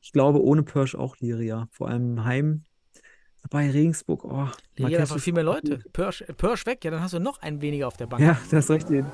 [0.00, 1.68] Ich glaube, ohne Persch auch Liria.
[1.70, 2.64] Vor allem Heim.
[3.50, 4.28] Bei Regensburg, oh.
[4.30, 5.78] Liria hat Marquez einfach viel mehr Leute.
[5.78, 5.92] gut.
[5.92, 8.22] Persch, äh, Persch weg, ja, dann hast du noch einen weniger auf der Bank.
[8.22, 9.04] Ja, das richtig.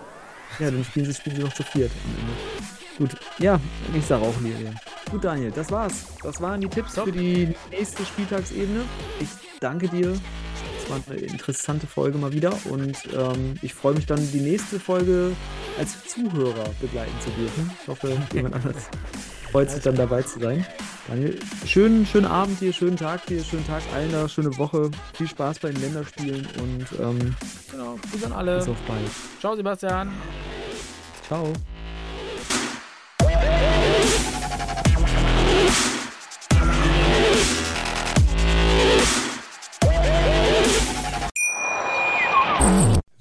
[0.59, 2.70] Ja, dann spielen sie, spielen sie noch zu viert am Ende.
[3.01, 3.59] Gut, ja,
[3.95, 4.73] ich sage auch Liria.
[5.11, 6.05] Gut, Daniel, das war's.
[6.23, 7.07] Das waren die Tipps Top.
[7.07, 8.83] für die nächste Spieltagsebene.
[9.21, 9.29] Ich
[9.59, 10.11] danke dir.
[10.13, 14.79] Es war eine interessante Folge mal wieder und ähm, ich freue mich dann, die nächste
[14.79, 15.33] Folge
[15.79, 17.71] als Zuhörer begleiten zu dürfen.
[17.81, 18.91] Ich hoffe, jemand anderes
[19.51, 20.67] freut sich dann dabei zu sein.
[21.09, 24.91] Daniel, schönen, schönen Abend hier, schönen Tag hier, schönen Tag allen da, schöne Woche.
[25.15, 27.35] Viel Spaß bei den Länderspielen und ähm,
[27.71, 28.59] Genau, Grüße an alle.
[28.59, 29.01] bis auf bald.
[29.41, 30.13] Ciao, Sebastian.
[31.27, 31.51] Ciao.